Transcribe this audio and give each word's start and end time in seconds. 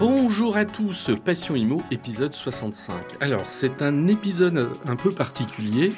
Bonjour 0.00 0.56
à 0.56 0.64
tous, 0.64 1.10
Passion 1.26 1.56
Imo, 1.56 1.82
épisode 1.90 2.32
65. 2.32 2.94
Alors, 3.20 3.44
c'est 3.50 3.82
un 3.82 4.06
épisode 4.06 4.70
un 4.88 4.96
peu 4.96 5.10
particulier 5.10 5.90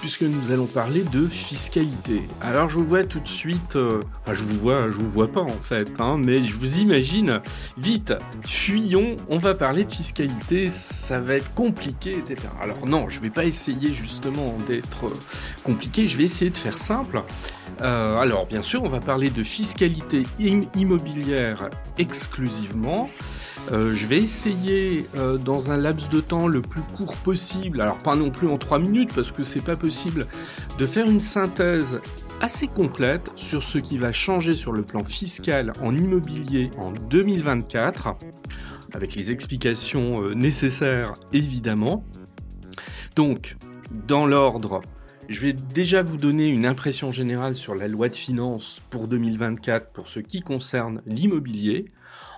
puisque 0.00 0.22
nous 0.22 0.52
allons 0.52 0.66
parler 0.66 1.02
de 1.02 1.26
fiscalité. 1.26 2.22
Alors 2.40 2.70
je 2.70 2.76
vous 2.76 2.86
vois 2.86 3.04
tout 3.04 3.20
de 3.20 3.28
suite, 3.28 3.74
euh, 3.76 4.00
enfin 4.22 4.34
je 4.34 4.44
vous 4.44 4.58
vois, 4.58 4.86
je 4.86 4.94
vous 4.94 5.10
vois 5.10 5.30
pas 5.30 5.42
en 5.42 5.60
fait, 5.60 5.88
hein, 5.98 6.16
mais 6.16 6.44
je 6.44 6.54
vous 6.54 6.78
imagine, 6.78 7.40
vite, 7.76 8.14
fuyons, 8.46 9.16
on 9.28 9.38
va 9.38 9.54
parler 9.54 9.84
de 9.84 9.90
fiscalité, 9.90 10.68
ça 10.68 11.20
va 11.20 11.34
être 11.34 11.52
compliqué, 11.52 12.12
etc. 12.12 12.48
Alors 12.62 12.86
non, 12.86 13.08
je 13.08 13.20
vais 13.20 13.30
pas 13.30 13.44
essayer 13.44 13.92
justement 13.92 14.56
d'être 14.68 15.06
compliqué, 15.64 16.06
je 16.06 16.16
vais 16.16 16.24
essayer 16.24 16.50
de 16.50 16.56
faire 16.56 16.78
simple. 16.78 17.22
Euh, 17.82 18.16
alors 18.16 18.46
bien 18.46 18.62
sûr, 18.62 18.82
on 18.82 18.88
va 18.88 19.00
parler 19.00 19.30
de 19.30 19.42
fiscalité 19.42 20.26
immobilière 20.38 21.70
exclusivement. 21.98 23.06
Euh, 23.72 23.94
je 23.94 24.06
vais 24.06 24.18
essayer 24.18 25.06
euh, 25.16 25.36
dans 25.38 25.70
un 25.70 25.76
laps 25.76 26.08
de 26.08 26.20
temps 26.20 26.46
le 26.46 26.60
plus 26.60 26.82
court 26.96 27.16
possible, 27.16 27.80
alors 27.80 27.98
pas 27.98 28.16
non 28.16 28.30
plus 28.30 28.48
en 28.48 28.58
3 28.58 28.78
minutes 28.78 29.12
parce 29.14 29.30
que 29.30 29.44
c'est 29.44 29.62
pas 29.62 29.76
possible, 29.76 30.26
de 30.78 30.86
faire 30.86 31.08
une 31.08 31.20
synthèse 31.20 32.00
assez 32.40 32.66
complète 32.66 33.30
sur 33.36 33.62
ce 33.62 33.78
qui 33.78 33.98
va 33.98 34.12
changer 34.12 34.54
sur 34.54 34.72
le 34.72 34.82
plan 34.82 35.04
fiscal 35.04 35.72
en 35.82 35.94
immobilier 35.94 36.70
en 36.78 36.90
2024, 36.92 38.16
avec 38.94 39.14
les 39.14 39.30
explications 39.30 40.30
nécessaires 40.34 41.12
évidemment. 41.32 42.04
Donc, 43.14 43.56
dans 44.08 44.24
l'ordre, 44.24 44.80
je 45.30 45.40
vais 45.40 45.52
déjà 45.52 46.02
vous 46.02 46.16
donner 46.16 46.48
une 46.48 46.66
impression 46.66 47.12
générale 47.12 47.54
sur 47.54 47.76
la 47.76 47.86
loi 47.86 48.08
de 48.08 48.16
finances 48.16 48.82
pour 48.90 49.06
2024 49.06 49.92
pour 49.92 50.08
ce 50.08 50.18
qui 50.18 50.40
concerne 50.40 51.02
l'immobilier. 51.06 51.92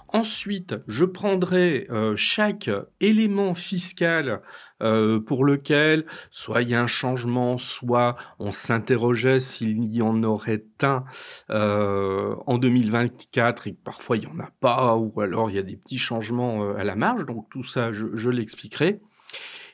Ensuite, 0.09 0.75
je 0.89 1.07
prendrai 1.07 1.87
euh, 1.89 2.15
chaque 2.17 2.69
élément 3.01 3.55
fiscal 3.55 4.43
euh, 4.83 5.19
pour 5.19 5.47
lequel 5.47 6.05
soit 6.31 6.61
il 6.61 6.69
y 6.69 6.75
a 6.75 6.83
un 6.83 6.87
changement, 6.87 7.57
soit 7.57 8.17
on 8.39 8.53
s'interrogeait 8.53 9.41
s'il 9.41 9.83
y 9.85 10.03
en 10.03 10.23
aurait 10.23 10.67
un 10.83 11.05
euh, 11.49 12.35
en 12.47 12.59
2024 12.59 13.69
et 13.69 13.73
que 13.73 13.83
parfois 13.83 14.19
il 14.19 14.27
n'y 14.27 14.27
en 14.27 14.39
a 14.39 14.51
pas, 14.61 14.97
ou 14.97 15.19
alors 15.23 15.49
il 15.49 15.57
y 15.57 15.59
a 15.59 15.63
des 15.63 15.77
petits 15.77 15.97
changements 15.97 16.75
à 16.75 16.85
la 16.85 16.95
marge. 16.95 17.25
Donc 17.25 17.49
tout 17.49 17.65
ça, 17.65 17.91
je 17.91 18.29
l'expliquerai. 18.29 19.01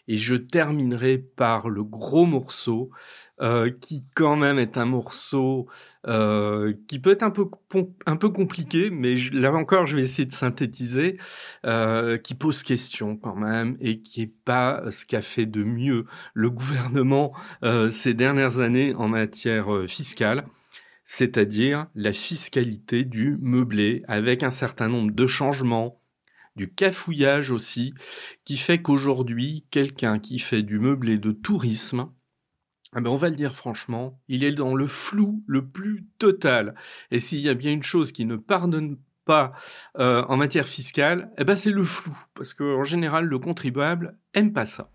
Et 0.09 0.17
je 0.17 0.34
terminerai 0.34 1.19
par 1.19 1.69
le 1.69 1.84
gros 1.84 2.27
morceau, 2.27 2.91
euh, 3.41 3.70
qui 3.70 4.05
quand 4.17 4.34
même 4.34 4.59
est 4.59 4.77
un 4.77 4.84
morceau 4.84 5.69
euh, 6.09 6.73
qui 6.89 6.98
peut 6.98 7.11
être 7.12 7.23
un 7.23 7.31
peu, 7.31 7.45
un 8.06 8.17
peu 8.17 8.31
compliqué, 8.31 8.91
mais 8.91 9.14
là 9.33 9.53
encore, 9.53 9.86
je 9.86 9.95
vais 9.95 10.03
essayer 10.03 10.27
de 10.27 10.33
synthétiser, 10.33 11.19
euh, 11.64 12.19
qui 12.19 12.34
pose 12.34 12.64
question 12.64 13.17
quand 13.17 13.36
même, 13.36 13.77
et 13.81 14.01
qui 14.01 14.23
est 14.23 14.34
pas 14.45 14.91
ce 14.91 15.06
qu'a 15.06 15.20
fait 15.20 15.47
de 15.47 15.62
mieux 15.62 16.06
le 16.34 16.51
gouvernement 16.51 17.33
ces 17.91 18.14
dernières 18.14 18.59
années 18.59 18.95
en 18.95 19.09
matière 19.09 19.69
fiscale 19.86 20.47
c'est-à-dire 21.11 21.86
la 21.95 22.12
fiscalité 22.12 23.03
du 23.03 23.39
meublé, 23.41 24.03
avec 24.09 24.42
un 24.42 24.51
certain 24.51 24.89
nombre 24.89 25.11
de 25.11 25.27
changements, 25.27 26.03
du 26.59 26.70
cafouillage 26.70 27.51
aussi, 27.51 27.95
qui 28.45 28.59
fait 28.59 28.83
qu'aujourd'hui, 28.83 29.64
quelqu'un 29.70 30.19
qui 30.19 30.39
fait 30.39 30.62
du 30.62 30.78
meublé 30.78 31.17
de 31.17 31.33
tourisme, 31.33 32.11
eh 32.97 33.01
ben 33.01 33.11
on 33.11 33.17
va 33.17 33.28
le 33.28 33.37
dire 33.37 33.55
franchement, 33.55 34.20
il 34.28 34.45
est 34.45 34.53
dans 34.53 34.75
le 34.75 34.86
flou 34.86 35.42
le 35.47 35.67
plus 35.67 36.06
total. 36.19 36.75
Et 37.11 37.20
s'il 37.20 37.41
y 37.41 37.48
a 37.48 37.55
bien 37.55 37.73
une 37.73 37.83
chose 37.83 38.12
qui 38.12 38.25
ne 38.25 38.36
pardonne 38.36 38.98
pas 39.25 39.53
euh, 39.98 40.25
en 40.29 40.36
matière 40.36 40.67
fiscale, 40.67 41.30
eh 41.39 41.45
ben 41.45 41.57
c'est 41.57 41.70
le 41.70 41.85
flou, 41.85 42.17
parce 42.35 42.55
qu'en 42.55 42.85
général, 42.85 43.27
le 43.27 43.39
contribuable 43.39 44.18
aime 44.35 44.52
pas 44.52 44.67
ça. 44.67 44.91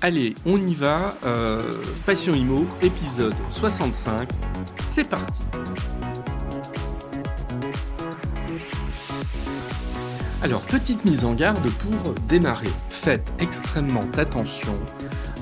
Allez, 0.00 0.34
on 0.44 0.60
y 0.60 0.74
va. 0.74 1.16
Euh, 1.24 1.60
Passion 2.04 2.34
Imo, 2.34 2.66
épisode 2.82 3.34
65. 3.50 4.28
C'est 4.86 5.08
parti. 5.08 5.42
Alors, 10.44 10.60
petite 10.60 11.06
mise 11.06 11.24
en 11.24 11.32
garde 11.32 11.66
pour 11.78 12.12
démarrer. 12.28 12.68
Faites 12.90 13.32
extrêmement 13.40 14.04
attention 14.18 14.74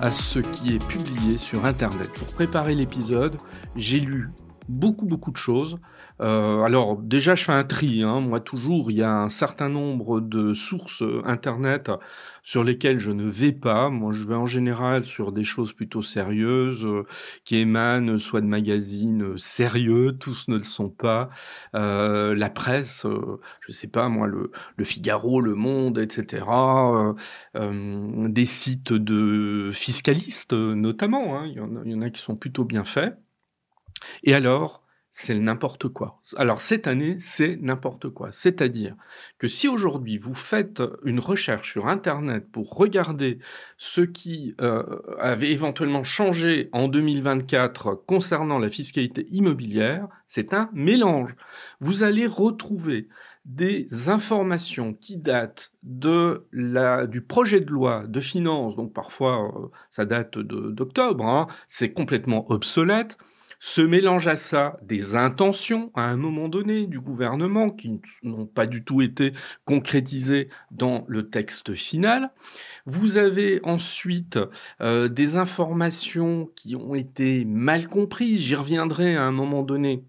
à 0.01 0.13
ce 0.13 0.39
qui 0.39 0.77
est 0.77 0.87
publié 0.87 1.39
sur 1.39 1.67
Internet. 1.67 2.09
Pour 2.13 2.29
préparer 2.29 2.77
l'épisode, 2.77 3.37
j'ai 3.75 3.99
lu 3.99 4.31
beaucoup 4.69 5.07
beaucoup 5.07 5.31
de 5.31 5.37
choses. 5.37 5.79
Euh, 6.21 6.63
alors 6.63 6.97
déjà 6.99 7.35
je 7.35 7.45
fais 7.45 7.53
un 7.53 7.65
tri, 7.65 8.03
hein. 8.03 8.21
moi 8.21 8.41
toujours 8.41 8.91
il 8.91 8.97
y 8.99 9.03
a 9.03 9.13
un 9.13 9.29
certain 9.29 9.69
nombre 9.69 10.21
de 10.21 10.55
sources 10.55 11.03
euh, 11.03 11.23
internet 11.25 11.91
sur 12.43 12.65
lesquelles 12.65 12.99
je 12.99 13.11
ne 13.11 13.25
vais 13.29 13.53
pas. 13.53 13.91
Moi 13.91 14.13
je 14.13 14.25
vais 14.25 14.35
en 14.35 14.47
général 14.47 15.05
sur 15.05 15.33
des 15.33 15.45
choses 15.45 15.73
plutôt 15.73 16.03
sérieuses 16.03 16.85
euh, 16.85 17.05
qui 17.45 17.57
émanent 17.57 18.19
soit 18.19 18.41
de 18.41 18.47
magazines 18.47 19.37
sérieux, 19.39 20.17
tous 20.21 20.49
ne 20.49 20.59
le 20.59 20.65
sont 20.65 20.91
pas. 20.91 21.31
la 21.73 22.51
presse, 22.51 23.07
je 23.61 23.73
sais 23.73 23.89
pas 23.89 24.09
moi 24.09 24.27
le, 24.27 24.51
le, 24.77 24.85
Figaro, 24.85 25.41
Le 25.41 25.55
Monde, 25.55 25.99
etc. 25.99 26.45
des 27.55 28.47
sites 28.47 28.93
de 28.93 29.71
fiscalistes 29.73 30.53
notamment, 30.53 31.39
hein. 31.39 31.47
y 31.47 31.53
il 31.85 31.93
y 31.93 31.95
en 31.95 32.03
a 32.03 32.11
qui 32.11 32.23
sont 32.23 32.37
plutôt 32.37 32.65
bien 32.65 32.85
faits. 32.85 33.22
Et 34.25 34.35
alors, 34.35 34.83
c'est 35.15 35.39
n'importe 35.39 35.89
quoi. 35.89 36.23
Alors 36.37 36.63
cette 36.63 36.87
année, 36.87 37.17
c'est 37.19 37.59
n'importe 37.61 38.09
quoi. 38.09 38.31
C'est-à-dire 38.33 38.97
que 39.39 39.47
si 39.47 39.69
aujourd'hui 39.69 40.17
vous 40.17 40.35
faites 40.35 40.83
une 41.05 41.21
recherche 41.21 41.73
sur 41.73 41.87
Internet 41.87 42.51
pour 42.51 42.75
regarder 42.75 43.39
ce 43.77 44.01
qui 44.01 44.55
euh, 44.63 44.83
avait 45.19 45.53
éventuellement 45.53 46.03
changé 46.03 46.71
en 46.73 46.89
2024 46.89 48.05
concernant 48.07 48.59
la 48.59 48.71
fiscalité 48.71 49.27
immobilière, 49.31 50.09
c'est 50.27 50.55
un 50.55 50.71
mélange. 50.73 51.37
Vous 51.81 52.03
allez 52.03 52.27
retrouver 52.27 53.09
des 53.45 54.09
informations 54.09 54.95
qui 54.95 55.19
datent 55.19 55.73
de 55.83 56.47
la, 56.53 57.07
du 57.07 57.21
projet 57.21 57.61
de 57.61 57.71
loi 57.71 58.05
de 58.07 58.21
finances, 58.21 58.77
donc 58.77 58.95
parfois 58.95 59.53
euh, 59.55 59.67
ça 59.91 60.07
date 60.07 60.39
d'octobre, 60.39 61.27
hein, 61.27 61.49
c'est 61.69 61.93
complètement 61.93 62.51
obsolète 62.51 63.19
se 63.63 63.81
mélange 63.81 64.27
à 64.27 64.35
ça 64.35 64.77
des 64.83 65.15
intentions 65.15 65.93
à 65.95 66.03
un 66.03 66.17
moment 66.17 66.49
donné 66.49 66.89
du 66.89 66.99
gouvernement 66.99 67.71
qui 67.71 68.01
n'ont 68.25 68.45
pas 68.45 68.67
du 68.67 68.83
tout 68.83 69.03
été 69.03 69.35
concrétisées 69.65 70.49
dans 70.73 71.05
le 71.07 71.31
texte 71.31 71.73
final. 71.73 72.33
Vous 72.87 73.19
avez 73.19 73.61
ensuite 73.63 74.37
euh, 74.81 75.07
des 75.07 75.37
informations 75.37 76.51
qui 76.57 76.75
ont 76.75 76.97
été 76.97 77.45
mal 77.45 77.87
comprises, 77.87 78.41
j'y 78.41 78.57
reviendrai 78.57 79.15
à 79.15 79.23
un 79.23 79.31
moment 79.31 79.63
donné 79.63 80.03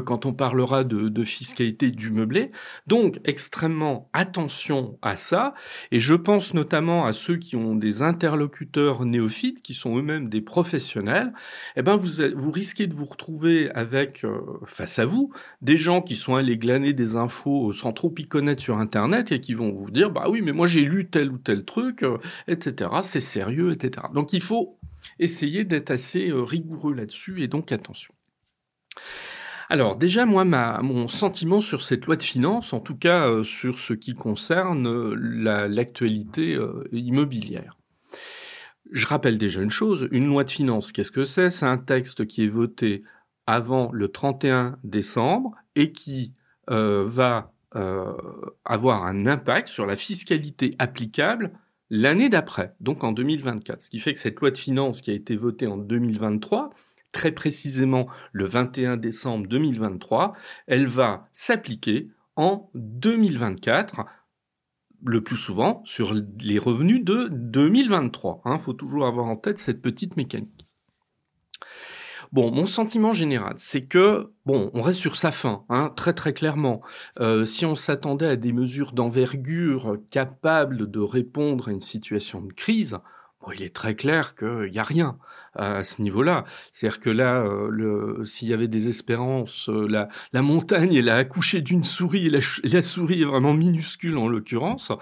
quand 0.00 0.26
on 0.26 0.32
parlera 0.32 0.84
de, 0.84 1.24
fiscalité 1.24 1.90
du 1.90 2.10
meublé. 2.10 2.50
Donc, 2.86 3.20
extrêmement 3.24 4.08
attention 4.12 4.98
à 5.02 5.16
ça. 5.16 5.54
Et 5.90 6.00
je 6.00 6.14
pense 6.14 6.54
notamment 6.54 7.06
à 7.06 7.12
ceux 7.12 7.36
qui 7.36 7.56
ont 7.56 7.74
des 7.74 8.02
interlocuteurs 8.02 9.04
néophytes, 9.04 9.62
qui 9.62 9.74
sont 9.74 9.96
eux-mêmes 9.96 10.28
des 10.28 10.40
professionnels. 10.40 11.32
Eh 11.76 11.82
ben, 11.82 11.96
vous, 11.96 12.22
vous 12.34 12.50
risquez 12.50 12.86
de 12.86 12.94
vous 12.94 13.04
retrouver 13.04 13.70
avec, 13.70 14.24
euh, 14.24 14.40
face 14.64 14.98
à 14.98 15.06
vous, 15.06 15.32
des 15.60 15.76
gens 15.76 16.02
qui 16.02 16.16
sont 16.16 16.34
allés 16.34 16.58
glaner 16.58 16.92
des 16.92 17.16
infos 17.16 17.72
sans 17.72 17.92
trop 17.92 18.12
y 18.18 18.26
connaître 18.26 18.62
sur 18.62 18.78
Internet 18.78 19.32
et 19.32 19.40
qui 19.40 19.54
vont 19.54 19.72
vous 19.72 19.90
dire, 19.90 20.10
bah 20.10 20.26
oui, 20.28 20.40
mais 20.42 20.52
moi 20.52 20.66
j'ai 20.66 20.82
lu 20.82 21.08
tel 21.08 21.30
ou 21.30 21.38
tel 21.38 21.64
truc, 21.64 22.02
euh, 22.02 22.18
etc. 22.48 22.90
C'est 23.02 23.20
sérieux, 23.20 23.72
etc. 23.72 24.06
Donc, 24.14 24.32
il 24.32 24.42
faut 24.42 24.78
essayer 25.18 25.64
d'être 25.64 25.90
assez 25.90 26.30
rigoureux 26.32 26.94
là-dessus 26.94 27.42
et 27.42 27.48
donc 27.48 27.72
attention. 27.72 28.14
Alors 29.72 29.96
déjà, 29.96 30.26
moi, 30.26 30.44
mon 30.44 31.08
sentiment 31.08 31.62
sur 31.62 31.80
cette 31.80 32.04
loi 32.04 32.16
de 32.16 32.22
finances, 32.22 32.74
en 32.74 32.80
tout 32.80 32.94
cas 32.94 33.26
euh, 33.26 33.42
sur 33.42 33.78
ce 33.78 33.94
qui 33.94 34.12
concerne 34.12 34.86
euh, 34.86 35.14
l'actualité 35.66 36.54
euh, 36.56 36.86
immobilière. 36.92 37.78
Je 38.90 39.06
rappelle 39.06 39.38
déjà 39.38 39.62
une 39.62 39.70
chose, 39.70 40.08
une 40.12 40.26
loi 40.26 40.44
de 40.44 40.50
finances, 40.50 40.92
qu'est-ce 40.92 41.10
que 41.10 41.24
c'est? 41.24 41.48
C'est 41.48 41.64
un 41.64 41.78
texte 41.78 42.26
qui 42.26 42.44
est 42.44 42.48
voté 42.48 43.02
avant 43.46 43.90
le 43.92 44.08
31 44.08 44.76
décembre 44.84 45.52
et 45.74 45.90
qui 45.92 46.34
va 46.66 47.50
avoir 48.66 49.06
un 49.06 49.26
impact 49.26 49.68
sur 49.68 49.86
la 49.86 49.96
fiscalité 49.96 50.72
applicable 50.78 51.50
l'année 51.88 52.28
d'après, 52.28 52.74
donc 52.80 53.04
en 53.04 53.12
2024. 53.12 53.80
Ce 53.80 53.88
qui 53.88 54.00
fait 54.00 54.12
que 54.12 54.20
cette 54.20 54.38
loi 54.38 54.50
de 54.50 54.58
finances 54.58 55.00
qui 55.00 55.10
a 55.10 55.14
été 55.14 55.34
votée 55.34 55.66
en 55.66 55.78
2023, 55.78 56.68
très 57.12 57.32
précisément 57.32 58.08
le 58.32 58.46
21 58.46 58.96
décembre 58.96 59.46
2023, 59.46 60.34
elle 60.66 60.86
va 60.86 61.28
s'appliquer 61.32 62.08
en 62.36 62.70
2024 62.74 64.00
le 65.04 65.22
plus 65.22 65.36
souvent 65.36 65.82
sur 65.84 66.14
les 66.40 66.58
revenus 66.58 67.04
de 67.04 67.28
2023. 67.30 68.42
Il 68.44 68.50
hein. 68.50 68.58
faut 68.58 68.72
toujours 68.72 69.06
avoir 69.06 69.26
en 69.26 69.36
tête 69.36 69.58
cette 69.58 69.82
petite 69.82 70.16
mécanique. 70.16 70.66
Bon, 72.32 72.50
mon 72.50 72.64
sentiment 72.64 73.12
général, 73.12 73.54
c'est 73.58 73.82
que, 73.82 74.32
bon, 74.46 74.70
on 74.72 74.80
reste 74.80 75.00
sur 75.00 75.16
sa 75.16 75.30
fin, 75.30 75.64
hein, 75.68 75.92
très 75.94 76.14
très 76.14 76.32
clairement. 76.32 76.80
Euh, 77.20 77.44
si 77.44 77.66
on 77.66 77.76
s'attendait 77.76 78.26
à 78.26 78.36
des 78.36 78.54
mesures 78.54 78.92
d'envergure 78.92 79.98
capables 80.08 80.90
de 80.90 81.00
répondre 81.00 81.68
à 81.68 81.72
une 81.72 81.82
situation 81.82 82.40
de 82.40 82.52
crise, 82.54 82.96
il 83.50 83.62
est 83.62 83.74
très 83.74 83.94
clair 83.94 84.34
qu'il 84.34 84.70
n'y 84.70 84.78
a 84.78 84.82
rien 84.82 85.18
à 85.54 85.82
ce 85.84 86.00
niveau-là. 86.02 86.44
C'est-à-dire 86.72 87.00
que 87.00 87.10
là, 87.10 87.42
euh, 87.42 88.24
s'il 88.24 88.48
y 88.48 88.54
avait 88.54 88.68
des 88.68 88.88
espérances, 88.88 89.68
euh, 89.68 89.86
la, 90.32 90.42
montagne, 90.42 90.94
elle 90.94 91.08
a 91.08 91.16
accouché 91.16 91.60
d'une 91.60 91.84
souris, 91.84 92.26
et 92.26 92.30
la, 92.30 92.82
souris 92.82 93.22
est 93.22 93.26
vraiment 93.26 93.54
minuscule 93.54 94.16
en 94.18 94.28
l'occurrence. 94.28 94.92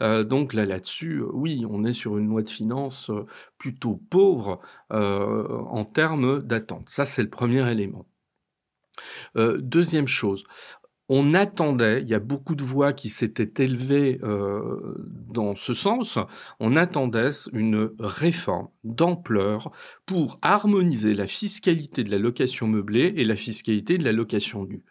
Euh, 0.00 0.24
donc 0.24 0.54
là, 0.54 0.64
là-dessus, 0.64 1.22
oui, 1.32 1.64
on 1.68 1.84
est 1.84 1.92
sur 1.92 2.18
une 2.18 2.28
loi 2.28 2.42
de 2.42 2.50
finances 2.50 3.10
plutôt 3.58 4.00
pauvre 4.10 4.60
en 4.90 5.84
termes 5.84 6.42
d'attente. 6.42 6.88
Ça, 6.88 7.04
c'est 7.04 7.22
le 7.22 7.30
premier 7.30 7.70
élément. 7.70 8.06
deuxième 9.36 10.08
chose, 10.08 10.44
on 11.12 11.34
attendait, 11.34 12.02
il 12.02 12.08
y 12.08 12.14
a 12.14 12.20
beaucoup 12.20 12.54
de 12.54 12.62
voix 12.62 12.92
qui 12.92 13.08
s'étaient 13.08 13.64
élevées 13.64 14.20
euh, 14.22 14.94
dans 15.28 15.56
ce 15.56 15.74
sens, 15.74 16.20
on 16.60 16.76
attendait 16.76 17.30
une 17.52 17.90
réforme 17.98 18.68
d'ampleur 18.84 19.72
pour 20.06 20.38
harmoniser 20.40 21.12
la 21.14 21.26
fiscalité 21.26 22.04
de 22.04 22.12
la 22.12 22.18
location 22.18 22.68
meublée 22.68 23.12
et 23.16 23.24
la 23.24 23.34
fiscalité 23.34 23.98
de 23.98 24.04
la 24.04 24.12
location 24.12 24.64
nue. 24.64 24.84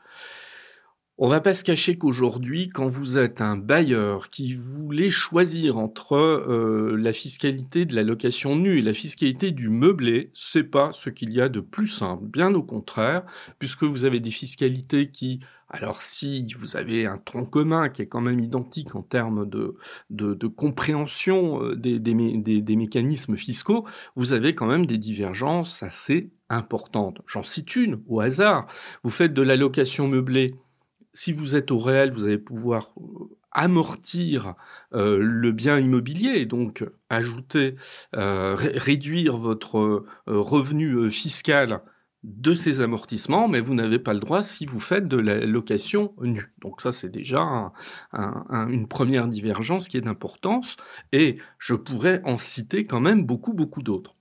On 1.22 1.28
va 1.28 1.42
pas 1.42 1.54
se 1.54 1.66
cacher 1.66 1.96
qu'aujourd'hui, 1.96 2.70
quand 2.70 2.88
vous 2.88 3.18
êtes 3.18 3.42
un 3.42 3.58
bailleur 3.58 4.30
qui 4.30 4.54
voulait 4.54 5.10
choisir 5.10 5.78
entre 5.78 6.16
euh, 6.16 6.96
la 6.96 7.12
fiscalité 7.12 7.84
de 7.84 7.94
la 7.94 8.04
location 8.04 8.56
nue 8.56 8.80
et 8.80 8.82
la 8.82 8.94
fiscalité 8.94 9.52
du 9.52 9.68
meublé, 9.68 10.32
c'est 10.34 10.64
pas 10.64 10.94
ce 10.94 11.10
qu'il 11.10 11.34
y 11.34 11.42
a 11.42 11.50
de 11.50 11.60
plus 11.60 11.88
simple. 11.88 12.24
Bien 12.24 12.54
au 12.54 12.64
contraire, 12.64 13.26
puisque 13.60 13.84
vous 13.84 14.06
avez 14.06 14.22
des 14.22 14.30
fiscalités 14.30 15.12
qui 15.12 15.42
alors 15.68 16.02
si 16.02 16.54
vous 16.58 16.78
avez 16.78 17.06
un 17.06 17.18
tronc 17.18 17.46
commun 17.46 17.90
qui 17.90 18.02
est 18.02 18.08
quand 18.08 18.22
même 18.22 18.40
identique 18.40 18.96
en 18.96 19.02
termes 19.02 19.48
de, 19.48 19.76
de, 20.10 20.48
compréhension 20.48 21.62
euh, 21.62 21.76
des, 21.76 22.00
des, 22.00 22.76
mécanismes 22.78 23.36
fiscaux, 23.36 23.86
vous 24.16 24.32
avez 24.32 24.56
quand 24.56 24.68
même 24.68 24.86
des 24.86 24.98
divergences 24.98 25.84
assez 25.84 26.32
importantes. 26.48 27.22
J'en 27.28 27.44
cite 27.44 27.76
une 27.76 28.02
au 28.08 28.22
hasard. 28.22 28.68
Vous 29.04 29.12
faites 29.12 29.34
de 29.34 29.42
la 29.42 29.58
location 29.58 30.08
meublée. 30.08 30.56
Si 31.14 31.34
vous 31.34 31.56
êtes 31.56 31.72
au 31.72 31.78
réel, 31.78 32.12
vous 32.12 32.26
allez 32.26 32.38
pouvoir 32.38 32.92
euh, 32.98 33.36
amortir 33.52 34.56
euh, 34.94 35.18
le 35.20 35.52
bien 35.52 35.80
immobilier, 35.80 36.46
donc 36.46 36.86
ajouter, 37.10 37.76
réduire 38.14 39.38
votre 39.38 40.06
revenu 40.28 41.10
fiscal 41.10 41.82
de 42.24 42.54
ces 42.54 42.82
amortissements, 42.82 43.48
mais 43.48 43.62
vous 43.62 43.74
n'avez 43.74 43.98
pas 43.98 44.14
le 44.14 44.20
droit 44.20 44.44
si 44.44 44.66
vous 44.66 44.80
faites 44.80 45.08
de 45.08 45.18
la 45.18 45.46
location 45.46 46.14
nue. 46.22 46.54
Donc 46.62 46.82
ça, 46.82 46.92
c'est 46.92 47.10
déjà 47.10 47.72
une 48.14 48.88
première 48.88 49.28
divergence 49.28 49.88
qui 49.88 49.98
est 49.98 50.02
d'importance, 50.02 50.76
et 51.12 51.38
je 51.58 51.74
pourrais 51.76 52.22
en 52.26 52.38
citer 52.38 52.86
quand 52.86 53.00
même 53.00 53.26
beaucoup, 53.26 53.54
beaucoup 53.54 53.82
d'autres. 53.82 54.19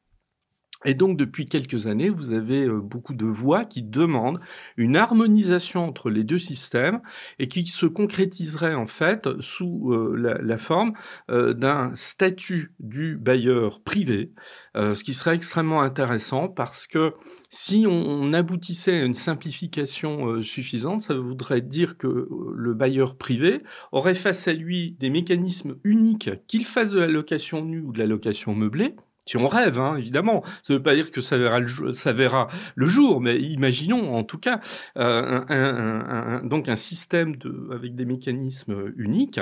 Et 0.85 0.95
donc 0.95 1.17
depuis 1.17 1.47
quelques 1.47 1.89
années, 1.89 2.09
vous 2.09 2.31
avez 2.33 2.65
euh, 2.65 2.81
beaucoup 2.81 3.15
de 3.15 3.25
voix 3.25 3.65
qui 3.65 3.83
demandent 3.83 4.39
une 4.77 4.97
harmonisation 4.97 5.85
entre 5.85 6.09
les 6.09 6.23
deux 6.23 6.39
systèmes 6.39 7.01
et 7.41 7.49
qui 7.49 7.67
se 7.67 7.87
concrétiserait 7.87 8.75
en 8.75 8.87
fait 8.87 9.29
sous 9.41 9.93
euh, 9.93 10.39
la, 10.41 10.59
forme 10.59 10.93
euh, 11.31 11.53
d'un 11.53 11.91
statut 11.97 12.75
du 12.79 13.17
bailleur 13.17 13.81
privé, 13.81 14.33
ce 14.75 15.03
qui 15.03 15.15
serait 15.15 15.35
extrêmement 15.35 15.83
intéressant 15.83 16.49
parce 16.49 16.87
que 16.87 17.13
si 17.49 17.85
on, 17.89 18.33
aboutissait 18.33 19.01
à 19.01 19.05
une 19.05 19.15
simplification 19.15 20.43
suffisante, 20.43 21.03
ça 21.03 21.15
voudrait 21.15 21.61
dire 21.61 21.97
que 21.97 22.29
le 22.55 22.75
bailleur 22.75 23.17
privé 23.17 23.63
aurait 23.91 24.15
face 24.15 24.47
à 24.49 24.53
lui 24.53 24.97
des 25.01 25.11
mécanismes 25.11 25.77
uniques, 25.83 26.31
qu'il 26.47 26.65
fasse 26.65 26.91
de 26.91 27.01
la 27.01 27.07
location 27.07 27.65
nue 27.65 27.81
ou 27.81 27.93
de 27.93 27.99
la 27.99 28.07
location 28.07 28.55
meublée, 28.55 28.95
si 29.29 29.37
on 29.37 29.47
rêve, 29.47 29.79
hein, 29.79 29.97
évidemment. 29.97 30.43
Ça 30.63 30.73
ne 30.73 30.79
veut 30.79 30.83
pas 30.83 30.95
dire 30.95 31.11
que 31.11 31.21
ça 31.21 31.37
verra 31.37 31.61
le, 31.61 32.87
jour, 32.87 33.21
mais 33.21 33.39
imaginons 33.39 34.17
en 34.17 34.25
tout 34.25 34.39
cas 34.39 34.61
euh, 34.97 35.45
un, 35.49 36.43
donc 36.45 36.69
un 36.69 36.77
système 36.77 37.37
avec 37.71 37.95
des 37.95 38.07
mécanismes 38.07 38.93
uniques. 38.97 39.41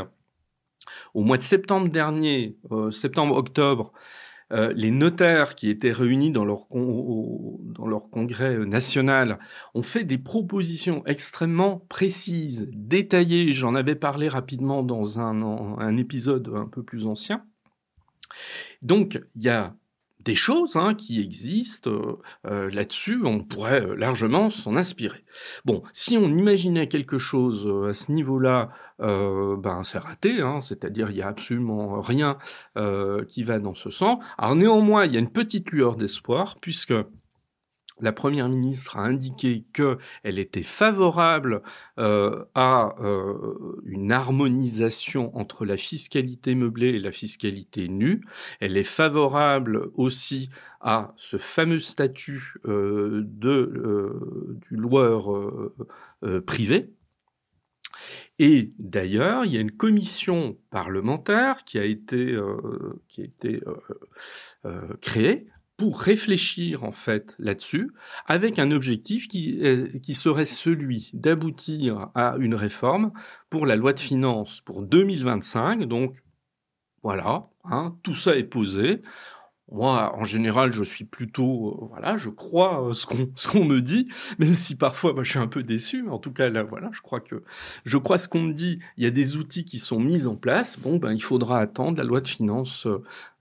Au 1.14 1.22
mois 1.22 1.36
de 1.36 1.42
septembre 1.42 1.88
dernier, 1.88 2.56
euh, 2.72 2.90
septembre-octobre, 2.90 3.92
euh, 4.52 4.72
les 4.74 4.90
notaires 4.90 5.54
qui 5.54 5.70
étaient 5.70 5.92
réunis 5.92 6.30
dans 6.30 6.44
leur, 6.44 6.68
congrès 8.10 8.58
national 8.58 9.38
ont 9.74 9.82
fait 9.82 10.04
des 10.04 10.18
propositions 10.18 11.04
extrêmement 11.06 11.78
précises, 11.88 12.68
détaillées. 12.72 13.52
J'en 13.52 13.76
avais 13.76 13.96
parlé 13.96 14.28
rapidement 14.28 14.82
dans 14.82 15.20
un 15.20 15.96
épisode 15.96 16.52
un 16.54 16.66
peu 16.66 16.82
plus 16.82 17.06
ancien. 17.06 17.44
Donc, 18.82 19.20
il 19.34 19.42
y 19.42 19.48
a 19.48 19.74
des 20.26 20.34
choses 20.34 20.76
hein, 20.76 20.94
qui 20.94 21.22
existent 21.22 21.90
euh, 21.90 22.18
euh, 22.46 22.70
là-dessus, 22.70 23.20
on 23.24 23.44
pourrait 23.44 23.80
euh, 23.80 23.94
largement 23.94 24.50
s'en 24.50 24.76
inspirer. 24.76 25.24
Bon, 25.64 25.82
si 25.92 26.18
on 26.18 26.28
imaginait 26.34 26.88
quelque 26.88 27.16
chose 27.16 27.66
à 27.88 27.94
ce 27.94 28.12
niveau-là, 28.12 28.70
ben 28.98 29.82
c'est 29.84 29.98
raté, 29.98 30.40
hein, 30.40 30.60
c'est-à-dire 30.64 31.10
il 31.10 31.16
n'y 31.16 31.22
a 31.22 31.28
absolument 31.28 32.00
rien 32.00 32.38
qui 33.28 33.44
va 33.44 33.58
dans 33.58 33.74
ce 33.74 33.90
sens. 33.90 34.24
Alors 34.38 34.56
néanmoins, 34.56 35.04
il 35.04 35.12
y 35.12 35.16
a 35.16 35.20
une 35.20 35.30
petite 35.30 35.70
lueur 35.70 35.96
d'espoir, 35.96 36.56
puisque 36.60 36.94
la 38.00 38.12
première 38.12 38.48
ministre 38.48 38.98
a 38.98 39.02
indiqué 39.02 39.64
qu'elle 39.72 40.38
était 40.38 40.62
favorable 40.62 41.62
euh, 41.98 42.44
à 42.54 42.94
euh, 43.00 43.80
une 43.84 44.12
harmonisation 44.12 45.36
entre 45.36 45.64
la 45.64 45.76
fiscalité 45.76 46.54
meublée 46.54 46.90
et 46.90 46.98
la 46.98 47.12
fiscalité 47.12 47.88
nue. 47.88 48.22
Elle 48.60 48.76
est 48.76 48.84
favorable 48.84 49.90
aussi 49.94 50.50
à 50.80 51.14
ce 51.16 51.38
fameux 51.38 51.80
statut 51.80 52.54
euh, 52.66 53.22
de, 53.24 54.60
du 54.68 54.76
loueur 54.76 55.30
privé. 56.46 56.92
Et 58.38 58.72
d'ailleurs, 58.78 59.46
il 59.46 59.54
y 59.54 59.56
a 59.56 59.60
une 59.60 59.72
commission 59.72 60.58
parlementaire 60.70 61.64
qui 61.64 61.78
a 61.78 61.84
été, 61.84 62.38
qui 63.08 63.22
a 63.22 63.24
été 63.24 63.62
créée 65.00 65.46
pour 65.76 66.00
réfléchir 66.00 66.84
en 66.84 66.92
fait 66.92 67.34
là-dessus, 67.38 67.92
avec 68.26 68.58
un 68.58 68.70
objectif 68.70 69.28
qui, 69.28 69.60
qui 70.02 70.14
serait 70.14 70.46
celui 70.46 71.10
d'aboutir 71.12 72.08
à 72.14 72.36
une 72.38 72.54
réforme 72.54 73.12
pour 73.50 73.66
la 73.66 73.76
loi 73.76 73.92
de 73.92 74.00
finances 74.00 74.60
pour 74.62 74.82
2025. 74.82 75.84
Donc 75.84 76.22
voilà, 77.02 77.48
hein, 77.64 77.96
tout 78.02 78.14
ça 78.14 78.36
est 78.36 78.44
posé. 78.44 79.02
Moi, 79.72 80.14
en 80.16 80.22
général, 80.22 80.70
je 80.70 80.84
suis 80.84 81.04
plutôt, 81.04 81.70
euh, 81.70 81.86
voilà, 81.88 82.16
je 82.16 82.30
crois 82.30 82.88
euh, 82.88 82.92
ce 82.92 83.04
qu'on 83.04 83.28
ce 83.34 83.48
qu'on 83.48 83.64
me 83.64 83.80
dit, 83.80 84.08
même 84.38 84.54
si 84.54 84.76
parfois, 84.76 85.12
moi, 85.12 85.24
je 85.24 85.30
suis 85.30 85.38
un 85.40 85.48
peu 85.48 85.64
déçu. 85.64 86.02
Mais 86.04 86.10
en 86.10 86.18
tout 86.18 86.32
cas, 86.32 86.50
là, 86.50 86.62
voilà, 86.62 86.88
je 86.92 87.00
crois 87.00 87.20
que 87.20 87.42
je 87.84 87.98
crois 87.98 88.18
ce 88.18 88.28
qu'on 88.28 88.42
me 88.42 88.52
dit. 88.52 88.78
Il 88.96 89.02
y 89.02 89.06
a 89.08 89.10
des 89.10 89.36
outils 89.36 89.64
qui 89.64 89.78
sont 89.78 89.98
mis 89.98 90.26
en 90.28 90.36
place. 90.36 90.78
Bon, 90.78 90.98
ben, 90.98 91.12
il 91.12 91.22
faudra 91.22 91.58
attendre 91.58 91.98
la 91.98 92.04
loi 92.04 92.20
de 92.20 92.28
finances 92.28 92.86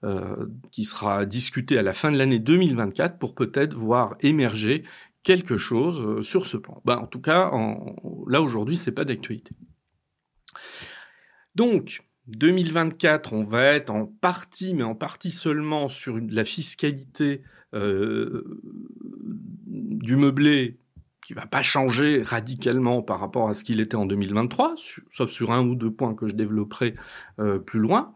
euh, 0.04 0.48
qui 0.72 0.84
sera 0.84 1.28
discutée 1.28 1.78
à 1.78 1.84
la 1.84 1.94
fin 1.94 2.12
de 2.12 2.18
l'année 2.18 2.40
2024 2.40 3.20
pour 3.20 3.36
peut-être 3.36 3.76
voir 3.76 4.16
émerger 4.22 4.84
quelque 5.22 5.58
chose 5.58 6.26
sur 6.26 6.48
ce 6.48 6.58
plan. 6.58 6.82
Ben, 6.86 6.98
en 6.98 7.08
tout 7.08 7.22
cas, 7.22 7.52
là 8.28 8.42
aujourd'hui, 8.42 8.78
c'est 8.78 8.92
pas 8.92 9.06
d'actualité. 9.06 9.52
Donc, 11.56 12.05
2024, 12.28 13.34
on 13.34 13.44
va 13.44 13.64
être 13.64 13.90
en 13.90 14.06
partie, 14.06 14.74
mais 14.74 14.84
en 14.84 14.96
partie 14.96 15.32
seulement 15.32 15.90
sur 15.90 16.20
la 16.30 16.44
fiscalité 16.44 17.44
euh, 17.74 18.44
du 19.68 20.16
meublé 20.16 20.80
qui 21.26 21.34
va 21.34 21.48
pas 21.48 21.64
changer 21.64 22.22
radicalement 22.22 23.02
par 23.02 23.20
rapport 23.20 23.50
à 23.50 23.54
ce 23.54 23.64
qu'il 23.64 23.80
était 23.80 23.96
en 23.96 24.06
2023, 24.06 24.76
sauf 25.10 25.30
sur 25.30 25.52
un 25.52 25.66
ou 25.66 25.76
deux 25.76 25.92
points 25.92 26.14
que 26.14 26.28
je 26.28 26.34
développerai 26.34 26.96
euh, 27.40 27.58
plus 27.58 27.80
loin. 27.80 28.16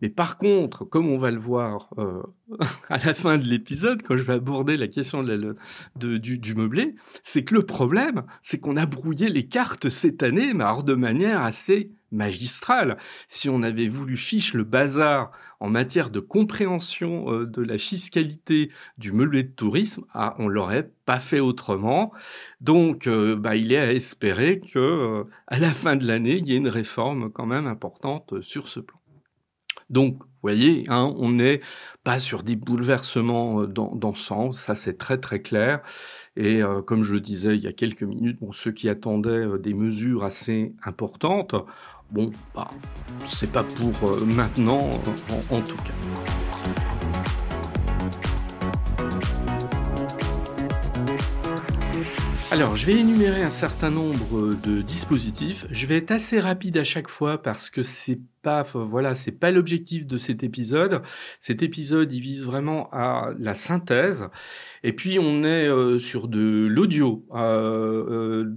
Mais 0.00 0.08
par 0.08 0.38
contre, 0.38 0.84
comme 0.84 1.08
on 1.08 1.18
va 1.18 1.30
le 1.30 1.38
voir 1.38 1.90
euh, 1.98 2.22
à 2.88 2.98
la 2.98 3.14
fin 3.14 3.38
de 3.38 3.44
l'épisode, 3.44 4.02
quand 4.02 4.16
je 4.16 4.22
vais 4.22 4.34
aborder 4.34 4.76
la 4.76 4.88
question 4.88 5.22
de 5.22 5.56
du, 5.96 6.54
meublé, 6.54 6.94
c'est 7.22 7.44
que 7.44 7.54
le 7.54 7.64
problème, 7.64 8.24
c'est 8.42 8.58
qu'on 8.58 8.76
a 8.76 8.86
brouillé 8.86 9.28
les 9.28 9.46
cartes 9.46 9.88
cette 9.88 10.22
année, 10.22 10.54
mais 10.54 10.64
alors 10.64 10.84
de 10.84 10.94
manière 10.94 11.42
assez 11.42 11.90
magistrale. 12.10 12.96
Si 13.28 13.50
on 13.50 13.62
avait 13.62 13.88
voulu 13.88 14.16
fiche 14.16 14.54
le 14.54 14.64
bazar 14.64 15.30
en 15.60 15.68
matière 15.68 16.08
de 16.08 16.20
compréhension 16.20 17.30
euh, 17.30 17.44
de 17.44 17.60
la 17.60 17.76
fiscalité 17.76 18.70
du 18.96 19.12
meublé 19.12 19.42
de 19.42 19.52
tourisme, 19.52 20.04
ah, 20.14 20.34
on 20.38 20.48
l'aurait 20.48 20.90
pas 21.04 21.20
fait 21.20 21.40
autrement. 21.40 22.12
Donc, 22.62 23.06
euh, 23.06 23.36
bah, 23.36 23.56
il 23.56 23.72
est 23.72 23.78
à 23.78 23.92
espérer 23.92 24.60
que 24.60 25.26
à 25.48 25.58
la 25.58 25.72
fin 25.72 25.96
de 25.96 26.06
l'année, 26.06 26.36
il 26.36 26.46
y 26.46 26.54
ait 26.54 26.58
une 26.58 26.68
réforme 26.68 27.30
quand 27.30 27.46
même 27.46 27.66
importante 27.66 28.40
sur 28.40 28.68
ce 28.68 28.80
plan. 28.80 28.97
Donc, 29.90 30.18
vous 30.18 30.42
voyez, 30.42 30.84
hein, 30.88 31.14
on 31.18 31.30
n'est 31.30 31.60
pas 32.04 32.18
sur 32.20 32.42
des 32.42 32.56
bouleversements 32.56 33.64
d'ensemble, 33.64 34.54
ça 34.54 34.74
c'est 34.74 34.96
très 34.96 35.18
très 35.18 35.42
clair. 35.42 35.80
Et 36.36 36.60
comme 36.86 37.02
je 37.02 37.14
le 37.14 37.20
disais 37.20 37.56
il 37.56 37.62
y 37.62 37.66
a 37.66 37.72
quelques 37.72 38.04
minutes, 38.04 38.38
ceux 38.52 38.70
qui 38.72 38.88
attendaient 38.88 39.46
des 39.58 39.74
mesures 39.74 40.24
assez 40.24 40.74
importantes, 40.84 41.54
bon, 42.10 42.30
bah, 42.54 42.70
c'est 43.26 43.50
pas 43.50 43.64
pour 43.64 44.24
maintenant 44.24 44.90
en 45.50 45.60
tout 45.60 45.76
cas. 45.78 46.97
Alors, 52.50 52.76
je 52.76 52.86
vais 52.86 52.96
énumérer 52.96 53.42
un 53.42 53.50
certain 53.50 53.90
nombre 53.90 54.54
de 54.62 54.80
dispositifs. 54.80 55.66
Je 55.70 55.86
vais 55.86 55.98
être 55.98 56.10
assez 56.10 56.40
rapide 56.40 56.78
à 56.78 56.84
chaque 56.84 57.08
fois 57.08 57.42
parce 57.42 57.68
que 57.68 57.82
c'est 57.82 58.20
pas, 58.40 58.62
voilà, 58.62 59.14
c'est 59.14 59.32
pas 59.32 59.50
l'objectif 59.50 60.06
de 60.06 60.16
cet 60.16 60.42
épisode. 60.42 61.02
Cet 61.40 61.62
épisode, 61.62 62.10
il 62.10 62.22
vise 62.22 62.46
vraiment 62.46 62.88
à 62.90 63.32
la 63.38 63.52
synthèse. 63.52 64.28
Et 64.82 64.94
puis, 64.94 65.18
on 65.18 65.44
est 65.44 65.68
euh, 65.68 65.98
sur 65.98 66.26
de 66.26 66.66
l'audio, 66.66 67.26
euh, 67.34 68.44
euh, 68.44 68.54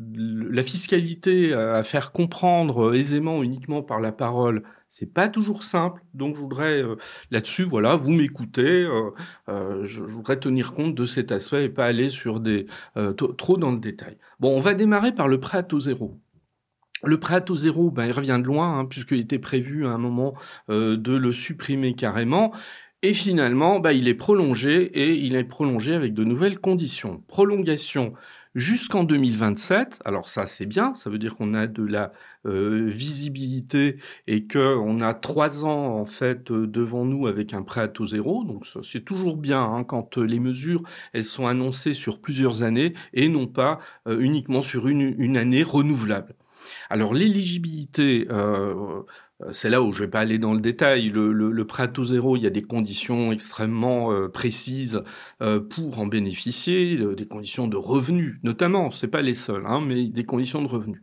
la 0.49 0.63
fiscalité 0.63 1.53
à 1.53 1.83
faire 1.83 2.13
comprendre 2.13 2.95
aisément 2.95 3.43
uniquement 3.43 3.81
par 3.81 3.99
la 3.99 4.13
parole 4.13 4.63
c'est 4.91 5.13
pas 5.13 5.29
toujours 5.29 5.63
simple, 5.63 6.03
donc 6.13 6.35
je 6.35 6.41
voudrais 6.41 6.83
euh, 6.83 6.97
là-dessus, 7.31 7.63
voilà, 7.63 7.95
vous 7.95 8.11
m'écoutez. 8.11 8.83
Euh, 8.83 9.11
euh, 9.47 9.85
je, 9.85 10.03
voudrais 10.03 10.37
tenir 10.37 10.73
compte 10.73 10.95
de 10.95 11.05
cet 11.05 11.31
aspect 11.31 11.63
et 11.63 11.69
pas 11.69 11.85
aller 11.85 12.09
sur 12.09 12.41
des 12.41 12.65
trop 13.37 13.55
dans 13.55 13.71
le 13.71 13.79
détail. 13.79 14.17
Bon, 14.41 14.53
on 14.53 14.59
va 14.59 14.73
démarrer 14.73 15.13
par 15.13 15.29
le 15.29 15.39
prêt 15.39 15.59
à 15.59 15.63
taux 15.63 15.79
zéro. 15.79 16.19
Le 17.05 17.17
prêt 17.21 17.35
à 17.35 17.41
taux 17.41 17.55
zéro, 17.55 17.89
ben, 17.89 18.05
il 18.05 18.11
revient 18.11 18.37
de 18.41 18.45
loin, 18.45 18.79
hein, 18.79 18.85
puisqu'il 18.85 19.21
était 19.21 19.39
prévu 19.39 19.85
à 19.85 19.91
un 19.91 19.97
moment 19.97 20.33
de 20.67 21.15
le 21.15 21.31
supprimer 21.31 21.95
carrément. 21.95 22.51
Et 23.01 23.13
finalement, 23.13 23.79
ben, 23.79 23.93
il 23.93 24.09
est 24.09 24.13
prolongé 24.13 24.83
et 24.83 25.13
il 25.13 25.35
est 25.35 25.45
prolongé 25.45 25.93
avec 25.93 26.13
de 26.13 26.25
nouvelles 26.25 26.59
conditions. 26.59 27.23
Prolongation 27.29 28.13
jusqu'en 28.55 29.03
2027. 29.03 29.99
Alors 30.05 30.29
ça, 30.29 30.45
c'est 30.47 30.65
bien. 30.65 30.93
Ça 30.95 31.09
veut 31.09 31.17
dire 31.19 31.35
qu'on 31.35 31.53
a 31.53 31.67
de 31.67 31.83
la 31.83 32.11
euh, 32.45 32.87
visibilité 32.89 33.97
et 34.27 34.45
que 34.45 34.75
on 34.77 35.01
a 35.01 35.13
trois 35.13 35.65
ans 35.65 35.99
en 35.99 36.05
fait 36.05 36.51
euh, 36.51 36.67
devant 36.67 37.05
nous 37.05 37.27
avec 37.27 37.53
un 37.53 37.63
prêt 37.63 37.81
à 37.81 37.87
taux 37.87 38.05
zéro. 38.05 38.43
Donc 38.43 38.65
c'est 38.83 39.05
toujours 39.05 39.37
bien 39.37 39.61
hein, 39.61 39.83
quand 39.83 40.17
euh, 40.17 40.23
les 40.23 40.39
mesures 40.39 40.83
elles 41.13 41.25
sont 41.25 41.47
annoncées 41.47 41.93
sur 41.93 42.19
plusieurs 42.19 42.63
années 42.63 42.93
et 43.13 43.29
non 43.29 43.47
pas 43.47 43.79
uniquement 44.07 44.61
sur 44.61 44.87
une, 44.87 45.15
une 45.17 45.37
année 45.37 45.63
renouvelable. 45.63 46.35
Alors 46.89 47.13
l'éligibilité, 47.13 48.27
euh, 48.29 48.75
euh, 48.75 49.03
c'est 49.51 49.69
là 49.69 49.81
où 49.81 49.91
je 49.91 50.01
ne 50.01 50.05
vais 50.05 50.11
pas 50.11 50.19
aller 50.19 50.39
dans 50.39 50.53
le 50.53 50.61
détail. 50.61 51.09
Le, 51.09 51.65
prêt 51.65 51.83
à 51.83 51.87
taux 51.87 52.03
zéro, 52.03 52.37
il 52.37 52.43
y 52.43 52.47
a 52.47 52.51
des 52.51 52.61
conditions 52.61 53.31
extrêmement 53.31 54.11
euh, 54.11 54.27
précises 54.27 55.03
pour 55.69 55.99
en 55.99 56.07
bénéficier, 56.07 56.97
des 57.15 57.27
conditions 57.27 57.67
de 57.67 57.77
revenus 57.77 58.39
notamment. 58.43 58.91
C'est 58.91 59.07
pas 59.07 59.21
les 59.21 59.33
seules, 59.33 59.65
hein, 59.65 59.81
mais 59.85 60.05
des 60.07 60.23
conditions 60.23 60.61
de 60.61 60.67
revenus. 60.67 61.01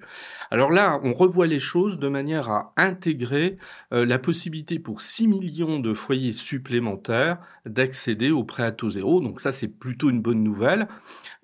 Alors 0.50 0.70
là, 0.70 1.00
on 1.02 1.12
revoit 1.12 1.46
les 1.46 1.58
choses 1.58 1.98
de 1.98 2.08
manière 2.08 2.48
à 2.50 2.72
intégrer 2.76 3.56
la 3.90 4.18
possibilité 4.18 4.78
pour 4.78 5.00
6 5.00 5.28
millions 5.28 5.80
de 5.80 5.94
foyers 5.94 6.32
supplémentaires 6.32 7.38
d'accéder 7.66 8.30
au 8.30 8.44
prêt 8.44 8.62
à 8.62 8.72
taux 8.72 8.90
zéro. 8.90 9.20
Donc 9.20 9.40
ça, 9.40 9.52
c'est 9.52 9.68
plutôt 9.68 10.10
une 10.10 10.22
bonne 10.22 10.42
nouvelle. 10.42 10.88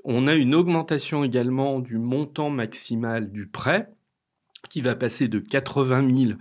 On 0.05 0.27
a 0.27 0.35
une 0.35 0.55
augmentation 0.55 1.25
également 1.25 1.81
du 1.81 1.99
montant 1.99 2.51
maximal 2.51 3.31
du 3.31 3.47
prêt 3.47 3.89
qui 4.69 4.81
va 4.81 4.95
passer 4.95 5.29
de 5.29 5.39
80 5.39 6.11
000 6.11 6.33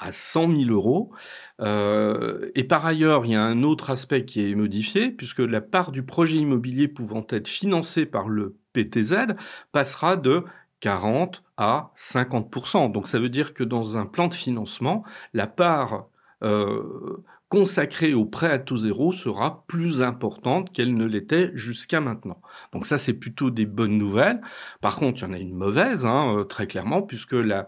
à 0.00 0.12
100 0.12 0.56
000 0.56 0.70
euros. 0.70 1.12
Euh, 1.60 2.50
et 2.54 2.64
par 2.64 2.84
ailleurs, 2.86 3.26
il 3.26 3.32
y 3.32 3.36
a 3.36 3.42
un 3.42 3.62
autre 3.62 3.90
aspect 3.90 4.24
qui 4.24 4.50
est 4.50 4.54
modifié, 4.54 5.10
puisque 5.10 5.40
la 5.40 5.60
part 5.60 5.92
du 5.92 6.02
projet 6.02 6.38
immobilier 6.38 6.88
pouvant 6.88 7.24
être 7.28 7.48
financé 7.48 8.06
par 8.06 8.28
le 8.28 8.56
PTZ 8.72 9.34
passera 9.72 10.16
de 10.16 10.44
40 10.80 11.44
à 11.56 11.92
50%. 11.96 12.90
Donc 12.90 13.06
ça 13.06 13.18
veut 13.18 13.28
dire 13.28 13.54
que 13.54 13.62
dans 13.62 13.98
un 13.98 14.06
plan 14.06 14.28
de 14.28 14.34
financement, 14.34 15.04
la 15.34 15.46
part 15.46 16.06
euh, 16.42 17.22
consacrée 17.50 18.14
au 18.14 18.24
prêt 18.24 18.50
à 18.50 18.60
taux 18.60 18.76
zéro 18.76 19.12
sera 19.12 19.64
plus 19.66 20.02
importante 20.02 20.72
qu'elle 20.72 20.94
ne 20.94 21.04
l'était 21.04 21.50
jusqu'à 21.54 22.00
maintenant. 22.00 22.40
Donc 22.72 22.86
ça, 22.86 22.96
c'est 22.96 23.12
plutôt 23.12 23.50
des 23.50 23.66
bonnes 23.66 23.98
nouvelles. 23.98 24.40
Par 24.80 24.96
contre, 24.96 25.18
il 25.18 25.22
y 25.22 25.26
en 25.26 25.32
a 25.32 25.38
une 25.38 25.54
mauvaise, 25.54 26.06
hein, 26.06 26.36
euh, 26.38 26.44
très 26.44 26.68
clairement, 26.68 27.02
puisque 27.02 27.34
la, 27.34 27.66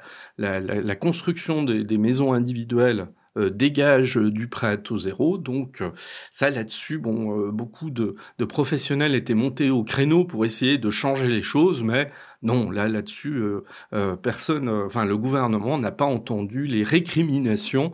construction 0.95 1.65
des, 1.65 1.99
maisons 1.99 2.33
individuelles 2.33 3.09
euh, 3.37 3.51
dégage 3.51 4.19
du 4.19 4.47
prêt 4.47 4.69
à 4.69 4.77
taux 4.77 4.99
zéro. 4.99 5.37
Donc 5.37 5.81
euh, 5.81 5.91
ça, 6.31 6.49
là-dessus, 6.51 6.99
bon, 6.99 7.49
beaucoup 7.49 7.91
de, 7.91 8.15
de, 8.39 8.45
professionnels 8.45 9.17
étaient 9.17 9.35
montés 9.35 9.71
au 9.71 9.83
créneau 9.83 10.25
pour 10.25 10.45
essayer 10.45 10.79
de 10.79 10.91
changer 10.91 11.27
les 11.27 11.43
choses, 11.43 11.83
mais 11.83 12.13
non, 12.43 12.71
là, 12.71 12.87
là-dessus, 12.89 13.43
personne, 14.23 14.69
enfin, 14.69 15.05
le 15.05 15.17
gouvernement 15.17 15.79
n'a 15.79 15.93
pas 15.93 16.05
entendu 16.05 16.67
les 16.67 16.83
récriminations 16.83 17.93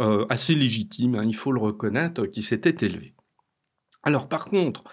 euh, 0.00 0.26
assez 0.28 0.54
légitime, 0.54 1.16
hein, 1.16 1.24
il 1.24 1.36
faut 1.36 1.52
le 1.52 1.60
reconnaître, 1.60 2.26
qui 2.26 2.42
s'était 2.42 2.84
élevé. 2.84 3.14
Alors 4.02 4.28
par 4.28 4.46
contre, 4.46 4.84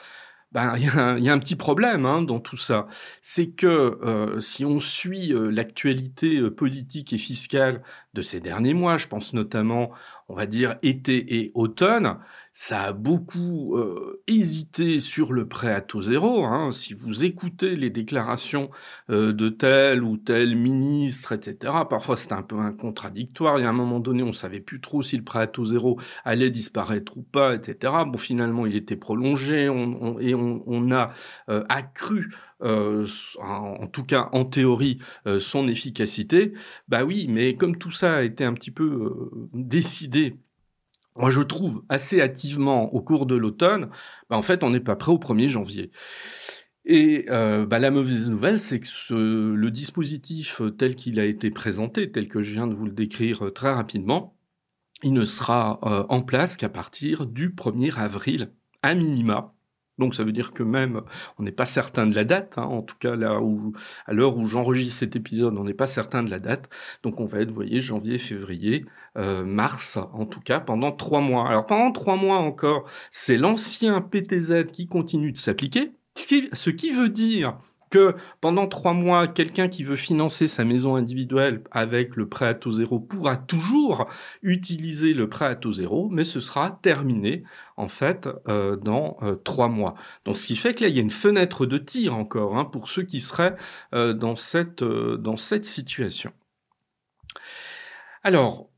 ben, 0.52 0.76
il 0.78 0.84
y, 0.84 1.30
a 1.30 1.34
un 1.34 1.40
petit 1.40 1.56
problème 1.56 2.06
hein, 2.06 2.22
dans 2.22 2.40
tout 2.40 2.58
ça. 2.58 2.88
C'est 3.22 3.52
que 3.52 3.66
euh, 3.66 4.40
si 4.40 4.66
on 4.66 4.80
suit 4.80 5.34
euh, 5.34 5.50
l'actualité 5.50 6.50
politique 6.52 7.12
et 7.12 7.18
fiscale 7.18 7.82
de 8.14 8.22
ces 8.22 8.40
derniers 8.40 8.76
mois, 8.76 8.98
je 8.98 9.08
pense 9.08 9.34
notamment, 9.34 9.92
on 10.30 10.36
va 10.36 10.46
dire, 10.46 10.76
été 10.84 11.40
et 11.40 11.52
automne, 11.56 12.20
ça 12.54 12.84
a 12.84 12.94
beaucoup 12.94 13.76
euh, 13.78 14.22
hésité 14.28 15.00
sur 15.00 15.34
le 15.34 15.48
prêt 15.48 15.74
à 15.74 15.82
taux 15.82 16.04
zéro. 16.04 16.46
Hein. 16.46 16.72
Si 16.72 16.94
vous 16.94 17.24
écoutez 17.24 17.76
les 17.76 17.90
déclarations 17.90 18.70
euh, 19.10 19.34
de 19.34 19.50
tel 19.50 20.04
ou 20.04 20.18
tel 20.18 20.56
ministre, 20.56 21.32
etc., 21.32 21.74
parfois 21.90 22.16
c'est 22.16 22.32
un 22.32 22.44
peu 22.44 22.60
un 22.60 22.72
contradictoire. 22.72 23.58
Il 23.58 23.64
y 23.64 23.66
a 23.66 23.70
un 23.70 23.74
moment 23.74 24.00
donné, 24.00 24.22
on 24.22 24.34
savait 24.34 24.60
plus 24.60 24.82
trop 24.82 25.02
si 25.02 25.18
le 25.18 25.24
prêt 25.24 25.40
à 25.40 25.48
taux 25.48 25.66
zéro 25.66 26.00
allait 26.24 26.52
disparaître 26.52 27.18
ou 27.18 27.24
pas, 27.24 27.56
etc. 27.56 27.92
Bon, 28.06 28.20
finalement, 28.20 28.68
il 28.68 28.76
était 28.76 28.98
prolongé 28.98 29.68
on, 29.68 30.20
et 30.20 30.36
on, 30.36 30.92
a 30.92 31.12
euh, 31.50 31.64
accru 31.70 32.36
euh, 32.62 33.08
en, 33.40 33.88
tout 33.88 34.04
cas 34.04 34.30
en 34.32 34.46
théorie, 34.46 35.00
son 35.40 35.68
efficacité. 35.68 36.54
Bah 36.88 37.04
oui, 37.04 37.26
mais 37.30 37.56
comme 37.56 37.78
tout 37.78 37.92
ça 37.92 38.18
a 38.18 38.22
été 38.22 38.46
un 38.46 38.54
petit 38.54 38.72
peu 38.72 39.32
décidé 39.54 40.38
moi 41.16 41.30
je 41.30 41.42
trouve 41.42 41.84
assez 41.90 42.22
hâtivement 42.22 42.94
au 42.94 43.02
cours 43.02 43.26
de 43.26 43.36
l'automne, 43.36 43.90
bah, 44.30 44.38
en 44.38 44.42
fait 44.42 44.64
on 44.64 44.70
n'est 44.70 44.80
pas 44.80 44.96
prêt 44.96 45.12
au 45.12 45.18
1er 45.20 45.48
janvier. 45.48 45.92
Et 46.86 47.26
euh, 47.30 47.66
bah, 47.66 47.80
la 47.80 47.92
mauvaise 47.92 48.30
nouvelle, 48.30 48.60
c'est 48.60 48.80
que 48.82 49.14
le 49.14 49.72
dispositif 49.72 50.62
tel 50.78 50.96
qu'il 50.96 51.20
a 51.20 51.26
été 51.26 51.50
présenté, 51.50 52.12
tel 52.12 52.28
que 52.28 52.42
je 52.42 52.52
viens 52.52 52.68
de 52.68 52.74
vous 52.76 52.86
le 52.86 52.92
décrire 52.92 53.54
très 53.54 53.72
rapidement, 53.72 54.36
il 55.04 55.14
ne 55.14 55.26
sera 55.26 55.80
euh, 55.84 56.06
en 56.10 56.22
place 56.22 56.58
qu'à 56.58 56.70
partir 56.70 57.26
du 57.26 57.50
1er 57.50 57.98
avril, 57.98 58.52
à 58.82 58.96
minima. 58.96 59.53
Donc 59.98 60.16
ça 60.16 60.24
veut 60.24 60.32
dire 60.32 60.54
que 60.54 60.64
même 60.64 61.02
on 61.38 61.44
n'est 61.44 61.52
pas 61.52 61.66
certain 61.66 62.08
de 62.08 62.16
la 62.16 62.24
date, 62.24 62.58
hein, 62.58 62.64
en 62.64 62.82
tout 62.82 62.96
cas 63.00 63.16
là 63.16 63.40
où 63.42 63.74
à 64.06 64.14
l'heure 64.14 64.38
où 64.38 64.46
j'enregistre 64.46 65.00
cet 65.00 65.16
épisode, 65.16 65.58
on 65.58 65.64
n'est 65.64 65.74
pas 65.74 65.88
certain 65.88 66.24
de 66.24 66.30
la 66.30 66.40
date. 66.40 66.70
Donc 67.04 67.20
on 67.20 67.26
va 67.26 67.40
être, 67.40 67.50
vous 67.50 67.56
voyez, 67.56 67.80
janvier, 67.80 68.18
février, 68.18 68.86
euh, 69.18 69.44
mars, 69.46 69.98
en 70.14 70.26
tout 70.26 70.40
cas 70.40 70.60
pendant 70.60 70.92
trois 70.92 71.22
mois. 71.22 71.48
Alors 71.48 71.66
pendant 71.66 71.92
trois 71.92 72.16
mois 72.16 72.38
encore, 72.38 72.90
c'est 73.12 73.38
l'ancien 73.38 74.02
PTZ 74.02 74.66
qui 74.72 74.88
continue 74.88 75.32
de 75.32 75.38
s'appliquer, 75.38 75.92
ce 76.16 76.70
qui 76.70 76.92
veut 76.92 77.10
dire 77.10 77.58
que 77.94 78.16
pendant 78.42 78.68
trois 78.68 78.94
mois, 78.94 79.28
quelqu'un 79.28 79.68
qui 79.68 79.84
veut 79.84 79.96
financer 79.96 80.48
sa 80.48 80.66
maison 80.66 80.96
individuelle 80.96 81.62
avec 81.70 82.16
le 82.16 82.28
prêt 82.28 82.48
à 82.48 82.56
taux 82.56 82.72
zéro 82.72 83.00
pourra 83.00 83.38
toujours 83.38 84.08
utiliser 84.42 85.14
le 85.14 85.30
prêt 85.30 85.46
à 85.46 85.54
taux 85.54 85.74
zéro, 85.74 86.10
mais 86.10 86.24
ce 86.24 86.40
sera 86.40 86.80
terminé 86.82 87.44
en 87.78 87.88
fait 87.88 88.28
euh, 88.48 88.78
dans 88.78 89.18
euh, 89.22 89.36
trois 89.36 89.68
mois. 89.68 89.94
Donc 90.26 90.40
ce 90.40 90.48
qui 90.48 90.56
fait 90.56 90.74
que 90.74 90.82
là 90.82 90.88
il 90.88 90.96
y 90.96 90.98
a 90.98 91.04
une 91.04 91.12
fenêtre 91.12 91.68
de 91.68 91.78
tir 91.78 92.16
encore 92.16 92.58
hein, 92.58 92.66
pour 92.66 92.90
ceux 92.90 93.04
qui 93.04 93.20
seraient 93.20 93.56
euh, 93.94 94.14
dans 94.14 94.36
cette 94.36 94.84
dans 94.84 95.38
cette 95.38 95.66
situation. 95.66 96.32
Alors 98.24 98.72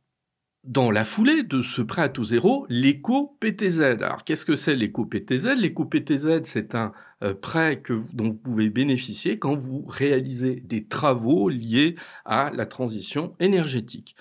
dans 0.66 0.90
la 0.90 1.06
foulée 1.06 1.44
de 1.44 1.62
ce 1.62 1.82
prêt 1.82 2.02
à 2.02 2.10
taux 2.10 2.24
zéro, 2.24 2.66
l'éco-PTZ. 2.70 3.82
Alors, 3.82 4.24
qu'est-ce 4.24 4.46
que 4.46 4.56
c'est 4.56 4.76
l'éco-PTZ 4.76 5.50
L'éco-PTZ, 5.58 6.42
c'est 6.44 6.74
un 6.74 6.92
euh, 7.24 7.34
prêt 7.34 7.82
que, 7.82 7.94
dont 8.14 8.30
vous 8.30 8.36
pouvez 8.36 8.70
bénéficier 8.70 9.40
quand 9.40 9.56
vous 9.56 9.86
réalisez 9.88 10.56
des 10.56 10.86
travaux 10.86 11.48
liés 11.48 11.96
à 12.26 12.52
la 12.54 12.66
transition 12.66 13.36
énergétique. 13.40 14.18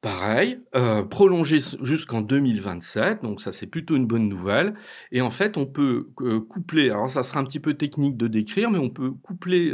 Pareil, 0.00 0.58
euh, 0.74 1.02
prolongé 1.02 1.58
jusqu'en 1.82 2.22
2027, 2.22 3.22
donc 3.22 3.42
ça 3.42 3.52
c'est 3.52 3.66
plutôt 3.66 3.96
une 3.96 4.06
bonne 4.06 4.30
nouvelle. 4.30 4.72
Et 5.12 5.20
en 5.20 5.28
fait, 5.28 5.58
on 5.58 5.66
peut 5.66 6.08
euh, 6.22 6.40
coupler, 6.40 6.88
alors 6.88 7.10
ça 7.10 7.22
sera 7.22 7.38
un 7.38 7.44
petit 7.44 7.60
peu 7.60 7.74
technique 7.74 8.16
de 8.16 8.26
décrire, 8.26 8.70
mais 8.70 8.78
on 8.78 8.88
peut 8.88 9.10
coupler 9.10 9.70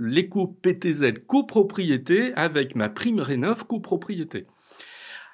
l'éco-PTZ 0.00 1.12
copropriété 1.26 2.32
avec 2.34 2.76
ma 2.76 2.88
prime 2.88 3.20
rénov 3.20 3.66
copropriété. 3.66 4.46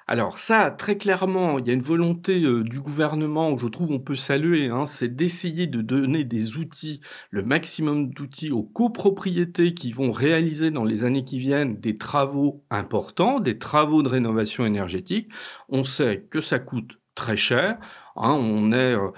Alors 0.07 0.37
ça, 0.37 0.69
très 0.69 0.97
clairement, 0.97 1.57
il 1.57 1.65
y 1.67 1.71
a 1.71 1.73
une 1.73 1.81
volonté 1.81 2.43
euh, 2.43 2.63
du 2.63 2.79
gouvernement 2.79 3.49
où 3.51 3.57
je 3.57 3.65
trouve 3.65 3.91
on 3.91 3.99
peut 3.99 4.15
saluer, 4.15 4.67
hein, 4.67 4.85
c'est 4.85 5.15
d'essayer 5.15 5.65
de 5.65 5.81
donner 5.81 6.23
des 6.23 6.57
outils, 6.57 7.01
le 7.31 7.41
maximum 7.41 8.09
d'outils 8.11 8.51
aux 8.51 8.61
copropriétés 8.61 9.73
qui 9.73 9.91
vont 9.91 10.11
réaliser 10.11 10.69
dans 10.69 10.83
les 10.83 11.05
années 11.05 11.25
qui 11.25 11.39
viennent 11.39 11.79
des 11.79 11.97
travaux 11.97 12.63
importants, 12.69 13.39
des 13.39 13.57
travaux 13.57 14.03
de 14.03 14.09
rénovation 14.09 14.63
énergétique. 14.63 15.29
On 15.69 15.83
sait 15.83 16.27
que 16.29 16.39
ça 16.39 16.59
coûte 16.59 16.99
très 17.15 17.37
cher. 17.37 17.79
Hein, 18.15 18.33
on 18.33 18.71
est, 18.73 18.93
euh, 18.93 19.09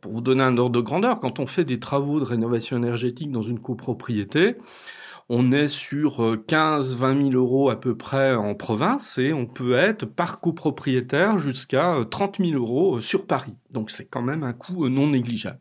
pour 0.00 0.12
vous 0.12 0.20
donner 0.20 0.44
un 0.44 0.56
ordre 0.58 0.76
de 0.76 0.80
grandeur, 0.80 1.18
quand 1.18 1.40
on 1.40 1.46
fait 1.46 1.64
des 1.64 1.80
travaux 1.80 2.20
de 2.20 2.24
rénovation 2.24 2.76
énergétique 2.76 3.32
dans 3.32 3.42
une 3.42 3.58
copropriété, 3.58 4.56
on 5.28 5.50
est 5.50 5.68
sur 5.68 6.20
15-20 6.20 7.18
euh, 7.18 7.22
000 7.30 7.34
euros 7.34 7.70
à 7.70 7.80
peu 7.80 7.96
près 7.96 8.34
en 8.34 8.54
province 8.54 9.18
et 9.18 9.32
on 9.32 9.46
peut 9.46 9.74
être 9.74 10.04
par 10.04 10.40
copropriétaire 10.40 11.38
jusqu'à 11.38 11.96
30 12.10 12.40
euh, 12.40 12.44
000 12.50 12.62
euros 12.62 12.96
euh, 12.96 13.00
sur 13.00 13.26
Paris. 13.26 13.54
Donc 13.70 13.90
c'est 13.90 14.06
quand 14.06 14.22
même 14.22 14.44
un 14.44 14.52
coût 14.52 14.88
non 14.88 15.08
négligeable. 15.08 15.60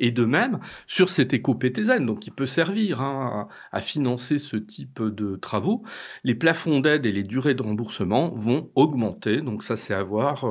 Et 0.00 0.10
de 0.10 0.24
même, 0.24 0.58
sur 0.88 1.08
cet 1.08 1.32
éco-PTZ, 1.32 2.00
donc 2.00 2.18
qui 2.18 2.32
peut 2.32 2.46
servir 2.46 3.00
hein, 3.00 3.46
à, 3.70 3.80
financer 3.80 4.40
ce 4.40 4.56
type 4.56 5.00
de 5.00 5.36
travaux, 5.36 5.84
les 6.24 6.34
plafonds 6.34 6.80
d'aide 6.80 7.06
et 7.06 7.12
les 7.12 7.22
durées 7.22 7.54
de 7.54 7.62
remboursement 7.62 8.32
vont 8.34 8.72
augmenter. 8.74 9.40
Donc 9.40 9.62
ça, 9.62 9.76
c'est 9.76 9.94
à 9.94 10.02
voir. 10.02 10.44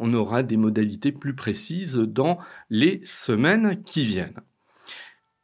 on 0.00 0.12
aura 0.14 0.42
des 0.42 0.56
modalités 0.56 1.12
plus 1.12 1.36
précises 1.36 1.94
dans 1.94 2.38
les 2.70 3.00
semaines 3.04 3.80
qui 3.84 4.04
viennent. 4.04 4.40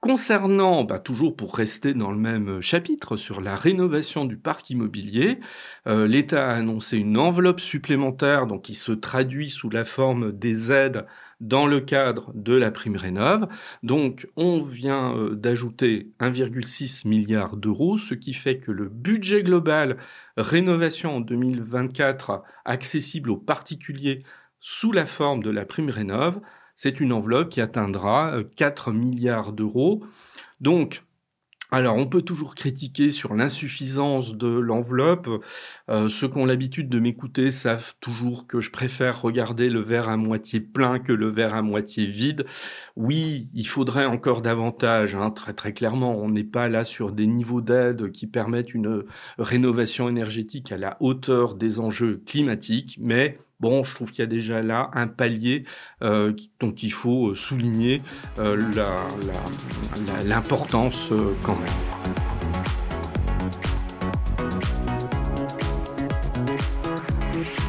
Concernant, 0.01 0.85
bah, 0.85 1.01
toujours 1.01 1.35
pour 1.35 1.57
rester 1.57 1.93
dans 1.93 2.13
le 2.13 2.19
même 2.19 2.61
chapitre, 2.61 3.17
sur 3.17 3.41
la 3.41 3.57
rénovation 3.57 4.27
du 4.27 4.37
parc 4.37 4.71
immobilier, 4.71 5.41
euh, 5.89 6.07
l'État 6.07 6.49
a 6.49 6.55
annoncé 6.55 6.99
une 6.99 7.19
enveloppe 7.19 7.59
supplémentaire 7.59 8.47
donc 8.47 8.63
qui 8.63 8.77
se 8.77 8.93
traduit 8.93 9.51
sous 9.51 9.71
la 9.71 9.85
forme 9.85 10.31
des 10.31 10.71
aides 10.71 11.05
dans 11.41 11.67
le 11.67 11.81
cadre 11.81 12.31
de 12.35 12.55
la 12.55 12.71
prime 12.71 12.95
rénov. 12.95 13.49
Donc 13.83 14.29
on 14.37 14.63
vient 14.63 15.17
euh, 15.17 15.35
d'ajouter 15.35 16.13
1,6 16.21 17.09
milliard 17.09 17.57
d'euros, 17.57 17.99
ce 17.99 18.15
qui 18.15 18.35
fait 18.35 18.59
que 18.59 18.71
le 18.71 18.89
budget 18.89 19.43
global 19.43 19.97
rénovation 20.37 21.17
en 21.17 21.21
2024 21.21 22.45
accessible 22.65 23.31
aux 23.31 23.37
particuliers 23.37 24.23
sous 24.61 24.93
la 24.93 25.07
forme 25.07 25.43
de 25.43 25.51
la 25.51 25.65
prime 25.65 25.91
rénov 25.91 26.41
c'est 26.79 27.01
une 27.01 27.13
enveloppe 27.13 27.49
qui 27.49 27.61
atteindra 27.61 28.35
4 28.55 28.91
euh, 28.91 28.93
milliards 28.93 29.53
d'euros. 29.53 30.05
Donc, 30.61 31.03
alors, 31.73 31.97
on 31.97 32.07
peut 32.07 32.23
toujours 32.23 32.55
critiquer 32.55 33.11
sur 33.11 33.35
l'insuffisance 33.35 34.37
de 34.37 34.47
l'enveloppe. 34.47 35.29
Euh, 35.91 36.09
ceux 36.09 36.29
qui 36.29 36.39
ont 36.39 36.47
l'habitude 36.47 36.89
de 36.89 37.01
m'écouter 37.01 37.51
savent 37.51 37.95
toujours 38.01 38.47
que 38.47 38.61
je 38.61 38.71
préfère 38.71 39.21
regarder 39.21 39.71
le 39.71 39.81
verre 39.81 40.09
à 40.09 40.17
moitié 40.17 40.61
plein 40.61 41.01
que 41.01 41.13
le 41.13 41.29
verre 41.29 41.57
à 41.57 41.63
moitié 41.63 42.07
vide. 42.07 42.47
Oui, 42.95 43.49
il 43.55 43.67
faudrait 43.67 44.07
encore 44.07 44.41
davantage, 44.41 45.17
hein, 45.17 45.33
très 45.33 45.55
très 45.55 45.73
clairement. 45.73 46.17
On 46.17 46.29
n'est 46.31 46.45
pas 46.45 46.69
là 46.69 46.85
sur 46.85 47.11
des 47.11 47.27
niveaux 47.27 47.61
d'aide 47.61 48.13
qui 48.13 48.29
permettent 48.29 48.73
une 48.73 49.03
rénovation 49.37 50.09
énergétique 50.09 50.71
à 50.71 50.77
la 50.77 50.97
hauteur 51.01 51.57
des 51.57 51.81
enjeux 51.81 52.23
climatiques, 52.25 52.99
mais 53.01 53.37
Bon, 53.61 53.83
je 53.83 53.93
trouve 53.93 54.13
qu'il 54.13 54.21
y 54.21 54.23
a 54.23 54.27
déjà 54.27 54.63
là 54.63 54.89
un 54.95 55.09
palier 55.09 55.65
euh, 56.03 56.33
dont 56.61 56.71
il 56.71 56.93
faut 56.93 57.31
euh, 57.31 57.35
souligner 57.35 58.03
euh, 58.39 58.57
l'importance 60.25 61.13
quand 61.43 61.57
même. 61.57 61.69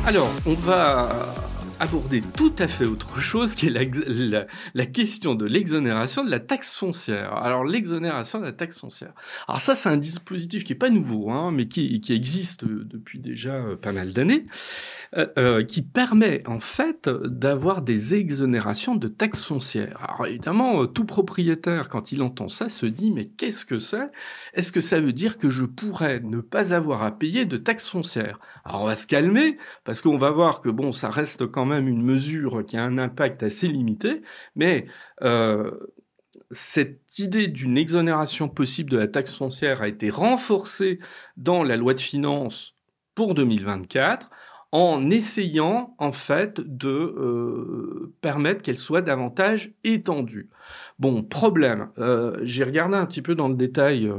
Alors, 0.05 0.29
on 0.45 0.53
va 0.53 1.38
aborder 1.79 2.21
tout 2.21 2.53
à 2.59 2.67
fait 2.67 2.85
autre 2.85 3.19
chose 3.19 3.55
qui 3.55 3.67
est 3.67 4.39
la, 4.73 4.85
question 4.85 5.35
de 5.35 5.45
l'exonération 5.45 6.25
de 6.25 6.29
la 6.29 6.39
taxe 6.39 6.75
foncière. 6.75 7.33
Alors 7.33 7.63
l'exonération 7.63 8.39
de 8.39 8.45
la 8.45 8.51
taxe 8.51 8.79
foncière. 8.79 9.13
Alors 9.47 9.61
ça 9.61 9.75
c'est 9.75 9.87
un 9.87 9.97
dispositif 9.97 10.63
qui 10.65 10.73
est 10.73 10.75
pas 10.75 10.89
nouveau, 10.89 11.29
hein, 11.31 11.51
mais 11.51 11.67
qui, 11.67 12.01
existe 12.09 12.65
depuis 12.65 13.19
déjà 13.19 13.53
euh, 13.53 13.75
pas 13.75 13.91
mal 13.91 14.13
d'années, 14.13 14.45
euh, 15.15 15.27
euh, 15.37 15.63
qui 15.63 15.81
permet 15.81 16.43
en 16.47 16.59
fait 16.59 17.07
d'avoir 17.07 17.81
des 17.81 18.15
exonérations 18.15 18.95
de 18.95 19.07
taxes 19.07 19.45
foncières. 19.45 19.99
Alors 20.03 20.27
évidemment, 20.27 20.85
tout 20.85 21.05
propriétaire 21.05 21.87
quand 21.87 22.11
il 22.11 22.21
entend 22.21 22.49
ça 22.49 22.67
se 22.67 22.85
dit 22.85 23.11
mais 23.11 23.27
qu'est-ce 23.27 23.65
que 23.65 23.79
c'est? 23.79 24.09
Est-ce 24.53 24.71
que 24.71 24.81
ça 24.81 24.99
veut 24.99 25.13
dire 25.13 25.37
que 25.37 25.49
je 25.49 25.63
pourrais 25.63 26.19
ne 26.19 26.41
pas 26.41 26.73
avoir 26.73 27.03
à 27.03 27.11
payer 27.11 27.45
de 27.45 27.57
taxes 27.57 27.87
foncières 27.87 28.39
Alors 28.65 28.81
on 28.81 28.85
va 28.85 28.95
se 28.95 29.07
calmer 29.07 29.57
parce 29.85 30.01
qu'on 30.01 30.17
va 30.17 30.31
voir 30.31 30.61
que 30.61 30.69
bon 30.69 30.91
ça 30.91 31.09
reste 31.09 31.45
quand 31.47 31.68
même 31.69 31.87
une 31.87 32.01
mesure 32.03 32.65
qui 32.65 32.77
a 32.77 32.83
un 32.83 32.97
impact 32.97 33.43
assez 33.43 33.67
limité, 33.67 34.21
mais 34.55 34.87
euh, 35.23 35.71
cette 36.51 37.19
idée 37.19 37.47
d'une 37.47 37.77
exonération 37.77 38.49
possible 38.49 38.91
de 38.91 38.97
la 38.97 39.07
taxe 39.07 39.35
foncière 39.35 39.81
a 39.81 39.87
été 39.87 40.09
renforcée 40.09 40.99
dans 41.37 41.63
la 41.63 41.77
loi 41.77 41.93
de 41.93 42.01
finances 42.01 42.75
pour 43.15 43.35
2024 43.35 44.29
en 44.71 45.09
essayant 45.09 45.95
en 45.97 46.11
fait 46.11 46.61
de 46.61 46.89
euh, 46.89 48.13
permettre 48.21 48.61
qu'elle 48.61 48.77
soit 48.77 49.01
davantage 49.01 49.73
étendue. 49.83 50.49
Bon, 50.99 51.23
problème, 51.23 51.89
euh, 51.97 52.37
j'ai 52.43 52.63
regardé 52.63 52.95
un 52.95 53.05
petit 53.05 53.21
peu 53.21 53.35
dans 53.35 53.47
le 53.47 53.55
détail 53.55 54.11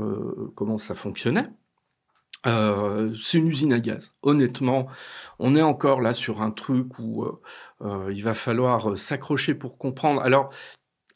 comment 0.57 0.79
ça 0.79 0.95
fonctionnait. 0.95 1.49
Euh, 2.47 3.15
c'est 3.17 3.39
une 3.39 3.49
usine 3.49 3.73
à 3.73 3.81
gaz. 3.81 4.13
Honnêtement, 4.23 4.87
on 5.39 5.55
est 5.57 5.63
encore 5.63 6.01
là 6.01 6.15
sur 6.15 6.41
un 6.43 6.51
truc 6.51 6.99
où 6.99 7.25
euh, 7.25 7.41
euh, 7.83 8.13
il 8.13 8.23
va 8.23 8.35
falloir 8.35 8.99
s'accrocher 8.99 9.55
pour 9.55 9.77
comprendre. 9.79 10.23
Alors, 10.23 10.51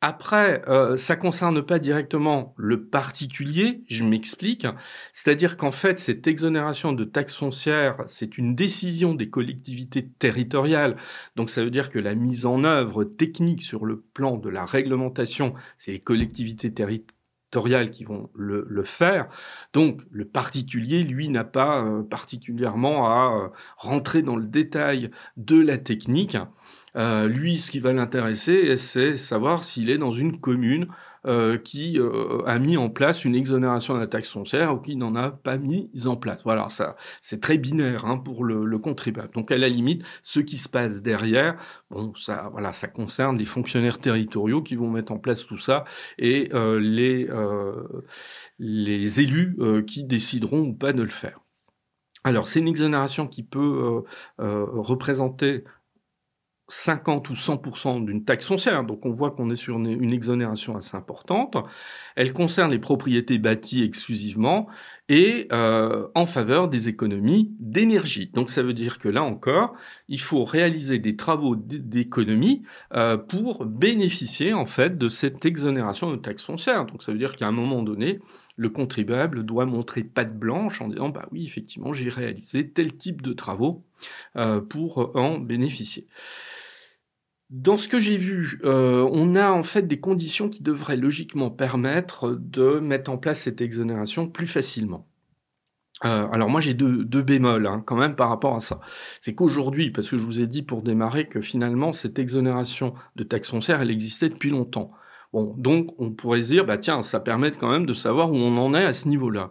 après, 0.03 0.63
ça 0.99 1.17
concerne 1.17 1.63
pas 1.63 1.79
directement 1.79 2.55
le 2.59 2.85
particulier, 2.85 3.85
je 3.89 4.05
m'explique. 4.05 4.67
C'est-à-dire 5.15 5.57
qu'en 5.57 5.71
fait, 5.71 5.99
cette 5.99 6.27
exonération 6.27 6.93
de 6.93 7.05
taxes 7.05 7.37
foncières, 7.37 7.97
c'est 8.09 8.37
une 8.37 8.55
décision 8.55 9.15
des 9.15 9.31
collectivités 9.31 10.07
territoriales. 10.07 10.99
Donc 11.37 11.49
ça 11.49 11.65
veut 11.65 11.71
dire 11.71 11.89
que 11.89 11.99
la 11.99 12.15
mise 12.15 12.45
en 12.45 12.65
œuvre 12.65 13.05
technique 13.05 13.63
sur 13.63 13.87
le 13.87 13.99
plan 13.99 14.37
de 14.37 14.51
la 14.51 14.67
réglementation, 14.67 15.55
c'est 15.79 15.93
les 15.93 16.01
collectivités 16.01 16.71
qui 17.90 18.05
vont 18.05 18.31
le, 18.35 18.83
faire. 18.85 19.29
Donc 19.73 20.03
le 20.11 20.25
particulier, 20.25 21.03
lui, 21.03 21.29
n'a 21.29 21.45
pas 21.45 21.85
euh, 21.85 22.03
particulièrement 22.03 23.07
à 23.07 23.35
euh, 23.35 23.49
rentrer 23.77 24.23
dans 24.23 24.37
le 24.37 24.47
détail 24.47 25.11
de 25.37 25.59
la 25.61 25.79
technique. 25.79 26.37
Euh, 26.97 27.29
lui, 27.29 27.59
ce 27.59 27.71
qui 27.71 27.81
va 27.81 27.93
l'intéresser, 27.93 28.77
c'est 28.77 29.17
savoir 29.17 29.64
s'il 29.64 29.90
est 29.90 29.99
dans 29.99 30.12
une 30.12 30.38
commune 30.38 30.88
euh, 31.27 31.57
qui 31.57 31.99
euh, 31.99 32.43
a 32.45 32.59
mis 32.59 32.77
en 32.77 32.91
place 32.91 33.25
une 33.25 33.35
exonération 33.35 33.95
de 33.95 34.01
la 34.01 34.07
taxe 34.07 34.31
foncière 34.31 34.75
ou 34.75 34.79
qui 34.79 34.95
n'en 34.95 35.15
a 35.17 35.31
pas 35.31 35.57
mis 35.57 35.91
en 36.05 36.17
place. 36.17 36.41
Voilà, 36.45 36.69
ça, 36.69 36.97
c'est 37.23 37.41
très 37.41 37.57
binaire 37.57 38.05
hein, 38.05 38.19
pour 38.19 38.45
le, 38.45 38.67
le, 38.67 38.79
contribuable. 38.79 39.33
Donc 39.33 39.51
à 39.51 39.57
la 39.57 39.71
limite, 39.71 40.03
ce 40.23 40.41
qui 40.41 40.59
se 40.59 40.69
passe 40.69 41.01
derrière, 41.01 41.57
bon, 41.91 42.13
ça, 42.15 42.51
voilà, 42.53 42.75
ça 42.75 42.89
concerne 42.89 43.39
les 43.39 43.47
fonctionnaires 43.47 43.99
territoriaux 43.99 44.63
qui 44.63 44.77
vont 44.77 44.91
mettre 44.91 45.13
en 45.13 45.19
place 45.19 45.47
tout 45.47 45.57
ça 45.57 45.85
et 46.19 46.51
euh, 46.53 46.79
les 46.79 47.29
les 48.59 49.21
élus 49.21 49.57
qui 49.87 50.05
décideront 50.05 50.61
ou 50.61 50.75
pas 50.75 50.93
de 50.93 51.03
le 51.03 51.09
faire. 51.09 51.41
Alors, 52.25 52.49
c'est 52.49 52.61
une 52.61 52.69
exonération 52.69 53.27
qui 53.27 53.43
peut 53.43 54.05
représenter 54.39 55.65
50 56.68 57.29
ou 57.29 57.35
100% 57.35 58.05
d'une 58.07 58.24
taxe 58.24 58.46
foncière. 58.46 58.85
Donc 58.85 59.05
on 59.05 59.11
voit 59.11 59.31
qu'on 59.33 59.50
est 59.50 59.57
sur 59.57 59.77
une, 59.77 60.12
exonération 60.12 60.77
assez 60.77 60.96
importante. 60.96 61.57
Elle 62.16 62.33
concerne 62.33 62.70
les 62.70 62.79
propriétés 62.79 63.38
bâties 63.38 63.83
exclusivement 63.83 64.66
et 65.11 65.46
euh, 65.53 66.07
en 66.14 66.24
faveur 66.24 66.68
des 66.68 66.88
économies 66.88 67.53
d'énergie. 67.61 68.31
Donc 68.33 68.48
ça 68.48 68.62
veut 68.62 68.72
dire 68.72 68.98
que 68.98 69.09
là 69.09 69.22
encore, 69.22 69.74
il 70.09 70.20
faut 70.20 70.44
réaliser 70.44 70.98
des 70.98 71.16
travaux 71.16 71.55
d'économie 71.57 72.62
euh, 72.94 73.18
pour 73.18 73.66
bénéficier 73.66 74.55
en 74.55 74.64
fait 74.64 74.96
de 74.96 75.11
cette 75.11 75.44
exonération 75.44 76.11
de 76.11 76.16
taxe 76.16 76.44
foncière. 76.44 76.87
Donc 76.87 77.03
ça 77.03 77.12
veut 77.12 77.18
dire 77.18 77.37
qu'à 77.37 77.46
un 77.46 77.53
moment 77.53 77.83
donné, 77.83 78.20
le 78.57 78.70
contribuable 78.70 79.44
doit 79.44 79.66
montrer 79.66 80.03
patte 80.03 80.38
blanche 80.38 80.81
en 80.81 80.88
disant 80.88 81.11
bah 81.11 81.29
oui 81.33 81.44
effectivement 81.44 81.92
j'ai 81.92 82.09
réalisé 82.09 82.70
tel 82.70 82.96
type 82.96 83.20
de 83.20 83.35
travaux 83.35 83.83
euh, 84.37 84.61
pour 84.61 85.14
en 85.14 85.38
bénéficier. 85.38 86.07
Dans 87.51 87.77
ce 87.77 87.89
que 87.89 87.99
j'ai 87.99 88.17
vu, 88.17 88.61
euh, 88.65 89.07
on 89.13 89.35
a 89.35 89.51
en 89.51 89.63
fait 89.63 89.87
des 89.87 90.01
conditions 90.01 90.49
qui 90.49 90.63
devraient 90.63 90.97
logiquement 90.97 91.51
permettre 91.51 92.35
de 92.35 92.79
mettre 92.81 93.11
en 93.11 93.19
place 93.19 93.41
cette 93.41 93.61
exonération 93.61 94.29
plus 94.29 94.47
facilement. 94.47 95.07
Euh, 96.05 96.27
alors 96.33 96.51
moi 96.51 96.61
j'ai 96.61 96.75
deux, 96.75 97.23
bémols 97.23 97.67
hein, 97.67 97.83
quand 97.87 97.97
même 97.97 98.17
par 98.17 98.29
rapport 98.29 98.57
à 98.57 98.61
ça. 98.61 98.81
C'est 99.21 99.35
qu'aujourd'hui, 99.35 99.91
parce 99.91 100.11
que 100.11 100.17
je 100.17 100.25
vous 100.25 100.41
ai 100.41 100.47
dit 100.47 100.63
pour 100.63 100.83
démarrer 100.83 101.29
que 101.29 101.41
finalement 101.41 101.93
cette 101.93 102.19
exonération 102.19 102.95
de 103.17 103.25
taxe 103.25 103.51
foncière, 103.51 103.81
elle 103.81 103.91
existait 103.91 104.29
depuis 104.29 104.51
longtemps. 104.51 104.91
Bon, 105.33 105.55
donc 105.57 105.95
on 105.99 106.11
pourrait 106.13 106.43
se 106.43 106.49
dire, 106.49 106.65
bah 106.65 106.79
tiens, 106.79 107.03
ça 107.03 107.21
permet 107.21 107.51
quand 107.51 107.71
même 107.71 107.87
de 107.87 107.95
savoir 107.95 108.33
où 108.33 108.37
on 108.37 108.57
en 108.57 108.75
est 108.75 108.85
à 108.85 108.93
ce 108.93 109.09
niveau-là. 109.09 109.51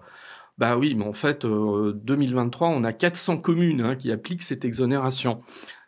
Bah 0.58 0.78
oui, 0.78 0.96
mais 0.96 1.06
en 1.06 1.14
fait, 1.14 1.46
2023, 1.46 2.70
on 2.70 2.84
a 2.84 2.94
400 2.94 3.40
communes 3.40 3.82
hein, 3.82 3.96
qui 3.96 4.12
appliquent 4.12 4.44
cette 4.44 4.66
exonération. 4.66 5.42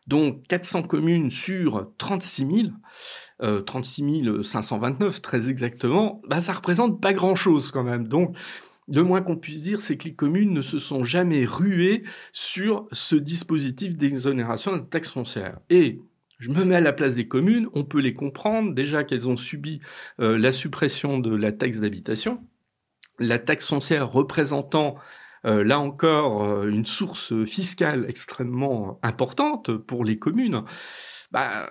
Donc 0.08 0.46
400 0.48 0.84
communes 0.84 1.32
sur 1.32 1.92
36 1.98 2.70
000, 3.40 3.64
36 3.66 4.44
529 4.44 5.22
très 5.22 5.50
exactement, 5.50 6.22
bah 6.28 6.42
ça 6.42 6.54
représente 6.54 7.02
pas 7.02 7.14
grand-chose 7.14 7.72
quand 7.72 7.84
même. 7.84 8.08
Donc 8.08 8.36
le 8.88 9.04
moins 9.04 9.22
qu'on 9.22 9.36
puisse 9.36 9.62
dire, 9.62 9.82
c'est 9.82 9.98
que 9.98 10.06
les 10.06 10.14
communes 10.14 10.54
ne 10.54 10.62
se 10.62 10.78
sont 10.78 11.04
jamais 11.04 11.46
ruées 11.46 12.04
sur 12.32 12.88
ce 12.92 13.16
dispositif 13.16 13.98
d'exonération 13.98 14.78
de 14.78 14.84
taxe 14.84 15.12
foncière. 15.12 15.60
Et 15.70 16.02
je 16.38 16.52
me 16.52 16.64
mets 16.64 16.76
à 16.76 16.82
la 16.82 16.94
place 16.94 17.16
des 17.16 17.28
communes, 17.28 17.68
on 17.74 17.84
peut 17.84 18.00
les 18.00 18.14
comprendre, 18.14 18.74
déjà 18.74 19.04
qu'elles 19.04 19.28
ont 19.28 19.38
subi 19.38 19.80
euh, 20.20 20.38
la 20.38 20.52
suppression 20.52 21.18
de 21.18 21.36
la 21.36 21.52
taxe 21.52 21.80
d'habitation, 21.80 22.44
la 23.20 23.40
taxe 23.40 23.70
foncière 23.70 24.12
représentant 24.12 24.96
là 25.46 25.80
encore 25.80 26.44
euh, 26.44 26.68
une 26.68 26.86
source 26.86 27.34
fiscale 27.46 28.06
extrêmement 28.08 29.00
importante 29.04 29.76
pour 29.76 30.04
les 30.04 30.18
communes 30.18 30.64
bah 31.32 31.68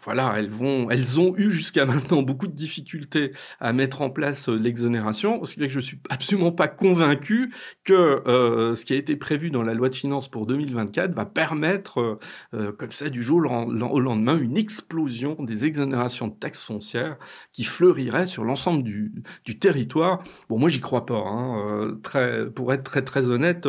voilà, 0.00 0.34
elles 0.36 0.50
vont, 0.50 0.90
elles 0.90 1.20
ont 1.20 1.34
eu 1.36 1.50
jusqu'à 1.50 1.86
maintenant 1.86 2.22
beaucoup 2.22 2.46
de 2.46 2.52
difficultés 2.52 3.32
à 3.60 3.72
mettre 3.72 4.02
en 4.02 4.10
place 4.10 4.48
euh, 4.48 4.56
l'exonération, 4.56 5.44
ce 5.44 5.54
qui 5.54 5.60
fait 5.60 5.66
que 5.66 5.72
je 5.72 5.80
suis 5.80 5.98
absolument 6.10 6.52
pas 6.52 6.68
convaincu 6.68 7.52
que 7.84 8.22
euh, 8.26 8.74
ce 8.74 8.84
qui 8.84 8.92
a 8.92 8.96
été 8.96 9.16
prévu 9.16 9.50
dans 9.50 9.62
la 9.62 9.74
loi 9.74 9.88
de 9.88 9.94
finances 9.94 10.28
pour 10.28 10.46
2024 10.46 11.14
va 11.14 11.24
permettre, 11.24 12.18
euh, 12.54 12.72
comme 12.72 12.90
ça, 12.90 13.08
du 13.08 13.22
jour 13.22 13.36
au 13.36 14.00
lendemain, 14.00 14.38
une 14.38 14.56
explosion 14.56 15.36
des 15.40 15.66
exonérations 15.66 16.28
de 16.28 16.34
taxes 16.34 16.64
foncières 16.64 17.16
qui 17.52 17.64
fleuriraient 17.64 18.26
sur 18.26 18.44
l'ensemble 18.44 18.82
du, 18.82 19.12
territoire. 19.58 20.22
Bon, 20.48 20.58
moi, 20.58 20.68
j'y 20.68 20.80
crois 20.80 21.06
pas, 21.06 21.18
hein, 21.18 21.98
très, 22.02 22.50
pour 22.50 22.72
être 22.72 22.82
très 22.82 23.02
très 23.02 23.28
honnête 23.28 23.66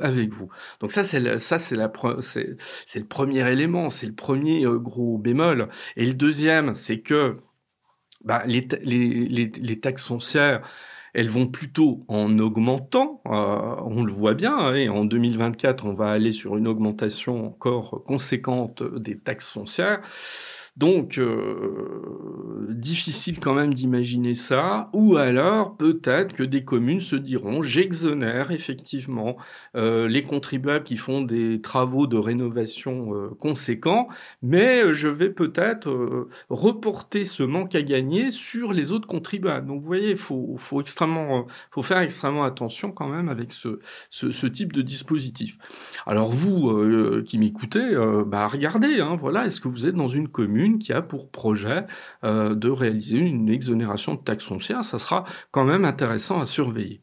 avec 0.00 0.32
vous. 0.32 0.48
Donc 0.80 0.92
ça, 0.92 1.04
c'est 1.04 1.38
ça, 1.38 1.58
c'est 1.58 1.76
le 1.76 3.04
premier 3.06 3.50
élément, 3.50 3.90
c'est 3.90 4.06
le 4.06 4.14
premier 4.14 4.66
gros 4.78 5.18
bémol. 5.18 5.68
Et 5.96 6.06
le 6.06 6.14
deuxième, 6.14 6.74
c'est 6.74 7.00
que 7.00 7.38
bah, 8.24 8.42
les, 8.46 8.66
les, 8.82 9.80
taxes 9.80 10.06
foncières, 10.06 10.66
elles 11.14 11.30
vont 11.30 11.46
plutôt 11.46 12.04
en 12.08 12.38
augmentant. 12.38 13.22
Euh, 13.26 13.76
on 13.84 14.04
le 14.04 14.12
voit 14.12 14.34
bien. 14.34 14.56
Hein, 14.56 14.74
et 14.74 14.88
en 14.88 15.04
2024, 15.04 15.86
on 15.86 15.94
va 15.94 16.10
aller 16.10 16.32
sur 16.32 16.56
une 16.56 16.66
augmentation 16.66 17.46
encore 17.46 18.02
conséquente 18.04 18.82
des 18.82 19.18
taxes 19.18 19.50
foncières. 19.50 20.00
Donc, 20.76 21.16
euh, 21.16 22.66
difficile 22.68 23.40
quand 23.40 23.54
même 23.54 23.72
d'imaginer 23.72 24.34
ça. 24.34 24.90
Ou 24.92 25.16
alors, 25.16 25.74
peut-être 25.78 26.34
que 26.34 26.42
des 26.42 26.64
communes 26.64 27.00
se 27.00 27.16
diront, 27.16 27.62
j'exonère 27.62 28.50
effectivement 28.50 29.38
euh, 29.74 30.06
les 30.06 30.20
contribuables 30.20 30.84
qui 30.84 30.98
font 30.98 31.22
des 31.22 31.62
travaux 31.62 32.06
de 32.06 32.18
rénovation 32.18 33.14
euh, 33.14 33.28
conséquents, 33.38 34.08
mais 34.42 34.92
je 34.92 35.08
vais 35.08 35.30
peut-être 35.30 36.28
reporter 36.50 37.24
ce 37.24 37.42
manque 37.42 37.74
à 37.74 37.82
gagner 37.82 38.30
sur 38.30 38.74
les 38.74 38.92
autres 38.92 39.08
contribuables. 39.08 39.66
Donc, 39.66 39.80
vous 39.80 39.86
voyez, 39.86 40.10
il 40.10 40.16
faut, 40.16 40.56
faut, 40.58 40.82
extrêmement, 40.82 41.46
faut 41.70 41.82
faire 41.82 42.00
extrêmement 42.00 42.44
attention 42.44 42.92
quand 42.92 43.08
même 43.08 43.30
avec 43.30 43.50
ce, 43.50 43.78
ce, 44.10 44.30
ce 44.30 44.46
type 44.46 44.74
de 44.74 44.82
dispositif. 44.82 45.56
Alors, 46.04 46.30
vous 46.30 47.22
qui 47.24 47.38
m'écoutez, 47.38 47.94
bah, 48.26 48.46
regardez, 48.46 49.00
hein, 49.00 49.16
voilà, 49.18 49.46
est-ce 49.46 49.60
que 49.60 49.68
vous 49.68 49.86
êtes 49.86 49.94
dans 49.94 50.08
une 50.08 50.28
commune 50.28 50.65
qui 50.74 50.92
a 50.92 51.02
pour 51.02 51.30
projet 51.30 51.86
euh, 52.24 52.54
de 52.54 52.68
réaliser 52.68 53.18
une 53.18 53.48
exonération 53.48 54.14
de 54.14 54.20
taxes 54.20 54.46
foncières. 54.46 54.84
Ça 54.84 54.98
sera 54.98 55.24
quand 55.50 55.64
même 55.64 55.84
intéressant 55.84 56.40
à 56.40 56.46
surveiller. 56.46 57.00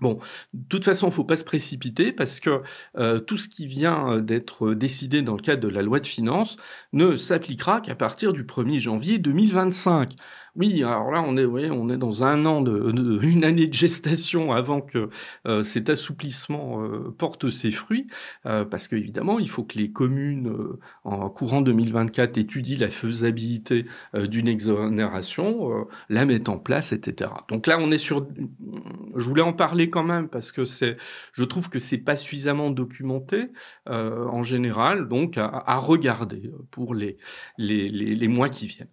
Bon, 0.00 0.18
de 0.52 0.64
toute 0.68 0.84
façon, 0.84 1.06
il 1.08 1.10
ne 1.10 1.14
faut 1.14 1.24
pas 1.24 1.36
se 1.36 1.44
précipiter 1.44 2.12
parce 2.12 2.38
que 2.38 2.62
euh, 2.98 3.18
tout 3.18 3.36
ce 3.36 3.48
qui 3.48 3.66
vient 3.66 4.18
d'être 4.18 4.74
décidé 4.74 5.22
dans 5.22 5.34
le 5.34 5.42
cadre 5.42 5.62
de 5.62 5.68
la 5.68 5.82
loi 5.82 5.98
de 5.98 6.06
finances 6.06 6.56
ne 6.92 7.16
s'appliquera 7.16 7.80
qu'à 7.80 7.96
partir 7.96 8.32
du 8.32 8.44
1er 8.44 8.78
janvier 8.78 9.18
2025. 9.18 10.14
Oui, 10.58 10.82
alors 10.82 11.12
là, 11.12 11.22
on 11.24 11.36
est, 11.36 11.44
voyez, 11.44 11.70
on 11.70 11.88
est 11.88 11.96
dans 11.96 12.24
un 12.24 12.44
an 12.44 12.60
de, 12.60 13.20
une 13.22 13.44
année 13.44 13.68
de 13.68 13.72
gestation 13.72 14.50
avant 14.52 14.80
que 14.80 15.08
euh, 15.46 15.62
cet 15.62 15.88
assouplissement 15.88 16.82
euh, 16.82 17.14
porte 17.16 17.48
ses 17.48 17.70
fruits, 17.70 18.08
euh, 18.44 18.64
parce 18.64 18.88
qu'évidemment, 18.88 19.38
il 19.38 19.48
faut 19.48 19.62
que 19.62 19.78
les 19.78 19.92
communes 19.92 20.52
en 21.04 21.30
courant 21.30 21.60
2024 21.60 22.38
étudient 22.38 22.76
la 22.80 22.90
faisabilité 22.90 23.86
d'une 24.14 24.48
exonération, 24.48 25.86
la 26.08 26.24
mettent 26.24 26.48
en 26.48 26.58
place, 26.58 26.92
etc. 26.92 27.30
Donc 27.48 27.68
là, 27.68 27.78
on 27.80 27.92
est 27.92 27.98
sur, 27.98 28.26
je 29.14 29.24
voulais 29.24 29.42
en 29.42 29.52
parler 29.52 29.88
quand 29.88 30.02
même 30.02 30.28
parce 30.28 30.50
que 30.50 30.64
c'est, 30.64 30.96
je 31.34 31.44
trouve 31.44 31.68
que 31.68 31.78
c'est 31.78 31.98
pas 31.98 32.16
suffisamment 32.16 32.70
documenté 32.70 33.52
en 33.86 34.42
général, 34.42 35.06
donc 35.06 35.38
à, 35.38 35.78
regarder 35.78 36.50
pour 36.72 36.94
les, 36.94 37.16
les, 37.58 37.88
les 37.88 38.28
mois 38.28 38.48
qui 38.48 38.66
viennent. 38.66 38.88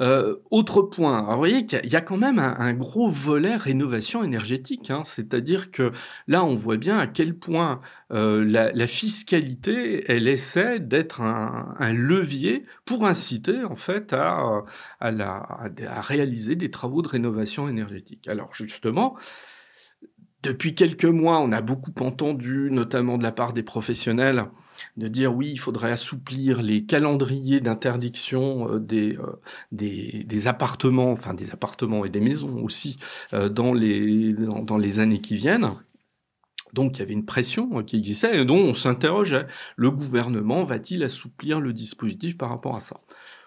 Euh, 0.00 0.36
autre 0.50 0.82
point, 0.82 1.22
vous 1.30 1.36
voyez 1.36 1.66
qu'il 1.66 1.86
y, 1.86 1.96
a 1.96 2.00
quand 2.00 2.16
même 2.16 2.38
un, 2.38 2.74
gros 2.74 3.08
volet 3.08 3.56
rénovation 3.56 4.24
énergétique, 4.24 4.90
hein. 4.90 5.02
c'est-à-dire 5.04 5.70
que 5.70 5.92
là 6.26 6.44
on 6.44 6.54
voit 6.54 6.76
bien 6.76 6.98
à 6.98 7.06
quel 7.06 7.36
point 7.36 7.80
euh, 8.12 8.44
la, 8.44 8.86
fiscalité, 8.86 10.04
elle 10.10 10.28
essaie 10.28 10.80
d'être 10.80 11.20
un, 11.20 11.92
levier 11.92 12.64
pour 12.84 13.06
inciter 13.06 13.64
en 13.64 13.76
fait 13.76 14.12
à, 14.12 14.64
réaliser 15.00 16.56
des 16.56 16.70
travaux 16.70 17.02
de 17.02 17.08
rénovation 17.08 17.68
énergétique. 17.68 18.28
Alors 18.28 18.52
justement, 18.52 19.16
depuis 20.42 20.74
quelques 20.74 21.04
mois, 21.04 21.40
on 21.40 21.52
a 21.52 21.62
beaucoup 21.62 21.94
entendu, 22.00 22.68
notamment 22.70 23.16
de 23.16 23.22
la 23.22 23.32
part 23.32 23.52
des 23.52 23.62
professionnels, 23.62 24.44
de 24.96 25.08
dire 25.08 25.34
oui, 25.34 25.50
il 25.50 25.58
faudrait 25.58 25.90
assouplir 25.90 26.62
les 26.62 26.84
calendriers 26.84 27.60
d'interdiction 27.60 28.70
euh, 28.70 28.78
des, 28.78 29.16
euh, 29.18 29.40
des, 29.72 30.24
des, 30.24 30.46
appartements, 30.46 31.12
enfin 31.12 31.34
des 31.34 31.50
appartements 31.50 32.04
et 32.04 32.10
des 32.10 32.20
maisons 32.20 32.62
aussi, 32.62 32.98
euh, 33.32 33.48
dans, 33.48 33.72
les, 33.72 34.32
dans, 34.32 34.78
les 34.78 34.98
années 35.00 35.20
qui 35.20 35.36
viennent. 35.36 35.70
Donc 36.72 36.96
il 36.96 37.00
y 37.00 37.02
avait 37.02 37.12
une 37.12 37.24
pression 37.24 37.82
qui 37.84 37.96
existait 37.96 38.40
et 38.40 38.44
dont 38.44 38.56
on 38.56 38.74
s'interrogeait. 38.74 39.46
Le 39.76 39.90
gouvernement 39.90 40.64
va-t-il 40.64 41.04
assouplir 41.04 41.60
le 41.60 41.72
dispositif 41.72 42.36
par 42.36 42.48
rapport 42.48 42.76
à 42.76 42.80
ça? 42.80 43.00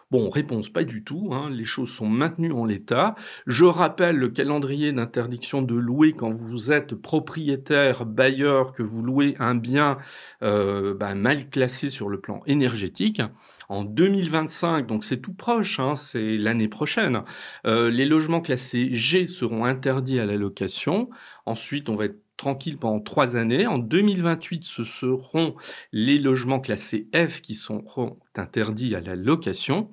Bon, 0.10 0.30
réponse 0.30 0.70
pas 0.70 0.86
du 0.86 1.04
tout, 1.04 1.32
hein, 1.34 1.50
les 1.50 1.66
choses 1.66 1.90
sont 1.90 2.08
maintenues 2.08 2.54
en 2.54 2.64
l'état. 2.64 3.16
Je 3.46 3.66
rappelle 3.66 4.16
le 4.16 4.30
calendrier 4.30 4.94
d'interdiction 4.94 5.62
de 5.62 5.76
louer 5.76 6.14
quand 6.14 6.32
vous 6.32 6.72
êtes 6.72 6.96
propriétaire, 6.96 8.06
bailleur, 8.06 8.72
que 8.72 8.84
vous 8.84 9.04
louez 9.04 9.36
un 9.40 9.56
bien 9.56 9.98
euh, 10.44 10.94
bah, 10.94 11.14
mal 11.14 11.50
classé 11.50 11.90
sur 11.90 12.08
le 12.08 12.22
plan 12.22 12.42
énergétique. 12.46 13.22
En 13.68 13.84
2025, 13.84 14.88
donc 14.88 15.04
c'est 15.04 15.18
tout 15.18 15.34
proche, 15.34 15.78
hein, 15.82 15.98
c'est 15.98 16.38
l'année 16.38 16.70
prochaine, 16.70 17.24
euh, 17.66 17.90
les 17.90 18.06
logements 18.06 18.40
classés 18.40 18.94
G 18.94 19.28
seront 19.28 19.66
interdits 19.66 20.22
à 20.22 20.26
la 20.26 20.38
location. 20.38 21.10
Ensuite, 21.46 21.90
on 21.90 21.98
va 21.98 22.06
être 22.06 22.22
tranquille 22.38 22.78
pendant 22.78 23.02
trois 23.02 23.36
années. 23.36 23.68
En 23.68 23.78
2028, 23.78 24.64
ce 24.64 24.86
seront 24.86 25.56
les 25.92 26.18
logements 26.18 26.62
classés 26.62 27.10
F 27.14 27.42
qui 27.42 27.56
seront 27.56 28.18
interdits 28.36 28.96
à 28.96 29.02
la 29.02 29.18
location 29.18 29.90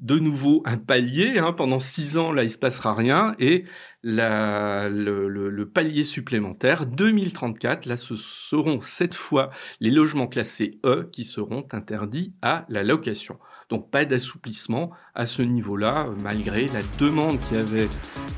de 0.00 0.18
nouveau 0.18 0.62
un 0.64 0.76
palier. 0.76 1.38
Hein, 1.38 1.52
pendant 1.52 1.80
six 1.80 2.18
ans, 2.18 2.32
là, 2.32 2.44
il 2.44 2.50
se 2.50 2.58
passera 2.58 2.94
rien. 2.94 3.34
Et 3.38 3.64
le, 4.02 5.64
palier 5.64 6.04
supplémentaire, 6.04 6.86
2034, 6.86 7.86
là, 7.86 7.96
ce 7.96 8.16
seront 8.16 8.80
cette 8.80 9.14
fois 9.14 9.50
les 9.80 9.90
logements 9.90 10.28
classés 10.28 10.78
E 10.84 11.08
qui 11.12 11.24
seront 11.24 11.66
interdits 11.72 12.34
à 12.42 12.66
la 12.68 12.82
location. 12.82 13.38
Donc 13.68 13.90
pas 13.90 14.04
d'assouplissement 14.04 14.92
à 15.14 15.26
ce 15.26 15.42
niveau-là, 15.42 16.06
malgré 16.22 16.68
la 16.68 16.82
demande 16.98 17.40
qui 17.40 17.56
avait, 17.56 17.88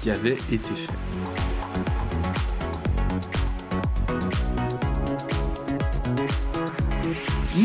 qui 0.00 0.10
avait 0.10 0.38
été 0.50 0.74
faite. 0.74 1.67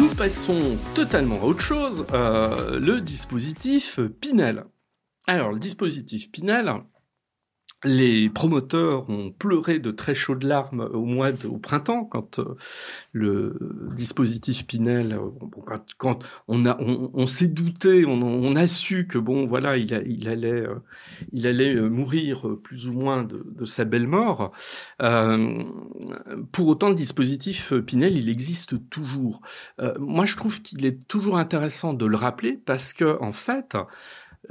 Nous 0.04 0.16
passons 0.16 0.78
totalement 0.96 1.40
à 1.40 1.46
autre 1.46 1.62
chose, 1.62 2.06
euh, 2.12 2.78
le 2.78 3.00
dispositif 3.00 4.02
Pinel. 4.20 4.66
Alors, 5.28 5.54
le 5.54 5.60
dispositif 5.60 6.30
Pinel, 6.30 6.70
les 7.84 8.30
promoteurs 8.30 9.10
ont 9.10 9.32
pleuré 9.32 9.80
de 9.80 9.92
très 9.92 10.16
chaudes 10.16 10.44
larmes 10.44 10.90
au 10.94 11.06
mois 11.06 11.32
de, 11.32 11.48
au 11.48 11.58
printemps 11.58 12.06
quand 12.06 12.40
euh, 12.40 12.56
le 13.12 13.58
dispositif 13.96 14.66
Pinel, 14.66 15.14
euh, 15.14 15.78
quand, 15.98 16.24
on 16.48 16.66
a, 16.66 16.78
on, 16.80 17.28
s'est 17.28 17.48
douté, 17.48 18.06
on, 18.06 18.56
a 18.56 18.68
su 18.68 19.08
que 19.08 19.18
bon, 19.18 19.48
voilà, 19.48 19.78
il, 19.78 19.94
allait, 20.28 20.62
euh, 20.62 20.76
il 21.32 21.48
allait 21.48 21.76
mourir 21.76 22.46
plus 22.64 22.88
ou 22.88 22.94
moins 22.94 23.24
de, 23.24 23.46
de 23.46 23.66
sa 23.66 23.84
belle 23.84 24.08
mort. 24.08 24.52
pour 26.52 26.68
autant, 26.68 26.90
le 26.90 26.96
dispositif 26.96 27.74
Pinel, 27.86 28.18
il 28.18 28.30
existe 28.30 28.90
toujours. 28.90 29.42
moi, 30.00 30.26
je 30.26 30.36
trouve 30.38 30.62
qu'il 30.62 30.86
est 30.86 31.08
toujours 31.08 31.38
intéressant 31.38 31.94
de 31.94 32.06
le 32.06 32.16
rappeler 32.16 32.60
parce 32.66 32.94
que, 32.94 33.22
en 33.22 33.32
fait, 33.32 33.76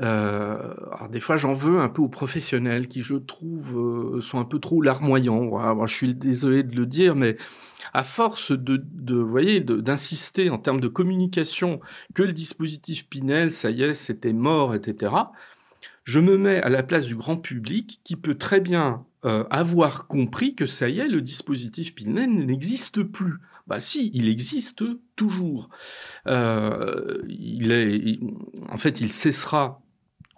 Euh, 0.00 0.74
alors 0.92 1.08
des 1.10 1.20
fois, 1.20 1.36
j'en 1.36 1.52
veux 1.52 1.78
un 1.80 1.88
peu 1.88 2.02
aux 2.02 2.08
professionnels 2.08 2.88
qui, 2.88 3.02
je 3.02 3.14
trouve, 3.14 3.78
euh, 4.16 4.20
sont 4.20 4.38
un 4.38 4.44
peu 4.44 4.58
trop 4.58 4.80
larmoyants. 4.80 5.46
Voilà, 5.46 5.74
je 5.86 5.94
suis 5.94 6.14
désolé 6.14 6.62
de 6.62 6.74
le 6.74 6.86
dire, 6.86 7.14
mais 7.14 7.36
à 7.92 8.02
force 8.02 8.52
de, 8.52 9.14
voyez, 9.14 9.60
d'insister 9.60 10.50
en 10.50 10.58
termes 10.58 10.80
de 10.80 10.88
communication 10.88 11.80
que 12.14 12.22
le 12.22 12.32
dispositif 12.32 13.08
Pinel, 13.08 13.52
ça 13.52 13.70
y 13.70 13.82
est, 13.82 13.94
c'était 13.94 14.32
mort, 14.32 14.74
etc. 14.74 15.12
Je 16.04 16.20
me 16.20 16.38
mets 16.38 16.62
à 16.62 16.68
la 16.68 16.82
place 16.82 17.06
du 17.06 17.14
grand 17.14 17.36
public 17.36 18.00
qui 18.02 18.16
peut 18.16 18.36
très 18.36 18.60
bien 18.60 19.04
euh, 19.24 19.44
avoir 19.50 20.06
compris 20.06 20.54
que 20.54 20.66
ça 20.66 20.88
y 20.88 21.00
est, 21.00 21.08
le 21.08 21.20
dispositif 21.20 21.94
Pinel 21.94 22.30
n'existe 22.30 23.02
plus. 23.02 23.34
Bah 23.68 23.78
si, 23.78 24.10
il 24.12 24.28
existe 24.28 24.82
toujours. 25.14 25.68
Il 26.26 27.70
est, 27.70 28.18
en 28.68 28.76
fait, 28.76 29.00
il 29.00 29.12
cessera 29.12 29.81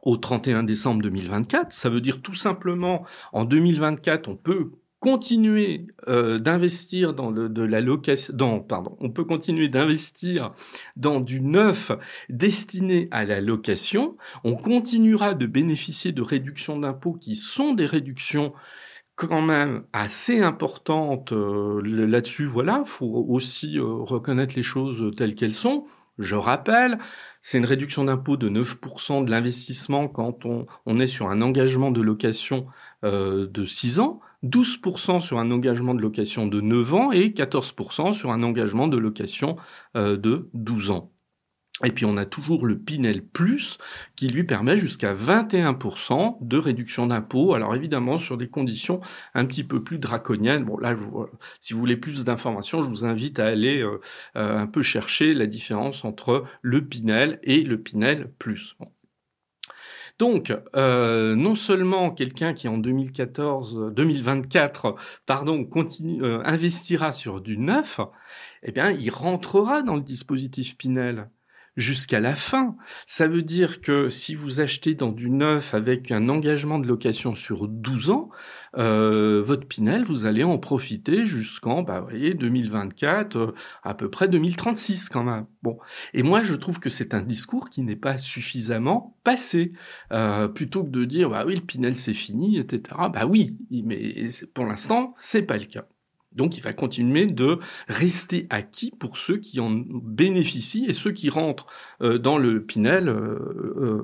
au 0.05 0.17
31 0.17 0.63
décembre 0.63 1.03
2024. 1.03 1.73
Ça 1.73 1.89
veut 1.89 2.01
dire 2.01 2.23
tout 2.23 2.35
simplement, 2.35 3.05
en 3.33 3.45
2024, 3.45 4.29
on 4.29 4.37
peut 4.37 4.71
continuer 5.01 5.87
euh, 6.09 6.39
d'investir 6.39 7.13
dans 7.13 7.31
le, 7.31 7.51
de 7.51 7.63
la 7.63 7.83
location, 7.83 8.61
pardon, 8.61 8.97
on 9.01 9.11
peut 9.11 9.25
continuer 9.25 9.69
d'investir 9.69 10.55
dans 10.97 11.21
du 11.21 11.43
neuf 11.43 11.93
destiné 12.31 13.09
à 13.11 13.27
la 13.27 13.43
location. 13.43 14.17
On 14.45 14.57
continuera 14.57 15.35
de 15.35 15.45
bénéficier 15.45 16.13
de 16.13 16.23
réductions 16.23 16.79
d'impôts 16.79 17.13
qui 17.13 17.35
sont 17.35 17.75
des 17.75 17.85
réductions 17.85 18.55
quand 19.15 19.43
même 19.43 19.85
assez 19.93 20.41
importantes 20.41 21.33
euh, 21.33 21.83
là-dessus. 21.85 22.47
Voilà, 22.47 22.83
faut 22.87 23.27
aussi 23.29 23.79
euh, 23.79 23.85
reconnaître 23.85 24.55
les 24.57 24.63
choses 24.63 25.15
telles 25.17 25.35
qu'elles 25.35 25.55
sont. 25.55 25.85
Je 26.19 26.37
rappelle, 26.37 26.99
c'est 27.41 27.59
une 27.59 27.65
réduction 27.65 28.05
d'impôt 28.05 28.37
de 28.37 28.49
9% 28.49 29.25
de 29.25 29.31
l'investissement 29.31 30.09
quand 30.09 30.45
on, 30.45 30.99
est 30.99 31.07
sur 31.07 31.29
un 31.29 31.43
engagement 31.43 31.91
de 31.91 32.01
location 32.01 32.67
euh, 33.05 33.47
de 33.47 33.65
6 33.65 33.99
ans. 33.99 34.21
12% 34.45 35.21
sur 35.21 35.39
un 35.39 35.51
engagement 35.51 35.95
de 35.95 36.03
location 36.03 36.47
de 36.47 36.61
9 36.61 36.95
ans 36.95 37.13
et 37.13 37.31
14% 37.31 38.13
sur 38.13 38.31
un 38.31 38.43
engagement 38.43 38.89
de 38.89 38.99
location 38.99 39.57
euh, 39.97 40.17
de 40.17 40.51
12 40.53 40.91
ans. 40.91 41.11
Et 41.83 41.91
puis 41.91 42.05
on 42.05 42.17
a 42.17 42.25
toujours 42.25 42.67
le 42.67 42.79
Pinel 42.79 43.25
Plus 43.25 43.79
qui 44.15 44.29
lui 44.29 44.45
permet 44.45 44.77
jusqu'à 44.77 45.13
21% 45.13 46.39
de 46.41 46.57
réduction 46.57 47.09
d'impôt. 47.09 47.55
Alors 47.55 47.75
évidemment 47.75 48.17
sur 48.17 48.37
des 48.37 48.49
conditions 48.49 49.01
un 49.35 49.45
petit 49.45 49.65
peu 49.65 49.83
plus 49.83 49.99
draconiennes. 49.99 50.65
Bon 50.65 50.79
là, 50.79 50.95
si 51.59 51.73
vous 51.73 51.81
voulez 51.81 51.97
plus 51.97 52.25
d'informations, 52.25 52.83
je 52.83 52.89
vous 52.89 53.05
invite 53.05 53.41
à 53.41 53.47
aller 53.47 53.81
euh, 53.81 54.01
euh, 54.37 54.59
un 54.59 54.69
peu 54.69 54.83
chercher 54.83 55.35
la 55.35 55.47
différence 55.47 56.05
entre 56.05 56.45
le 56.63 56.87
Pinel 56.87 57.41
et 57.43 57.63
le 57.63 57.77
Pinel 57.81 58.31
Plus. 58.39 58.77
Donc, 60.19 60.57
euh, 60.77 61.35
non 61.35 61.57
seulement 61.57 62.13
quelqu'un 62.13 62.55
qui 62.55 62.69
en 62.69 62.79
2014, 62.79 63.93
2024, 63.93 64.95
pardon, 65.27 65.65
continue, 65.65 66.23
euh, 66.23 66.41
investira 66.45 67.11
sur 67.11 67.41
du 67.41 67.59
neuf, 67.59 67.99
eh 68.63 68.71
bien, 68.71 68.93
il 68.93 69.11
rentrera 69.11 69.83
dans 69.83 69.97
le 69.97 70.03
dispositif 70.03 70.77
Pinel 70.77 71.29
jusqu'à 71.77 72.21
la 72.21 72.35
fin. 72.35 72.77
Ça 73.07 73.27
veut 73.29 73.43
dire 73.43 73.81
que 73.81 74.11
si 74.11 74.35
vous 74.35 74.61
achetez 74.61 74.95
dans 74.95 75.13
du 75.13 75.31
neuf 75.31 75.75
avec 75.75 76.11
un 76.11 76.29
engagement 76.29 76.79
de 76.79 76.87
location 76.87 77.35
sur 77.35 77.69
12 77.69 78.11
ans, 78.11 78.31
euh, 78.77 79.43
votre 79.43 79.67
Pinel, 79.67 80.05
vous 80.05 80.27
allez 80.27 80.45
en 80.45 80.59
profiter 80.59 81.27
jusqu'en, 81.27 81.83
bah, 81.83 82.01
vous 82.01 82.09
voyez, 82.09 82.35
2024, 82.35 83.37
euh, 83.37 83.55
à 83.83 83.95
peu 83.95 84.11
près 84.11 84.29
2036 84.29 85.09
quand 85.09 85.25
même. 85.25 85.47
Bon. 85.63 85.79
Et 86.13 86.23
moi, 86.23 86.43
je 86.43 86.55
trouve 86.55 86.81
que 86.81 86.91
c'est 86.91 87.15
un 87.15 87.23
discours 87.23 87.71
qui 87.71 87.83
n'est 87.83 87.97
pas 87.97 88.19
suffisamment 88.19 89.17
passé. 89.25 89.73
Euh, 90.13 90.49
plutôt 90.49 90.85
que 90.85 90.91
de 90.91 91.05
dire, 91.05 91.31
bah 91.31 91.45
oui, 91.47 91.55
le 91.55 91.61
Pinel 91.63 91.97
c'est 91.97 92.15
fini, 92.15 92.59
etc. 92.59 92.97
Bah 93.13 93.27
oui, 93.27 93.59
mais 93.71 94.29
pour 94.55 94.65
l'instant, 94.65 95.15
c'est 95.17 95.43
pas 95.43 95.57
le 95.57 95.67
cas. 95.67 95.87
Donc 96.35 96.57
il 96.57 96.63
va 96.63 96.73
continuer 96.73 97.27
de 97.27 97.59
rester 97.89 98.47
acquis 98.51 98.91
pour 98.91 99.17
ceux 99.17 99.39
qui 99.39 99.61
en 99.61 99.71
bénéficient 99.71 100.87
et 100.87 100.93
ceux 100.93 101.13
qui 101.13 101.31
rentrent 101.31 101.67
euh, 102.03 102.19
dans 102.19 102.39
le 102.39 102.63
Pinel 102.63 103.09
euh, 103.09 104.03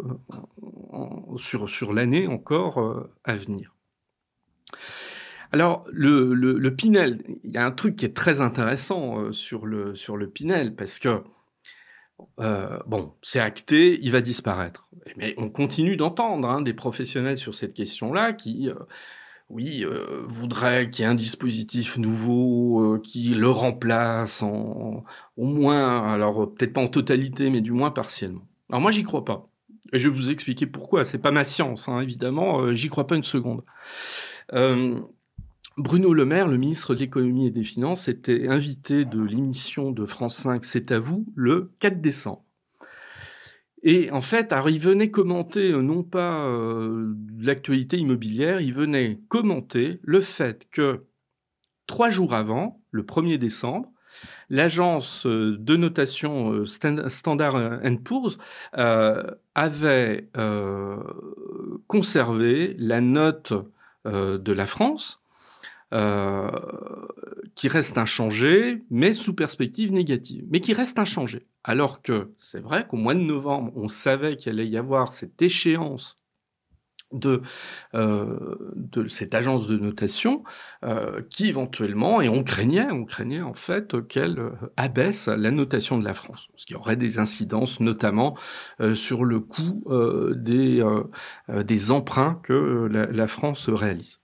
euh, 0.93 1.37
sur, 1.37 1.93
l'année 1.93 2.27
encore 2.27 3.09
à 3.25 3.35
venir. 3.35 3.75
Alors 5.53 5.85
le, 5.91 6.69
Pinel, 6.71 7.23
il 7.43 7.51
y 7.51 7.59
a 7.59 7.67
un 7.67 7.71
truc 7.73 7.97
qui 7.97 8.05
est 8.05 8.17
très 8.17 8.41
intéressant 8.41 9.33
sur, 9.33 9.67
le, 9.67 9.95
Pinel 10.33 10.75
parce 10.75 10.99
que 10.99 11.23
bon, 12.39 13.15
c'est 13.23 13.41
acté, 13.41 13.99
il 14.03 14.13
va 14.13 14.21
disparaître. 14.21 14.89
Mais 15.17 15.35
on 15.37 15.49
continue 15.49 15.97
d'entendre 15.97 16.49
hein, 16.49 16.61
des 16.61 16.75
professionnels 16.75 17.39
sur 17.39 17.55
cette 17.55 17.75
question-là 17.75 18.33
qui 18.33 18.69
oui, 19.51 19.85
euh, 19.85 20.23
voudrait 20.29 20.91
qu'il 20.91 21.03
y 21.05 21.09
ait 21.09 21.11
un 21.11 21.17
dispositif 21.17 21.99
nouveau 21.99 22.95
euh, 22.95 23.01
qui 23.01 23.35
le 23.35 23.51
remplace 23.51 24.43
en, 24.43 25.05
au 25.37 25.45
moins, 25.45 26.09
alors 26.09 26.55
peut-être 26.55 26.73
pas 26.73 26.81
en 26.81 26.89
totalité, 26.89 27.51
mais 27.51 27.61
du 27.61 27.73
moins 27.73 27.91
partiellement. 27.91 28.47
Alors 28.69 28.81
moi, 28.81 28.93
j'y 28.93 29.03
crois 29.03 29.25
pas. 29.25 29.49
Et 29.93 29.99
je 29.99 30.09
vais 30.09 30.15
vous 30.15 30.31
expliquer 30.31 30.67
pourquoi. 30.67 31.05
C'est 31.05 31.19
pas 31.19 31.33
ma 31.33 31.43
science, 31.43 31.89
hein, 31.89 32.01
évidemment. 32.01 32.61
Euh, 32.61 32.75
j'y 32.75 32.89
crois 32.89 33.09
pas 33.09 33.17
une 33.17 33.25
seconde. 33.25 33.65
Bruno 35.77 36.13
Le 36.13 36.25
Maire, 36.25 36.47
le 36.47 36.57
ministre 36.57 36.95
de 36.95 37.01
l'économie 37.01 37.47
et 37.47 37.51
des 37.51 37.65
finances, 37.65 38.07
était 38.09 38.49
invité 38.49 39.05
de 39.05 39.21
l'émission 39.21 39.91
de 39.91 40.05
France 40.05 40.37
5 40.37 40.65
C'est 40.65 40.93
à 40.93 41.01
vous 41.01 41.27
le 41.35 41.73
4 41.81 42.01
décembre. 42.01 42.45
Et 43.83 44.11
en 44.11 44.21
fait, 44.21 44.53
alors 44.53 44.69
il 44.69 44.79
venait 44.79 45.11
commenter 45.11 45.73
euh, 45.73 45.81
non 45.81 46.03
pas 46.03 46.45
euh, 46.47 47.15
l'actualité 47.39 47.97
immobilière, 47.97 48.61
il 48.61 48.75
venait 48.75 49.21
commenter 49.29 50.01
le 50.03 50.21
fait 50.21 50.69
que 50.71 51.07
trois 51.87 52.11
jours 52.11 52.35
avant, 52.35 52.83
le 52.91 53.03
1er 53.03 53.39
décembre, 53.39 53.91
l'agence 54.51 55.27
euh, 55.27 55.57
de 55.59 55.77
notation 55.77 56.67
Standard 56.67 57.81
Poor's 58.05 58.39
avait 59.55 60.29
conservé 61.87 62.77
la 62.79 63.01
note 63.01 63.53
de 64.05 64.53
la 64.53 64.67
France 64.67 65.23
qui 67.55 67.69
reste 67.69 67.99
inchangé, 67.99 68.83
mais 68.91 69.15
sous 69.15 69.35
perspective 69.35 69.93
négative, 69.93 70.45
mais 70.51 70.61
qui 70.61 70.73
reste 70.73 70.99
inchangé. 70.99 71.47
Alors 71.65 72.03
que 72.03 72.33
c'est 72.39 72.61
vrai 72.61 72.87
qu'au 72.87 72.97
mois 72.97 73.15
de 73.15 73.21
novembre, 73.21 73.73
on 73.77 73.89
savait 73.89 74.37
qu'il 74.37 74.53
allait 74.53 74.69
y 74.69 74.79
avoir 74.79 75.13
cette 75.13 75.43
échéance 75.43 76.17
de, 77.13 77.43
euh, 77.95 78.73
cette 79.09 79.35
agence 79.35 79.67
de 79.67 79.77
notation 79.77 80.45
euh, 80.85 81.23
qui 81.29 81.49
éventuellement, 81.49 82.21
et 82.21 82.29
on 82.29 82.45
craignait, 82.45 82.91
on 82.91 83.05
craignait 83.05 83.43
en 83.43 83.55
fait 83.55 84.07
qu'elle 84.07 84.39
euh, 84.39 84.53
abaisse 84.77 85.27
la 85.27 85.51
notation 85.51 85.99
de 85.99 86.05
la 86.05 86.15
France, 86.15 86.49
ce 86.57 86.67
qui 86.67 86.75
aurait 86.75 86.97
des 86.97 87.19
incidences 87.19 87.81
notamment 87.81 88.37
euh, 88.81 88.95
sur 88.95 89.25
le 89.25 89.41
coût 89.41 89.85
des, 90.37 90.85
des 91.49 91.91
emprunts 91.91 92.41
que 92.43 92.89
la, 92.91 93.07
la 93.07 93.29
France 93.29 93.69
réalise. 93.69 94.21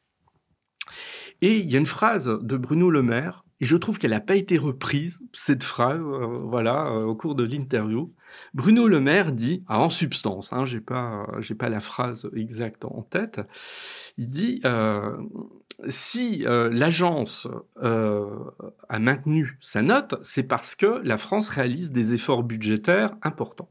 Et 1.40 1.58
il 1.58 1.66
y 1.66 1.76
a 1.76 1.78
une 1.78 1.86
phrase 1.86 2.38
de 2.40 2.56
Bruno 2.56 2.90
Le 2.90 3.02
Maire, 3.02 3.45
et 3.60 3.64
je 3.64 3.76
trouve 3.76 3.98
qu'elle 3.98 4.10
n'a 4.10 4.20
pas 4.20 4.36
été 4.36 4.58
reprise, 4.58 5.18
cette 5.32 5.62
phrase, 5.62 6.00
euh, 6.00 6.26
voilà, 6.44 6.88
euh, 6.88 7.04
au 7.04 7.14
cours 7.14 7.34
de 7.34 7.44
l'interview. 7.44 8.12
Bruno 8.52 8.86
Le 8.86 9.00
Maire 9.00 9.32
dit, 9.32 9.64
ah, 9.66 9.80
en 9.80 9.88
substance, 9.88 10.52
hein, 10.52 10.64
j'ai 10.66 10.80
pas, 10.80 11.26
j'ai 11.38 11.54
pas 11.54 11.68
la 11.68 11.80
phrase 11.80 12.28
exacte 12.34 12.84
en 12.84 13.02
tête. 13.02 13.40
Il 14.18 14.28
dit, 14.28 14.60
euh, 14.64 15.16
si 15.86 16.44
l'agence 16.46 17.46
a 17.82 18.98
maintenu 18.98 19.58
sa 19.60 19.82
note, 19.82 20.14
c'est 20.22 20.42
parce 20.42 20.74
que 20.74 21.00
la 21.04 21.18
France 21.18 21.48
réalise 21.48 21.92
des 21.92 22.14
efforts 22.14 22.42
budgétaires 22.42 23.14
importants. 23.22 23.70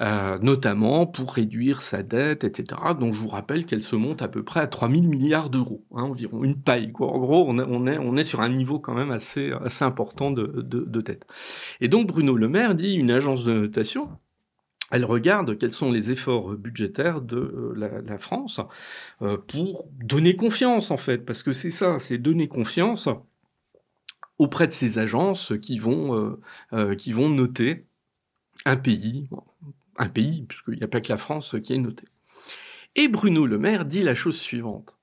Euh, 0.00 0.38
notamment 0.38 1.06
pour 1.06 1.34
réduire 1.34 1.82
sa 1.82 2.02
dette, 2.02 2.44
etc. 2.44 2.80
Donc 2.98 3.12
je 3.12 3.18
vous 3.18 3.28
rappelle 3.28 3.66
qu'elle 3.66 3.82
se 3.82 3.96
monte 3.96 4.22
à 4.22 4.28
peu 4.28 4.42
près 4.42 4.60
à 4.60 4.66
3000 4.66 5.06
milliards 5.06 5.50
d'euros, 5.50 5.84
hein, 5.94 6.04
environ 6.04 6.42
une 6.42 6.56
paille. 6.56 6.90
En 6.98 7.18
gros, 7.18 7.44
on, 7.46 8.16
est, 8.16 8.24
sur 8.24 8.40
un 8.40 8.48
niveau 8.48 8.78
quand 8.78 8.94
même 8.94 9.10
assez, 9.10 9.52
important 9.82 10.30
de, 10.30 10.62
de, 10.62 10.80
de 10.80 11.00
dette. 11.02 11.26
Et 11.82 11.88
donc 11.88 12.06
Bruno 12.06 12.34
Le 12.34 12.48
Maire 12.48 12.74
dit 12.74 12.94
une 12.94 13.10
agence 13.10 13.44
de 13.44 13.52
notation, 13.52 14.08
elle 14.90 15.04
regarde 15.04 15.58
quels 15.58 15.70
sont 15.70 15.92
les 15.92 16.10
efforts 16.10 16.54
budgétaires 16.54 17.20
de 17.20 17.36
euh, 17.36 18.02
la, 18.02 18.16
France 18.16 18.58
euh, 19.20 19.36
pour 19.36 19.86
donner 20.02 20.34
confiance 20.34 20.90
en 20.90 20.96
fait, 20.96 21.26
parce 21.26 21.42
que 21.42 21.52
c'est 21.52 21.68
ça, 21.68 21.98
c'est 21.98 22.16
donner 22.16 22.48
confiance 22.48 23.06
auprès 24.38 24.66
de 24.66 24.72
ces 24.72 24.98
agences 24.98 25.52
qui 25.60 25.78
vont 25.78 26.38
noter 27.28 27.84
un 28.64 28.76
pays, 28.76 29.28
un 30.00 30.08
pays, 30.08 30.42
puisqu'il 30.48 30.78
n'y 30.78 30.82
a 30.82 30.88
pas 30.88 31.00
que 31.00 31.12
la 31.12 31.18
France 31.18 31.54
qui 31.62 31.74
est 31.74 31.78
notée. 31.78 32.08
Et 32.96 33.06
Bruno 33.06 33.46
Le 33.46 33.58
Maire 33.58 33.84
dit 33.84 34.02
la 34.02 34.14
chose 34.14 34.38
suivante. 34.38 34.98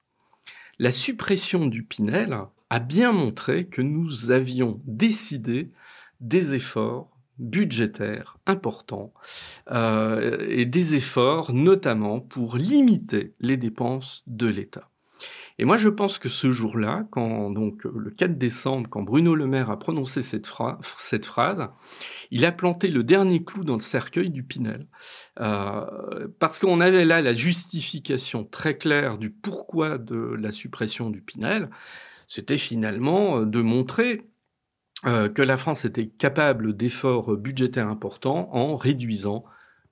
La 0.79 0.91
suppression 0.91 1.67
du 1.67 1.83
Pinel 1.83 2.37
a 2.69 2.79
bien 2.79 3.11
montré 3.11 3.67
que 3.67 3.81
nous 3.81 4.31
avions 4.31 4.81
décidé 4.85 5.71
des 6.19 6.53
efforts 6.55 7.09
budgétaires 7.39 8.37
importants 8.45 9.13
euh, 9.71 10.45
et 10.49 10.65
des 10.65 10.95
efforts 10.95 11.53
notamment 11.53 12.19
pour 12.19 12.57
limiter 12.57 13.33
les 13.39 13.57
dépenses 13.57 14.23
de 14.27 14.47
l'État. 14.47 14.89
Et 15.59 15.65
moi, 15.65 15.77
je 15.77 15.89
pense 15.89 16.19
que 16.19 16.29
ce 16.29 16.51
jour-là, 16.51 17.07
quand 17.09 17.49
donc 17.49 17.83
le 17.83 18.11
4 18.11 18.37
décembre, 18.37 18.87
quand 18.89 19.01
Bruno 19.01 19.33
Le 19.33 19.47
Maire 19.47 19.71
a 19.71 19.79
prononcé 19.79 20.21
cette, 20.21 20.45
phrase, 20.45 21.69
il 22.29 22.45
a 22.45 22.51
planté 22.51 22.89
le 22.89 23.03
dernier 23.03 23.43
clou 23.43 23.63
dans 23.63 23.73
le 23.73 23.81
cercueil 23.81 24.29
du 24.29 24.43
Pinel, 24.43 24.87
euh, 25.39 26.27
parce 26.39 26.59
qu'on 26.59 26.79
avait 26.79 27.05
là 27.05 27.23
la 27.23 27.33
justification 27.33 28.43
très 28.43 28.77
claire 28.77 29.17
du 29.17 29.31
pourquoi 29.31 29.97
de 29.97 30.35
la 30.39 30.51
suppression 30.51 31.09
du 31.09 31.21
Pinel. 31.21 31.69
C'était 32.27 32.59
finalement 32.59 33.41
de 33.41 33.61
montrer 33.61 34.27
euh, 35.05 35.27
que 35.27 35.41
la 35.41 35.57
France 35.57 35.85
était 35.85 36.07
capable 36.07 36.75
d'efforts 36.75 37.35
budgétaires 37.35 37.87
importants 37.87 38.49
en 38.51 38.77
réduisant 38.77 39.43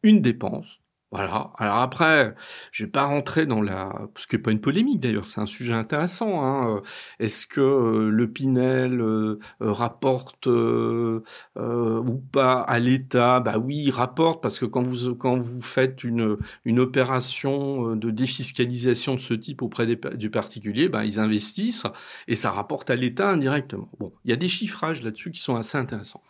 une 0.03 0.21
dépense 0.21 0.79
voilà. 1.15 1.51
Alors 1.57 1.77
après, 1.77 2.35
je 2.73 2.83
vais 2.83 2.91
pas 2.91 3.05
rentrer 3.05 3.45
dans 3.45 3.61
la, 3.61 3.93
ce 4.17 4.27
qui 4.27 4.35
n'est 4.35 4.41
pas 4.41 4.51
une 4.51 4.59
polémique 4.59 4.99
d'ailleurs, 4.99 5.27
c'est 5.27 5.39
un 5.39 5.45
sujet 5.45 5.73
intéressant. 5.73 6.43
Hein. 6.43 6.81
Est-ce 7.19 7.47
que 7.47 7.61
euh, 7.61 8.09
le 8.09 8.29
Pinel 8.29 8.99
euh, 8.99 9.39
rapporte 9.61 10.47
euh, 10.47 11.21
ou 11.55 12.17
pas 12.17 12.59
à 12.59 12.79
l'État? 12.79 13.39
Bah 13.39 13.57
oui, 13.57 13.83
il 13.85 13.91
rapporte 13.91 14.43
parce 14.43 14.59
que 14.59 14.65
quand 14.65 14.83
vous 14.83 15.15
quand 15.15 15.39
vous 15.39 15.61
faites 15.61 16.03
une 16.03 16.37
une 16.65 16.79
opération 16.81 17.95
de 17.95 18.11
défiscalisation 18.11 19.15
de 19.15 19.21
ce 19.21 19.33
type 19.33 19.61
auprès 19.61 19.85
des, 19.85 19.99
du 20.15 20.29
particulier, 20.29 20.89
bah 20.89 21.05
ils 21.05 21.19
investissent 21.19 21.87
et 22.27 22.35
ça 22.35 22.51
rapporte 22.51 22.89
à 22.89 22.95
l'État 22.95 23.29
indirectement. 23.29 23.89
Bon, 23.99 24.11
il 24.25 24.31
y 24.31 24.33
a 24.33 24.37
des 24.37 24.49
chiffrages 24.49 25.01
là-dessus 25.01 25.31
qui 25.31 25.39
sont 25.39 25.55
assez 25.55 25.77
intéressants. 25.77 26.23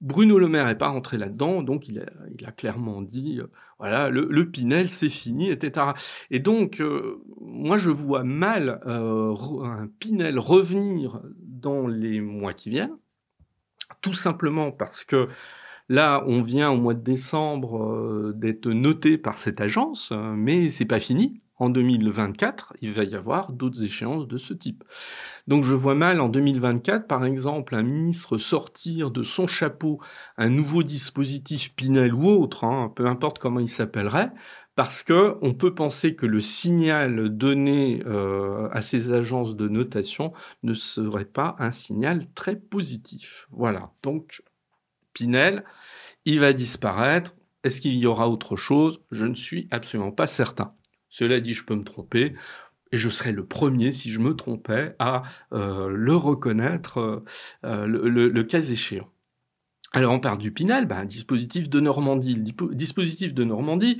Bruno 0.00 0.38
Le 0.38 0.48
Maire 0.48 0.66
n'est 0.66 0.76
pas 0.76 0.88
rentré 0.88 1.18
là-dedans, 1.18 1.62
donc 1.62 1.88
il 1.88 1.98
a, 2.46 2.52
clairement 2.52 3.02
dit, 3.02 3.40
voilà, 3.78 4.10
le, 4.10 4.50
Pinel, 4.50 4.90
c'est 4.90 5.08
fini, 5.08 5.50
etc. 5.50 5.86
Et 6.30 6.40
donc, 6.40 6.80
euh, 6.80 7.22
moi, 7.40 7.76
je 7.76 7.90
vois 7.90 8.24
mal 8.24 8.80
euh, 8.86 9.34
un 9.62 9.88
Pinel 9.98 10.38
revenir 10.38 11.20
dans 11.38 11.86
les 11.86 12.20
mois 12.20 12.52
qui 12.54 12.70
viennent, 12.70 12.96
tout 14.00 14.14
simplement 14.14 14.72
parce 14.72 15.04
que 15.04 15.28
là, 15.88 16.24
on 16.26 16.42
vient 16.42 16.70
au 16.70 16.76
mois 16.80 16.94
de 16.94 17.02
décembre 17.02 18.32
d'être 18.34 18.68
noté 18.68 19.16
par 19.16 19.38
cette 19.38 19.60
agence, 19.60 20.12
mais 20.12 20.70
c'est 20.70 20.84
pas 20.84 21.00
fini 21.00 21.40
en 21.58 21.70
2024, 21.70 22.74
il 22.80 22.92
va 22.92 23.04
y 23.04 23.14
avoir 23.14 23.52
d'autres 23.52 23.82
échéances 23.84 24.28
de 24.28 24.36
ce 24.36 24.54
type. 24.54 24.84
Donc 25.46 25.64
je 25.64 25.74
vois 25.74 25.94
mal 25.94 26.20
en 26.20 26.28
2024, 26.28 27.06
par 27.06 27.24
exemple, 27.24 27.74
un 27.74 27.82
ministre 27.82 28.38
sortir 28.38 29.10
de 29.10 29.22
son 29.22 29.46
chapeau 29.46 30.00
un 30.36 30.50
nouveau 30.50 30.82
dispositif 30.82 31.74
Pinel 31.74 32.14
ou 32.14 32.28
autre, 32.28 32.64
hein, 32.64 32.92
peu 32.94 33.06
importe 33.06 33.38
comment 33.38 33.60
il 33.60 33.68
s'appellerait, 33.68 34.30
parce 34.78 35.02
que 35.02 35.36
on 35.42 35.54
peut 35.54 35.74
penser 35.74 36.14
que 36.14 36.26
le 36.26 36.40
signal 36.40 37.36
donné 37.36 38.00
euh, 38.06 38.68
à 38.70 38.80
ces 38.80 39.12
agences 39.12 39.56
de 39.56 39.66
notation 39.66 40.32
ne 40.62 40.74
serait 40.74 41.24
pas 41.24 41.56
un 41.58 41.72
signal 41.72 42.32
très 42.34 42.54
positif. 42.54 43.48
Voilà. 43.50 43.90
Donc 44.04 44.42
Pinel, 45.12 45.64
il 46.24 46.38
va 46.38 46.52
disparaître. 46.52 47.34
Est-ce 47.64 47.80
qu'il 47.80 47.98
y 47.98 48.06
aura 48.06 48.28
autre 48.28 48.54
chose? 48.54 49.00
Je 49.10 49.26
ne 49.26 49.34
suis 49.34 49.66
absolument 49.72 50.12
pas 50.12 50.28
certain. 50.28 50.72
Cela 51.08 51.40
dit, 51.40 51.54
je 51.54 51.64
peux 51.64 51.74
me 51.74 51.84
tromper. 51.84 52.34
Et 52.92 52.96
je 52.96 53.08
serais 53.08 53.32
le 53.32 53.44
premier, 53.44 53.92
si 53.92 54.10
je 54.10 54.18
me 54.18 54.34
trompais, 54.34 54.94
à 54.98 55.22
euh, 55.52 55.88
le 55.88 56.16
reconnaître 56.16 56.98
euh, 56.98 57.24
euh, 57.64 57.86
le, 57.86 58.42
cas 58.44 58.60
échéant. 58.60 59.08
Alors 59.92 60.12
on 60.12 60.20
parle 60.20 60.38
du 60.38 60.52
Pinel, 60.52 60.86
ben, 60.86 61.04
dispositif 61.04 61.68
de 61.68 61.80
Normandie. 61.80 62.34
Le 62.34 62.74
dispositif 62.74 63.34
de 63.34 63.44
Normandie, 63.44 63.98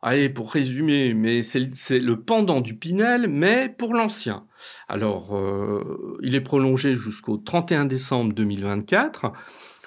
allez, 0.00 0.28
pour 0.28 0.52
résumer, 0.52 1.14
mais 1.14 1.42
c'est 1.42 1.98
le 1.98 2.20
pendant 2.20 2.60
du 2.60 2.74
Pinel, 2.74 3.28
mais 3.28 3.68
pour 3.68 3.94
l'ancien. 3.94 4.46
Alors, 4.88 5.38
il 6.22 6.34
est 6.34 6.40
prolongé 6.40 6.94
jusqu'au 6.94 7.36
31 7.36 7.84
décembre 7.84 8.32
2024. 8.34 9.32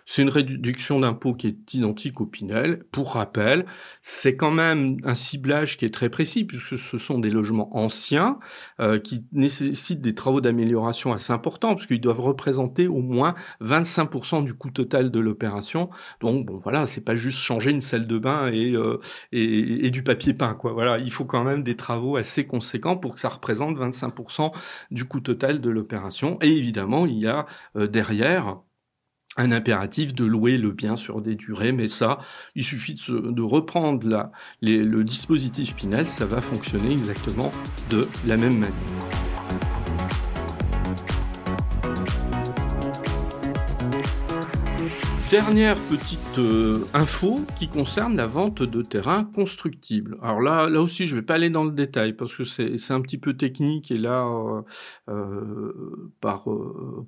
C'est 0.05 0.21
une 0.21 0.29
réduction 0.29 0.99
d'impôt 0.99 1.33
qui 1.33 1.47
est 1.47 1.73
identique 1.73 2.21
au 2.21 2.25
Pinel. 2.25 2.83
Pour 2.91 3.13
rappel, 3.13 3.65
c'est 4.01 4.35
quand 4.35 4.51
même 4.51 4.97
un 5.03 5.15
ciblage 5.15 5.77
qui 5.77 5.85
est 5.85 5.93
très 5.93 6.09
précis 6.09 6.45
puisque 6.45 6.77
ce 6.77 6.97
sont 6.97 7.19
des 7.19 7.29
logements 7.29 7.75
anciens 7.75 8.39
euh, 8.79 8.99
qui 8.99 9.25
nécessitent 9.31 10.01
des 10.01 10.15
travaux 10.15 10.41
d'amélioration 10.41 11.13
assez 11.13 11.31
importants 11.31 11.75
puisqu'ils 11.75 12.01
doivent 12.01 12.21
représenter 12.21 12.87
au 12.87 13.01
moins 13.01 13.35
25% 13.61 14.43
du 14.43 14.53
coût 14.53 14.71
total 14.71 15.11
de 15.11 15.19
l'opération. 15.19 15.89
Donc 16.19 16.45
bon 16.45 16.59
voilà, 16.63 16.87
c'est 16.87 17.01
pas 17.01 17.15
juste 17.15 17.39
changer 17.39 17.71
une 17.71 17.81
salle 17.81 18.07
de 18.07 18.17
bain 18.17 18.51
et, 18.51 18.73
euh, 18.75 18.99
et, 19.31 19.89
du 19.91 20.03
papier 20.03 20.33
peint 20.33 20.53
quoi. 20.53 20.73
Voilà, 20.73 20.97
il 20.99 21.11
faut 21.11 21.25
quand 21.25 21.43
même 21.43 21.63
des 21.63 21.75
travaux 21.75 22.17
assez 22.17 22.45
conséquents 22.45 22.97
pour 22.97 23.13
que 23.13 23.19
ça 23.19 23.29
représente 23.29 23.77
25% 23.77 24.51
du 24.91 25.05
coût 25.05 25.19
total 25.19 25.61
de 25.61 25.69
l'opération. 25.69 26.37
Et 26.41 26.51
évidemment, 26.51 27.05
il 27.05 27.19
y 27.19 27.27
a 27.27 27.45
euh, 27.75 27.87
derrière 27.87 28.57
un 29.37 29.51
impératif 29.51 30.13
de 30.13 30.25
louer 30.25 30.57
le 30.57 30.71
bien 30.71 30.95
sur 30.95 31.21
des 31.21 31.35
durées, 31.35 31.71
mais 31.71 31.87
ça, 31.87 32.19
il 32.55 32.63
suffit 32.63 32.95
de, 33.09 33.41
reprendre 33.41 34.07
la, 34.07 34.31
le 34.61 35.03
dispositif 35.03 35.75
Pinel, 35.75 36.05
ça 36.05 36.25
va 36.25 36.41
fonctionner 36.41 36.91
exactement 36.91 37.51
de 37.89 38.07
la 38.27 38.37
même 38.37 38.57
manière. 38.57 39.72
Dernière 45.33 45.79
petite 45.89 46.37
euh, 46.37 46.85
info 46.93 47.39
qui 47.55 47.67
concerne 47.67 48.15
la 48.15 48.27
vente 48.27 48.61
de 48.61 48.83
terrains 48.83 49.23
constructibles. 49.23 50.15
Alors 50.21 50.41
là, 50.41 50.69
là 50.69 50.79
aussi, 50.79 51.07
je 51.07 51.15
vais 51.15 51.23
pas 51.23 51.33
aller 51.33 51.49
dans 51.49 51.63
le 51.63 51.71
détail 51.71 52.13
parce 52.13 52.35
que 52.35 52.43
c'est 52.43 52.91
un 52.91 53.01
petit 53.01 53.17
peu 53.17 53.33
technique 53.33 53.89
et 53.89 53.97
là, 53.97 54.27
euh, 54.27 54.61
euh 55.09 56.13
par, 56.21 56.45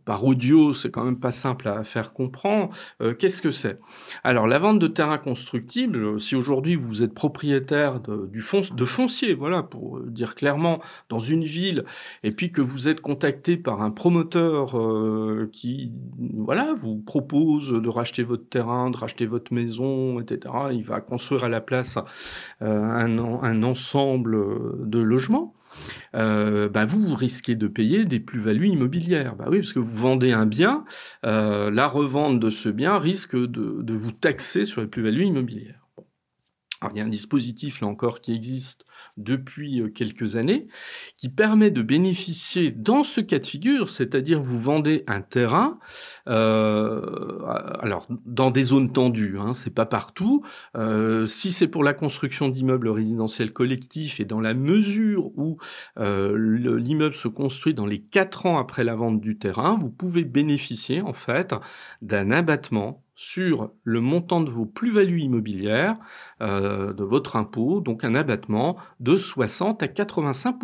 par 0.05 0.25
audio, 0.25 0.73
c'est 0.73 0.89
quand 0.89 1.03
même 1.03 1.19
pas 1.19 1.29
simple 1.29 1.67
à 1.67 1.83
faire 1.83 2.13
comprendre. 2.13 2.71
Qu'est-ce 3.19 3.41
que 3.43 3.51
c'est? 3.51 3.79
Alors, 4.23 4.47
la 4.47 4.57
vente 4.57 4.79
de 4.79 4.87
terrains 4.87 5.19
constructibles, 5.19 6.19
si 6.19 6.35
aujourd'hui 6.35 6.75
vous 6.75 7.03
êtes 7.03 7.13
propriétaire 7.13 8.01
de, 8.01 8.27
du 8.27 8.43
de 8.73 8.85
foncier, 8.85 9.35
voilà, 9.35 9.61
pour 9.61 10.01
dire 10.01 10.33
clairement, 10.33 10.81
dans 11.09 11.19
une 11.19 11.43
ville, 11.43 11.85
et 12.23 12.31
puis 12.31 12.51
que 12.51 12.61
vous 12.61 12.87
êtes 12.87 13.01
contacté 13.01 13.55
par 13.55 13.81
un 13.81 13.91
promoteur 13.91 14.75
qui, 15.51 15.93
voilà, 16.17 16.73
vous 16.73 16.97
propose 16.97 17.69
de 17.69 17.89
racheter 17.89 18.14
votre 18.23 18.47
terrain, 18.47 18.89
de 18.89 18.97
racheter 18.97 19.25
votre 19.25 19.53
maison, 19.53 20.19
etc. 20.19 20.53
Il 20.71 20.83
va 20.83 21.01
construire 21.01 21.43
à 21.43 21.49
la 21.49 21.61
place 21.61 21.97
euh, 22.61 22.83
un, 22.83 23.17
un, 23.19 23.63
ensemble 23.63 24.37
de 24.87 24.99
logements. 24.99 25.53
Euh, 26.15 26.69
bah 26.69 26.85
vous, 26.85 26.99
vous 26.99 27.15
risquez 27.15 27.55
de 27.55 27.67
payer 27.67 28.05
des 28.05 28.19
plus-values 28.19 28.69
immobilières. 28.69 29.35
Bah 29.35 29.45
oui, 29.49 29.59
parce 29.59 29.73
que 29.73 29.79
vous 29.79 29.97
vendez 29.97 30.31
un 30.31 30.45
bien, 30.45 30.85
euh, 31.25 31.69
la 31.71 31.87
revente 31.87 32.39
de 32.39 32.49
ce 32.49 32.69
bien 32.69 32.97
risque 32.97 33.35
de, 33.35 33.81
de 33.81 33.93
vous 33.93 34.11
taxer 34.11 34.65
sur 34.65 34.81
les 34.81 34.87
plus-values 34.87 35.25
immobilières. 35.25 35.84
Il 36.93 36.97
y 36.97 37.01
a 37.01 37.05
un 37.05 37.09
dispositif, 37.09 37.81
là 37.81 37.87
encore, 37.87 38.21
qui 38.21 38.33
existe 38.33 38.85
depuis 39.17 39.81
euh, 39.81 39.89
quelques 39.89 40.35
années, 40.35 40.67
qui 41.17 41.29
permet 41.29 41.71
de 41.71 41.81
bénéficier 41.81 42.71
dans 42.71 43.03
ce 43.03 43.21
cas 43.21 43.39
de 43.39 43.45
figure, 43.45 43.89
c'est-à-dire 43.89 44.41
vous 44.41 44.59
vendez 44.59 45.03
un 45.07 45.21
terrain, 45.21 45.79
euh, 46.27 47.01
dans 48.25 48.51
des 48.51 48.63
zones 48.63 48.91
tendues, 48.91 49.37
hein, 49.39 49.53
c'est 49.53 49.73
pas 49.73 49.85
partout. 49.85 50.43
Euh, 50.75 51.25
si 51.25 51.51
c'est 51.51 51.67
pour 51.67 51.83
la 51.83 51.93
construction 51.93 52.49
d'immeubles 52.49 52.89
résidentiels 52.89 53.53
collectifs 53.53 54.19
et 54.19 54.25
dans 54.25 54.41
la 54.41 54.53
mesure 54.53 55.31
où 55.37 55.57
l'immeuble 55.97 57.15
se 57.15 57.27
construit 57.27 57.73
dans 57.73 57.85
les 57.85 58.01
quatre 58.01 58.45
ans 58.45 58.57
après 58.57 58.83
la 58.83 58.95
vente 58.95 59.21
du 59.21 59.37
terrain, 59.37 59.77
vous 59.79 59.89
pouvez 59.89 60.25
bénéficier 60.25 61.01
en 61.01 61.13
fait 61.13 61.53
d'un 62.01 62.31
abattement 62.31 63.04
sur 63.15 63.71
le 63.83 64.01
montant 64.01 64.41
de 64.41 64.51
vos 64.51 64.65
plus-values 64.65 65.21
immobilières, 65.21 65.97
euh, 66.41 66.93
de 66.93 67.03
votre 67.03 67.35
impôt, 67.35 67.79
donc 67.79 68.03
un 68.03 68.13
abattement 68.13 68.77
de 68.99 69.17
60 69.17 69.81
à 69.81 69.87
85 69.87 70.57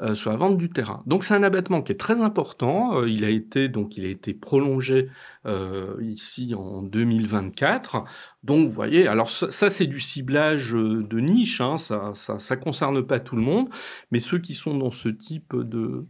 euh, 0.00 0.14
sur 0.14 0.30
la 0.30 0.36
vente 0.36 0.56
du 0.56 0.70
terrain. 0.70 1.02
Donc 1.06 1.22
c'est 1.22 1.34
un 1.34 1.42
abattement 1.42 1.82
qui 1.82 1.92
est 1.92 2.00
très 2.00 2.22
important. 2.22 2.98
Euh, 2.98 3.08
il 3.08 3.24
a 3.24 3.28
été 3.28 3.68
donc 3.68 3.96
il 3.96 4.04
a 4.06 4.08
été 4.08 4.32
prolongé 4.32 5.10
euh, 5.46 5.96
ici 6.00 6.54
en 6.54 6.82
2024. 6.82 8.04
Donc 8.42 8.66
vous 8.66 8.72
voyez, 8.72 9.06
alors 9.06 9.30
ça, 9.30 9.70
c'est 9.70 9.86
du 9.86 10.00
ciblage 10.00 10.72
de 10.72 11.20
niche, 11.20 11.60
hein, 11.60 11.78
ça, 11.78 12.12
ça 12.14 12.38
ça 12.40 12.56
concerne 12.56 13.06
pas 13.06 13.20
tout 13.20 13.36
le 13.36 13.42
monde, 13.42 13.68
mais 14.10 14.18
ceux 14.18 14.38
qui 14.38 14.54
sont 14.54 14.76
dans 14.76 14.90
ce 14.90 15.08
type 15.08 15.54
de 15.54 16.06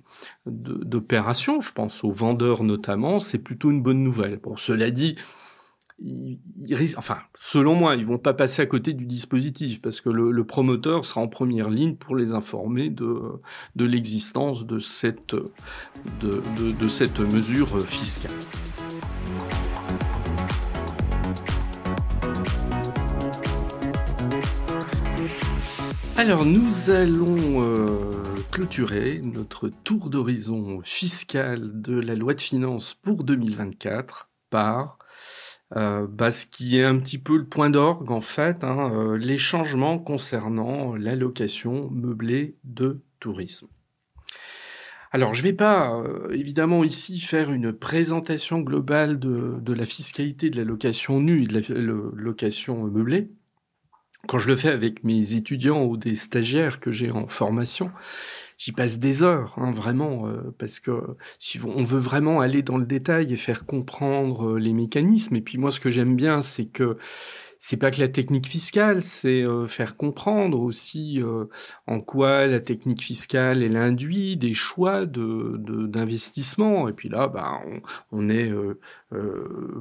d'opération, 0.46 1.60
je 1.60 1.72
pense 1.72 2.04
aux 2.04 2.12
vendeurs 2.12 2.62
notamment, 2.62 3.20
c'est 3.20 3.38
plutôt 3.38 3.70
une 3.70 3.82
bonne 3.82 4.02
nouvelle. 4.02 4.38
Bon, 4.38 4.56
cela 4.56 4.90
dit, 4.90 5.16
enfin, 6.96 7.18
selon 7.40 7.74
moi, 7.74 7.94
ils 7.94 8.02
ne 8.02 8.06
vont 8.06 8.18
pas 8.18 8.34
passer 8.34 8.62
à 8.62 8.66
côté 8.66 8.92
du 8.92 9.06
dispositif 9.06 9.80
parce 9.80 10.00
que 10.00 10.08
le, 10.08 10.44
promoteur 10.44 11.04
sera 11.04 11.20
en 11.20 11.28
première 11.28 11.70
ligne 11.70 11.94
pour 11.94 12.16
les 12.16 12.32
informer 12.32 12.90
de, 12.90 13.40
l'existence 13.76 14.66
de 14.66 14.78
cette, 14.78 15.34
mesure 17.20 17.80
fiscale. 17.86 18.32
Alors 26.18 26.44
nous 26.44 26.90
allons 26.90 27.64
euh, 27.64 28.12
clôturer 28.52 29.20
notre 29.24 29.68
tour 29.68 30.08
d'horizon 30.10 30.80
fiscal 30.84 31.80
de 31.80 31.98
la 31.98 32.14
loi 32.14 32.34
de 32.34 32.40
finances 32.40 32.94
pour 32.94 33.24
2024 33.24 34.28
par 34.50 34.98
euh, 35.76 36.06
bah, 36.06 36.30
ce 36.30 36.44
qui 36.44 36.78
est 36.78 36.84
un 36.84 36.98
petit 36.98 37.18
peu 37.18 37.36
le 37.36 37.46
point 37.46 37.70
d'orgue 37.70 38.10
en 38.10 38.20
fait, 38.20 38.62
hein, 38.62 38.92
euh, 38.94 39.16
les 39.16 39.38
changements 39.38 39.98
concernant 39.98 40.94
l'allocation 40.94 41.90
meublée 41.90 42.56
de 42.64 43.00
tourisme. 43.20 43.68
Alors, 45.14 45.34
je 45.34 45.42
ne 45.42 45.48
vais 45.48 45.52
pas 45.52 45.94
euh, 45.94 46.30
évidemment 46.32 46.84
ici 46.84 47.20
faire 47.20 47.50
une 47.50 47.72
présentation 47.72 48.60
globale 48.60 49.18
de, 49.18 49.58
de, 49.60 49.72
la 49.74 49.84
fiscalité 49.84 50.48
de 50.48 50.56
la 50.56 50.64
location 50.64 51.20
nue 51.20 51.42
et 51.42 51.46
de 51.46 51.74
la 51.74 51.92
location 52.14 52.84
meublée. 52.84 53.30
Quand 54.26 54.38
je 54.38 54.48
le 54.48 54.56
fais 54.56 54.70
avec 54.70 55.04
mes 55.04 55.34
étudiants 55.34 55.84
ou 55.84 55.96
des 55.96 56.14
stagiaires 56.14 56.80
que 56.80 56.90
j'ai 56.90 57.10
en 57.10 57.28
formation, 57.28 57.90
j'y 58.62 58.70
passe 58.70 59.00
des 59.00 59.24
heures, 59.24 59.54
hein, 59.56 59.72
vraiment, 59.72 60.28
euh, 60.28 60.54
parce 60.56 60.78
que 60.78 60.92
si 61.40 61.58
on 61.64 61.82
veut 61.82 61.98
vraiment 61.98 62.40
aller 62.40 62.62
dans 62.62 62.78
le 62.78 62.86
détail 62.86 63.32
et 63.32 63.36
faire 63.36 63.66
comprendre 63.66 64.50
euh, 64.50 64.58
les 64.58 64.72
mécanismes. 64.72 65.34
Et 65.34 65.40
puis 65.40 65.58
moi, 65.58 65.72
ce 65.72 65.80
que 65.80 65.90
j'aime 65.90 66.14
bien, 66.14 66.42
c'est 66.42 66.66
que 66.66 66.96
c'est 67.58 67.76
pas 67.76 67.90
que 67.90 68.00
la 68.00 68.06
technique 68.06 68.46
fiscale, 68.46 69.02
c'est 69.02 69.42
euh, 69.42 69.66
faire 69.66 69.96
comprendre 69.96 70.60
aussi 70.60 71.20
en 71.86 72.00
quoi 72.00 72.46
la 72.46 72.60
technique 72.60 73.02
fiscale 73.02 73.62
elle 73.62 73.76
induit 73.76 74.36
des 74.36 74.54
choix 74.54 75.06
de 75.06 75.56
d'investissement. 75.86 76.88
Et 76.88 76.92
puis 76.92 77.08
là, 77.08 77.26
bah, 77.26 77.60
on, 77.66 77.80
on 78.12 78.28
est 78.28 78.52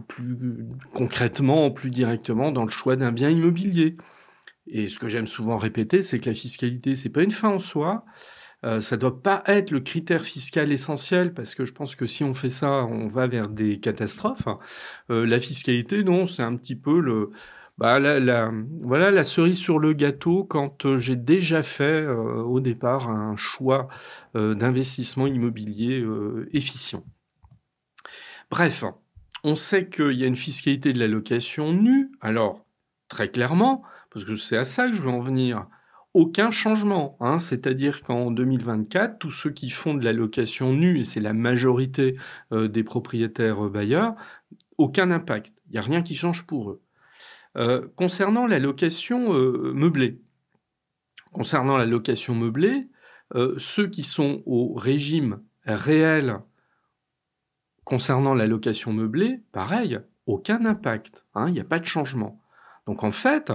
plus 0.08 0.66
concrètement, 0.94 1.70
plus 1.72 1.92
directement 1.92 2.52
dans 2.52 2.66
le 2.66 2.72
choix 2.72 2.96
d'un 2.96 3.12
bien 3.12 3.30
immobilier. 3.30 3.96
Et 4.68 4.88
ce 4.88 5.00
que 5.00 5.10
j'aime 5.10 5.28
souvent 5.28 5.58
répéter, 5.58 6.02
c'est 6.02 6.20
que 6.20 6.30
la 6.30 6.36
fiscalité, 6.36 6.96
c'est 6.96 7.10
pas 7.10 7.24
une 7.24 7.32
fin 7.32 7.50
en 7.50 7.60
soi. 7.60 8.06
Euh, 8.64 8.80
ça 8.80 8.98
doit 8.98 9.22
pas 9.22 9.44
être 9.48 9.72
le 9.72 9.80
critère 9.80 10.24
fiscal 10.24 10.72
essentiel 10.72 11.34
parce 11.34 11.56
que 11.56 11.66
je 11.66 11.74
pense 11.74 11.96
que 11.96 12.06
si 12.06 12.24
on 12.24 12.34
fait 12.34 12.50
ça, 12.50 12.86
on 12.86 13.08
va 13.08 13.28
vers 13.28 13.50
des 13.50 13.80
catastrophes. 13.80 14.48
Euh, 15.10 15.26
la 15.26 15.40
fiscalité, 15.40 16.04
non, 16.04 16.28
c'est 16.28 16.44
un 16.44 16.56
petit 16.56 16.76
peu 16.76 17.00
le, 17.00 17.32
bah, 17.78 18.00
la, 18.00 18.52
voilà 18.82 19.10
la 19.10 19.24
cerise 19.24 19.58
sur 19.58 19.80
le 19.80 19.94
gâteau 19.94 20.44
quand 20.44 20.86
euh, 20.86 21.00
j'ai 21.00 21.16
déjà 21.16 21.64
fait 21.64 22.06
au 22.08 22.60
départ 22.60 23.10
un 23.10 23.36
choix 23.36 23.88
d'investissement 24.36 25.28
immobilier 25.28 26.06
efficient. 26.54 27.04
Bref, 28.50 28.84
on 29.44 29.56
sait 29.56 29.90
qu'il 29.90 30.14
y 30.14 30.24
a 30.24 30.28
une 30.28 30.36
fiscalité 30.36 30.94
de 30.94 31.00
la 31.00 31.08
location 31.08 31.74
nue. 31.74 32.12
Alors, 32.22 32.66
très 33.08 33.30
clairement, 33.30 33.84
parce 34.12 34.26
que 34.26 34.36
c'est 34.36 34.58
à 34.58 34.64
ça 34.64 34.88
que 34.88 34.94
je 34.94 35.02
veux 35.02 35.10
en 35.10 35.22
venir, 35.22 35.68
aucun 36.14 36.52
changement. 36.52 37.18
Hein. 37.20 37.40
C'est-à-dire 37.40 38.04
qu'en 38.04 38.32
2024, 38.32 39.20
tous 39.20 39.32
ceux 39.32 39.52
qui 39.52 39.70
font 39.70 39.94
de 39.94 40.04
la 40.04 40.14
location 40.14 40.74
nue, 40.74 41.00
et 41.00 41.04
c'est 41.04 41.20
la 41.20 41.34
majorité 41.34 42.18
euh, 42.52 42.68
des 42.68 42.84
propriétaires 42.84 43.66
euh, 43.66 43.70
bailleurs, 43.70 44.16
aucun 44.78 45.12
impact. 45.12 45.54
Il 45.68 45.74
n'y 45.74 45.78
a 45.78 45.82
rien 45.82 46.02
qui 46.02 46.16
change 46.16 46.46
pour 46.46 46.72
eux. 46.72 46.82
Euh, 47.58 47.88
concernant 47.96 48.48
la 48.48 48.60
location 48.60 49.34
meublée, 49.34 50.22
concernant 51.34 51.78
la 51.78 51.86
location 51.86 52.36
meublée, 52.36 52.88
ceux 53.58 53.88
qui 53.88 54.04
sont 54.04 54.44
au 54.46 54.74
régime 54.74 55.42
réel 55.66 56.42
concernant 57.86 58.34
la 58.34 58.46
location 58.46 58.92
meublée, 58.92 59.42
pareil, 59.52 60.00
aucun 60.26 60.66
impact. 60.66 61.26
Hein. 61.34 61.48
Il 61.48 61.54
n'y 61.54 61.60
a 61.60 61.66
pas 61.66 61.80
de 61.80 61.86
changement. 61.86 62.42
Donc 62.88 63.04
en 63.04 63.12
fait, 63.12 63.52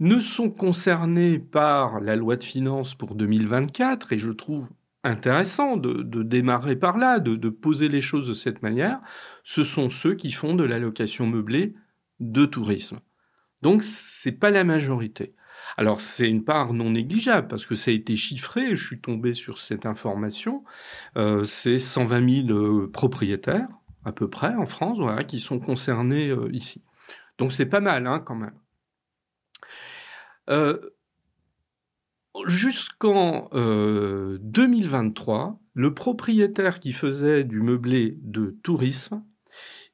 ne 0.00 0.18
sont 0.18 0.50
concernés 0.50 1.38
par 1.38 2.00
la 2.00 2.16
loi 2.16 2.36
de 2.36 2.42
finances 2.42 2.94
pour 2.94 3.14
2024, 3.14 4.12
et 4.12 4.18
je 4.18 4.30
trouve 4.30 4.68
intéressant 5.04 5.76
de, 5.76 6.22
démarrer 6.22 6.76
par 6.76 6.96
là, 6.96 7.20
de, 7.20 7.48
poser 7.48 7.88
les 7.88 8.00
choses 8.00 8.26
de 8.26 8.34
cette 8.34 8.62
manière, 8.62 9.00
ce 9.42 9.62
sont 9.62 9.90
ceux 9.90 10.14
qui 10.14 10.32
font 10.32 10.54
de 10.54 10.64
l'allocation 10.64 11.26
meublée 11.26 11.74
de 12.20 12.46
tourisme. 12.46 13.00
Donc 13.62 13.82
c'est 13.82 14.32
pas 14.32 14.50
la 14.50 14.64
majorité. 14.64 15.34
Alors 15.76 16.00
c'est 16.00 16.28
une 16.28 16.44
part 16.44 16.72
non 16.72 16.90
négligeable 16.90 17.48
parce 17.48 17.64
que 17.64 17.74
ça 17.74 17.90
a 17.90 17.94
été 17.94 18.16
chiffré, 18.16 18.76
je 18.76 18.86
suis 18.86 19.00
tombé 19.00 19.32
sur 19.32 19.58
cette 19.58 19.86
information, 19.86 20.64
euh, 21.16 21.44
c'est 21.44 21.78
120 21.78 22.46
000 22.48 22.58
euh, 22.58 22.90
propriétaires 22.90 23.68
à 24.04 24.12
peu 24.12 24.28
près 24.28 24.54
en 24.54 24.66
France 24.66 24.98
voilà, 24.98 25.24
qui 25.24 25.40
sont 25.40 25.58
concernés 25.58 26.28
euh, 26.28 26.48
ici. 26.52 26.82
Donc 27.38 27.52
c'est 27.52 27.66
pas 27.66 27.80
mal 27.80 28.06
hein, 28.06 28.20
quand 28.20 28.34
même. 28.34 28.54
Euh, 30.50 30.78
jusqu'en 32.46 33.48
2023, 33.52 35.46
euh, 35.46 35.50
le 35.74 35.94
propriétaire 35.94 36.80
qui 36.80 36.92
faisait 36.92 37.44
du 37.44 37.60
meublé 37.60 38.18
de 38.22 38.56
tourisme, 38.62 39.22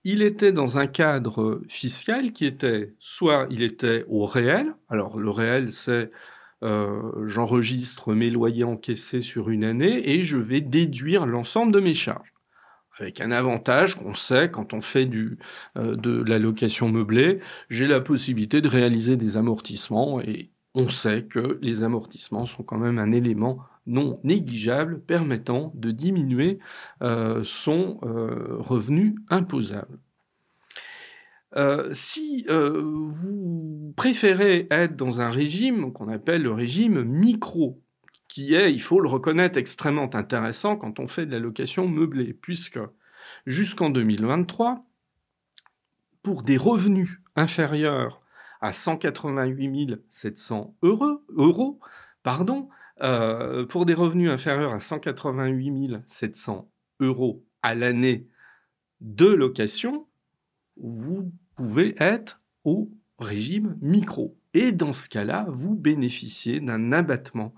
il 0.05 0.23
était 0.23 0.53
dans 0.53 0.79
un 0.79 0.87
cadre 0.87 1.61
fiscal 1.69 2.33
qui 2.33 2.47
était 2.47 2.95
soit 2.99 3.47
il 3.51 3.63
était 3.63 4.05
au 4.09 4.25
réel, 4.25 4.75
alors 4.89 5.19
le 5.19 5.31
réel 5.31 5.73
c'est 5.73 6.11
euh, 6.63 7.27
j'enregistre 7.27 8.15
mes 8.15 8.31
loyers 8.31 8.65
encaissés 8.65 9.21
sur 9.21 9.49
une 9.49 9.65
année 9.65 10.11
et 10.11 10.23
je 10.23 10.39
vais 10.39 10.61
déduire 10.61 11.27
l'ensemble 11.27 11.73
de 11.73 11.81
mes 11.81 11.95
charges 11.95 12.33
avec 13.01 13.21
un 13.21 13.31
avantage 13.31 13.95
qu'on 13.95 14.15
sait 14.15 14.51
quand 14.51 14.73
on 14.75 14.81
fait 14.81 15.09
euh, 15.77 15.97
de 15.97 16.23
la 16.23 16.39
location 16.39 16.89
meublée, 16.89 17.41
j'ai 17.69 17.87
la 17.87 18.01
possibilité 18.01 18.61
de 18.61 18.69
réaliser 18.69 19.17
des 19.17 19.37
amortissements 19.37 20.21
et 20.21 20.51
on 20.75 20.89
sait 20.89 21.25
que 21.25 21.59
les 21.63 21.83
amortissements 21.83 22.47
sont 22.47 22.63
quand 22.63 22.79
même 22.79 22.99
un 22.99 23.11
élément 23.11 23.59
non 23.87 24.21
négligeable 24.23 25.01
permettant 25.01 25.73
de 25.75 25.91
diminuer 25.91 26.59
euh, 27.03 27.43
son 27.43 27.99
euh, 28.05 28.57
revenu 28.59 29.17
imposable. 29.31 29.99
si 31.93 32.47
vous 32.49 33.93
préférez 33.97 34.69
être 34.71 34.95
dans 34.95 35.21
un 35.21 35.31
régime 35.31 35.93
qu'on 35.93 36.09
appelle 36.09 36.43
le 36.43 36.53
régime 36.53 37.03
micro, 37.03 37.83
qui 38.31 38.55
est, 38.55 38.73
il 38.73 38.81
faut 38.81 39.01
le 39.01 39.09
reconnaître, 39.09 39.59
extrêmement 39.59 40.15
intéressant 40.15 40.77
quand 40.77 41.01
on 41.01 41.09
fait 41.09 41.27
de 41.27 41.33
la 41.33 41.41
location 41.41 41.89
meublée, 41.89 42.33
puisque 42.33 42.79
jusqu'en 43.45 43.91
2023, 43.91 44.87
pour 46.23 46.43
des 46.43 46.57
revenus 46.57 47.21
inférieurs 47.35 48.23
à 48.61 48.71
188 48.71 50.01
700 50.09 50.77
euros, 50.83 51.25
euros 51.31 51.81
pardon, 52.23 52.69
euh, 53.03 53.67
pour 53.67 53.85
des 53.85 53.95
revenus 53.95 54.31
inférieurs 54.31 54.75
à 54.75 54.79
188 54.79 55.99
700 56.07 56.71
euros 57.01 57.45
à 57.63 57.75
l'année 57.75 58.29
de 59.01 59.27
location, 59.27 60.07
vous 60.77 61.33
pouvez 61.57 61.97
être 61.99 62.41
au 62.63 62.93
régime 63.19 63.77
micro. 63.81 64.39
Et 64.55 64.71
dans 64.71 64.93
ce 64.93 65.09
cas-là, 65.09 65.47
vous 65.49 65.75
bénéficiez 65.75 66.61
d'un 66.61 66.93
abattement 66.93 67.53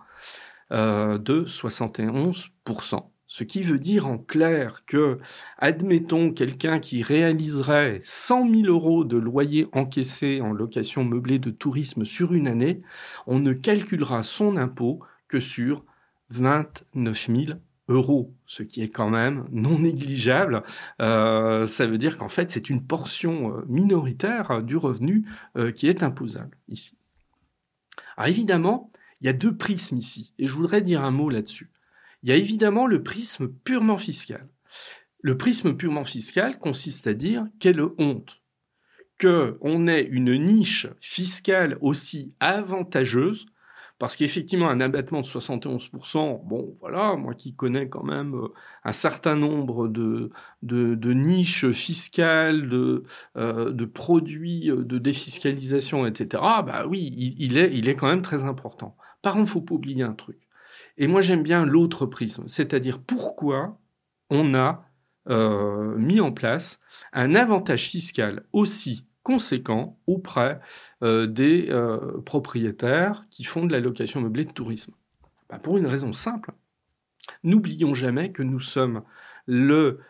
euh, 0.73 1.19
de 1.19 1.45
71%. 1.45 3.09
Ce 3.27 3.45
qui 3.45 3.63
veut 3.63 3.79
dire 3.79 4.07
en 4.07 4.19
clair 4.19 4.85
que, 4.87 5.19
admettons, 5.59 6.33
quelqu'un 6.33 6.79
qui 6.79 7.03
réaliserait 7.03 8.01
100 8.03 8.51
000 8.51 8.67
euros 8.67 9.05
de 9.05 9.17
loyer 9.17 9.69
encaissé 9.73 10.41
en 10.41 10.53
location 10.53 11.05
meublée 11.05 11.39
de 11.39 11.51
tourisme 11.51 12.05
sur 12.05 12.35
une 12.35 12.49
année, 12.49 12.83
on 13.27 13.39
ne 13.39 13.53
calculera 13.53 14.23
son 14.23 14.57
impôt 14.57 15.01
que 15.29 15.41
sur 15.41 15.85
29 16.31 17.27
000 17.27 17.59
euros, 17.89 18.35
ce 18.47 18.63
qui 18.63 18.83
est 18.83 18.91
quand 18.91 19.11
même 19.11 19.47
non 19.51 19.79
négligeable. 19.79 20.63
Euh, 21.01 21.67
ça 21.67 21.87
veut 21.87 21.99
dire 21.99 22.19
qu'en 22.19 22.29
fait, 22.29 22.51
c'est 22.51 22.71
une 22.71 22.87
portion 22.87 23.57
euh, 23.57 23.65
minoritaire 23.67 24.63
du 24.63 24.77
revenu 24.77 25.27
qui 25.75 25.87
est 25.89 26.03
imposable 26.03 26.57
ici. 26.69 26.97
Alors 28.17 28.29
évidemment, 28.29 28.91
il 29.23 29.27
y 29.27 29.29
a 29.29 29.33
deux 29.33 29.57
prismes 29.57 29.97
ici, 29.97 30.35
et 30.39 30.49
je 30.49 30.53
voudrais 30.53 30.83
dire 30.83 31.03
un 31.03 31.13
mot 31.13 31.31
là-dessus. 31.31 31.71
Il 32.23 32.29
y 32.29 32.33
a 32.33 32.37
évidemment 32.37 32.87
le 32.87 33.03
prisme 33.03 33.49
purement 33.49 33.99
fiscal. 33.99 34.49
Le 35.21 35.37
prisme 35.37 35.77
purement 35.77 36.05
fiscal 36.05 36.59
consiste 36.59 37.07
à 37.07 37.15
dire 37.15 37.47
quelle 37.61 37.81
honte 37.99 38.43
qu'on 39.21 39.87
ait 39.87 40.03
une 40.03 40.37
niche 40.37 40.89
fiscale 41.01 41.79
aussi 41.81 42.35
avantageuse 42.41 43.47
parce 44.03 44.17
qu'effectivement, 44.17 44.69
un 44.69 44.81
abattement 44.81 45.21
de 45.21 45.27
71%, 45.27 46.45
bon, 46.45 46.77
voilà, 46.81 47.15
moi 47.15 47.35
qui 47.35 47.55
connais 47.55 47.89
quand 47.89 48.03
même 48.03 48.35
euh, 48.35 48.49
un 48.83 48.91
certain 48.91 49.37
nombre 49.37 49.87
de, 49.87 50.33
de, 50.63 51.13
niches 51.13 51.71
fiscales, 51.71 52.69
de, 52.69 53.05
euh, 53.37 53.71
de 53.71 53.85
produits 53.85 54.73
euh, 54.73 54.83
de 54.83 54.99
défiscalisation, 54.99 56.05
etc., 56.05 56.43
bah 56.67 56.85
oui, 56.89 57.15
il, 57.39 57.57
est, 57.57 57.73
il 57.73 57.89
est 57.89 57.95
quand 57.95 58.09
même 58.09 58.23
très 58.23 58.43
important. 58.43 58.97
Par 59.23 59.35
contre, 59.35 59.51
faut 59.51 59.61
pas 59.61 59.75
oublier 59.75 60.03
un 60.03 60.15
truc. 60.15 60.39
Et 60.99 61.07
moi, 61.07 61.21
j'aime 61.21 61.43
bien 61.43 61.65
l'autre 61.65 62.07
prisme, 62.07 62.45
c'est-à-dire 62.49 63.01
pourquoi 63.01 63.79
on 64.31 64.55
a 64.55 64.87
mis 65.29 66.19
en 66.19 66.33
place 66.33 66.81
un 67.13 67.37
avantage 67.37 67.85
fiscal 67.85 68.45
aussi 68.53 69.07
conséquent 69.23 69.99
auprès 70.07 70.61
euh, 71.03 71.27
des 71.27 71.69
euh, 71.71 72.21
propriétaires 72.25 73.25
qui 73.31 73.45
font 73.45 73.65
de 73.67 73.73
la 73.73 73.81
location 73.81 74.21
meublée 74.21 74.45
de 74.45 74.53
tourisme? 74.53 74.93
Bah, 75.49 75.59
Pour 75.59 75.79
une 75.79 75.87
raison 75.87 76.13
simple. 76.13 76.53
N'oublions 77.45 77.95
jamais 77.95 78.33
que 78.33 78.43
nous 78.43 78.61
sommes 78.61 79.03
le 79.47 80.01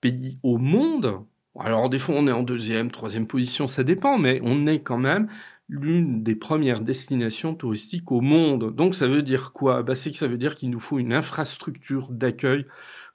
pays 0.00 0.38
au 0.42 0.58
monde. 0.58 1.20
Alors 1.58 1.88
des 1.88 1.98
fois 1.98 2.14
on 2.16 2.26
est 2.26 2.32
en 2.32 2.42
deuxième, 2.42 2.90
troisième 2.90 3.26
position, 3.26 3.68
ça 3.68 3.84
dépend, 3.84 4.18
mais 4.18 4.40
on 4.42 4.66
est 4.66 4.80
quand 4.80 4.98
même 4.98 5.28
l'une 5.72 6.22
des 6.22 6.34
premières 6.34 6.80
destinations 6.80 7.54
touristiques 7.54 8.12
au 8.12 8.20
monde. 8.20 8.74
Donc 8.74 8.94
ça 8.94 9.06
veut 9.06 9.22
dire 9.22 9.52
quoi? 9.52 9.82
Bah, 9.82 9.94
C'est 9.94 10.10
que 10.10 10.16
ça 10.18 10.28
veut 10.28 10.36
dire 10.38 10.54
qu'il 10.54 10.70
nous 10.70 10.80
faut 10.80 10.98
une 10.98 11.12
infrastructure 11.14 12.10
d'accueil 12.10 12.66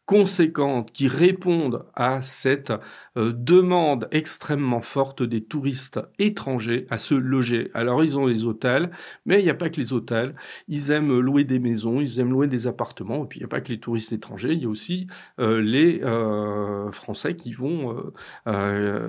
conséquentes 0.08 0.94
qui 0.94 1.10
répondent 1.10 1.86
à 1.94 2.22
cette 2.22 2.72
euh, 3.18 3.34
demande 3.36 4.08
extrêmement 4.12 4.80
forte 4.80 5.22
des 5.22 5.44
touristes 5.44 6.00
étrangers 6.18 6.88
à 6.90 6.98
se 6.98 7.14
loger. 7.14 7.70
Alors 7.74 8.06
ils 8.06 8.18
ont 8.18 8.26
les 8.26 8.46
hôtels, 8.46 8.90
mais 9.26 9.42
il 9.42 9.44
n'y 9.44 9.50
a 9.50 9.54
pas 9.54 9.70
que 9.70 9.76
les 9.76 9.92
hôtels. 9.92 10.34
Ils 10.70 10.92
aiment 10.92 11.20
louer 11.20 11.44
des 11.44 11.60
maisons, 11.60 12.00
ils 12.00 12.22
aiment 12.22 12.32
louer 12.32 12.48
des 12.48 12.68
appartements. 12.68 13.26
Et 13.26 13.28
puis 13.28 13.40
il 13.40 13.42
n'y 13.42 13.48
a 13.48 13.50
pas 13.50 13.60
que 13.60 13.68
les 13.68 13.82
touristes 13.82 14.14
étrangers, 14.14 14.54
il 14.54 14.64
y 14.64 14.66
a 14.66 14.70
aussi 14.70 15.08
euh, 15.40 15.62
les 15.62 16.02
euh, 16.04 16.90
Français 16.94 17.36
qui 17.36 17.52
vont, 17.52 18.14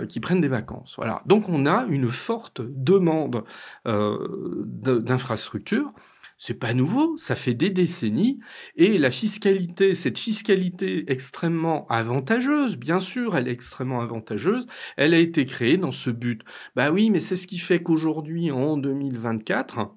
qui 0.09 0.21
prennent 0.21 0.41
des 0.41 0.49
vacances. 0.49 0.95
Voilà. 0.97 1.23
Donc 1.27 1.49
on 1.49 1.65
a 1.65 1.87
une 1.89 2.09
forte 2.09 2.61
demande 2.61 3.45
d'infrastructures. 3.85 5.93
C'est 6.39 6.55
pas 6.55 6.73
nouveau, 6.73 7.17
ça 7.17 7.35
fait 7.35 7.55
des 7.55 7.71
décennies. 7.71 8.39
Et 8.77 8.97
la 8.97 9.11
fiscalité, 9.11 9.93
cette 9.93 10.19
fiscalité 10.19 11.05
extrêmement 11.11 11.87
avantageuse, 11.89 12.77
bien 12.77 13.01
sûr, 13.01 13.37
elle 13.37 13.49
est 13.49 13.53
extrêmement 13.53 14.01
avantageuse, 14.01 14.67
elle 14.97 15.15
a 15.15 15.19
été 15.19 15.47
créée 15.47 15.77
dans 15.77 15.93
ce 15.93 16.11
but. 16.11 16.43
Bah 16.77 16.93
oui, 16.93 17.11
mais 17.11 17.21
c'est 17.21 17.37
ce 17.37 17.49
qui 17.49 17.59
fait 17.59 17.83
qu'aujourd'hui, 17.83 18.53
en 18.53 18.77
2024, 18.77 19.91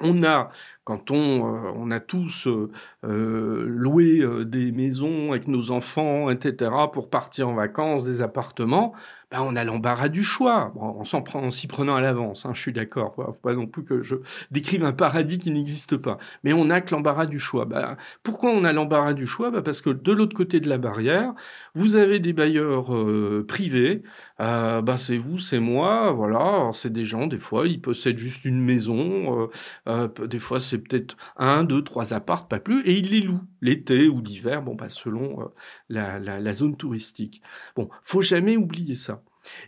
on 0.00 0.22
a, 0.24 0.50
quand 0.84 1.10
on, 1.10 1.66
euh, 1.66 1.72
on 1.74 1.90
a 1.90 2.00
tous 2.00 2.46
euh, 2.46 2.70
euh, 3.04 3.64
loué 3.66 4.22
des 4.44 4.72
maisons 4.72 5.32
avec 5.32 5.48
nos 5.48 5.70
enfants, 5.70 6.30
etc., 6.30 6.72
pour 6.92 7.08
partir 7.10 7.48
en 7.48 7.54
vacances, 7.54 8.04
des 8.04 8.20
appartements, 8.20 8.92
bah, 9.34 9.42
on 9.42 9.56
a 9.56 9.64
l'embarras 9.64 10.08
du 10.08 10.22
choix, 10.22 10.70
bon, 10.76 11.02
en 11.02 11.50
s'y 11.50 11.66
prenant 11.66 11.96
à 11.96 12.00
l'avance, 12.00 12.46
hein, 12.46 12.52
je 12.54 12.60
suis 12.60 12.72
d'accord, 12.72 13.16
faut 13.16 13.32
pas 13.32 13.52
non 13.52 13.66
plus 13.66 13.82
que 13.82 14.00
je 14.00 14.14
décrive 14.52 14.84
un 14.84 14.92
paradis 14.92 15.40
qui 15.40 15.50
n'existe 15.50 15.96
pas, 15.96 16.18
mais 16.44 16.52
on 16.52 16.70
a 16.70 16.80
que 16.80 16.94
l'embarras 16.94 17.26
du 17.26 17.40
choix. 17.40 17.64
Bah, 17.64 17.96
pourquoi 18.22 18.50
on 18.50 18.62
a 18.62 18.72
l'embarras 18.72 19.12
du 19.12 19.26
choix? 19.26 19.50
Bah, 19.50 19.60
Parce 19.60 19.80
que 19.80 19.90
de 19.90 20.12
l'autre 20.12 20.36
côté 20.36 20.60
de 20.60 20.68
la 20.68 20.78
barrière, 20.78 21.34
vous 21.74 21.96
avez 21.96 22.20
des 22.20 22.32
bailleurs 22.32 22.94
euh, 22.94 23.44
privés, 23.46 24.04
euh, 24.40 24.82
bah, 24.82 24.96
c'est 24.96 25.18
vous, 25.18 25.38
c'est 25.38 25.60
moi, 25.60 26.12
voilà, 26.12 26.70
c'est 26.74 26.92
des 26.92 27.04
gens, 27.04 27.26
des 27.26 27.38
fois, 27.38 27.66
ils 27.66 27.80
possèdent 27.80 28.18
juste 28.18 28.44
une 28.44 28.60
maison, 28.60 29.48
euh, 29.88 30.08
des 30.26 30.38
fois 30.38 30.60
c'est 30.60 30.78
peut-être 30.78 31.16
un, 31.36 31.64
deux, 31.64 31.82
trois 31.82 32.12
appartes, 32.14 32.48
pas 32.50 32.60
plus, 32.60 32.82
et 32.86 32.98
ils 32.98 33.10
les 33.10 33.20
louent 33.20 33.44
l'été 33.60 34.08
ou 34.08 34.20
l'hiver, 34.20 34.62
bon, 34.62 34.74
bah, 34.74 34.88
selon 34.88 35.50
la, 35.88 36.18
la 36.18 36.52
zone 36.52 36.76
touristique. 36.76 37.42
Bon, 37.76 37.88
faut 38.02 38.20
jamais 38.22 38.56
oublier 38.56 38.94
ça. 38.94 39.22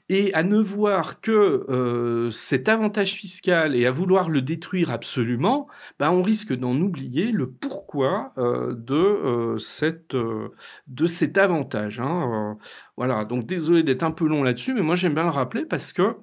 Et 0.09 0.33
à 0.35 0.43
ne 0.43 0.59
voir 0.59 1.21
que 1.21 1.67
euh, 1.69 2.31
cet 2.31 2.69
avantage 2.69 3.15
fiscal 3.15 3.75
et 3.75 3.87
à 3.87 3.91
vouloir 3.91 4.31
le 4.31 4.43
détruire 4.43 4.91
absolument, 4.91 5.67
bah, 5.99 6.13
on 6.13 6.23
risque 6.23 6.53
d'en 6.53 6.77
oublier 6.77 7.33
le 7.33 7.51
pourquoi 7.51 8.33
euh, 8.39 8.75
de, 8.75 8.95
euh, 8.95 9.59
cette, 9.59 10.17
de 10.17 11.07
cet 11.07 11.39
avantage. 11.39 12.01
Hein. 12.01 12.57
voilà, 12.97 13.25
donc 13.25 13.45
désolé 13.47 13.83
d'être 13.83 14.03
un 14.03 14.13
peu 14.13 14.27
long 14.27 14.43
là-dessus, 14.43 14.75
mais 14.75 14.83
moi 14.83 14.95
j'aime 14.95 15.15
bien 15.15 15.25
le 15.25 15.31
rappeler 15.31 15.65
parce 15.65 15.93
que 15.93 16.17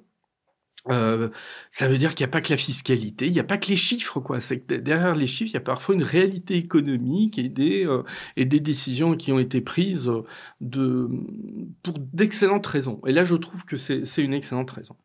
euh, 0.90 1.30
ça 1.70 1.88
veut 1.88 1.96
dire 1.96 2.14
qu'il 2.14 2.24
n'y 2.24 2.28
a 2.28 2.32
pas 2.32 2.42
que 2.42 2.50
la 2.50 2.56
fiscalité, 2.58 3.26
il 3.26 3.32
n'y 3.32 3.40
a 3.40 3.44
pas 3.44 3.56
que 3.56 3.68
les 3.68 3.76
chiffres, 3.76 4.20
quoi. 4.20 4.40
C'est 4.40 4.60
que 4.60 4.74
derrière 4.74 5.14
les 5.14 5.26
chiffres, 5.26 5.50
il 5.50 5.54
y 5.54 5.58
a 5.58 5.60
parfois 5.60 5.94
une 5.94 6.02
réalité 6.02 6.56
économique 6.56 7.38
et 7.38 7.48
des, 7.48 7.86
euh, 7.86 8.02
décisions 8.36 9.16
qui 9.16 9.32
ont 9.32 9.38
été 9.38 9.60
prises 9.60 10.10
de, 10.60 11.08
pour 11.82 11.98
d'excellentes 11.98 12.66
raisons. 12.66 13.00
Et 13.06 13.12
là, 13.12 13.24
je 13.24 13.36
trouve 13.36 13.64
que 13.64 13.76
c'est 13.76 14.22
une 14.22 14.34
excellente 14.34 14.70
raison. 14.70 14.96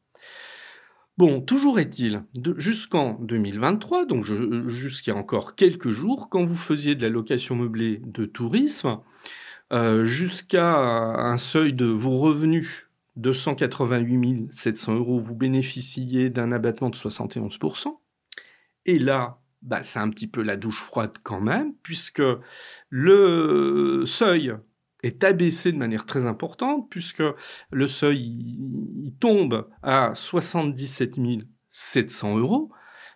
Bon, 1.17 1.41
toujours 1.41 1.79
est-il, 1.79 2.23
jusqu'en 2.57 3.15
2023, 3.15 4.05
donc 4.05 4.23
jusqu'à 4.23 5.13
encore 5.15 5.55
quelques 5.55 5.89
jours, 5.89 6.29
quand 6.29 6.45
vous 6.45 6.55
faisiez 6.55 6.95
de 6.95 7.01
la 7.01 7.09
location 7.09 7.55
meublée 7.57 8.01
de 8.05 8.25
tourisme, 8.25 8.99
euh, 9.73 10.05
jusqu'à 10.05 10.77
un 10.77 11.37
seuil 11.37 11.73
de 11.73 11.85
vos 11.85 12.17
revenus 12.17 12.88
288 13.19 14.53
700 14.53 14.95
euros, 14.95 15.19
vous 15.19 15.35
bénéficiez 15.35 16.29
d'un 16.29 16.51
abattement 16.51 16.89
de 16.89 16.95
71%. 16.95 17.99
Et 18.85 18.97
là, 18.97 19.39
bah, 19.61 19.83
c'est 19.83 19.99
un 19.99 20.09
petit 20.09 20.27
peu 20.27 20.41
la 20.41 20.55
douche 20.55 20.81
froide 20.81 21.17
quand 21.23 21.41
même, 21.41 21.73
puisque 21.83 22.23
le 22.89 24.03
seuil 24.05 24.53
est 25.03 25.23
abaissé 25.23 25.71
de 25.71 25.77
manière 25.77 26.05
très 26.05 26.25
importante, 26.25 26.89
puisque 26.89 27.23
le 27.71 27.87
seuil 27.87 28.21
il, 28.21 29.15
tombe 29.19 29.69
à 29.83 30.13
77 30.15 31.19
700 31.69 32.37
euros. 32.37 32.71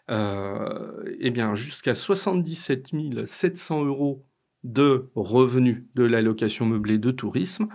Euh, 0.10 1.02
eh 1.20 1.32
bien, 1.32 1.56
jusqu'à 1.56 1.96
77 1.96 2.92
700 3.26 3.86
euros 3.86 4.26
de 4.64 5.10
revenus 5.16 5.84
de 5.96 6.04
l'allocation 6.04 6.66
meublée 6.66 6.98
de 6.98 7.12
tourisme. 7.12 7.68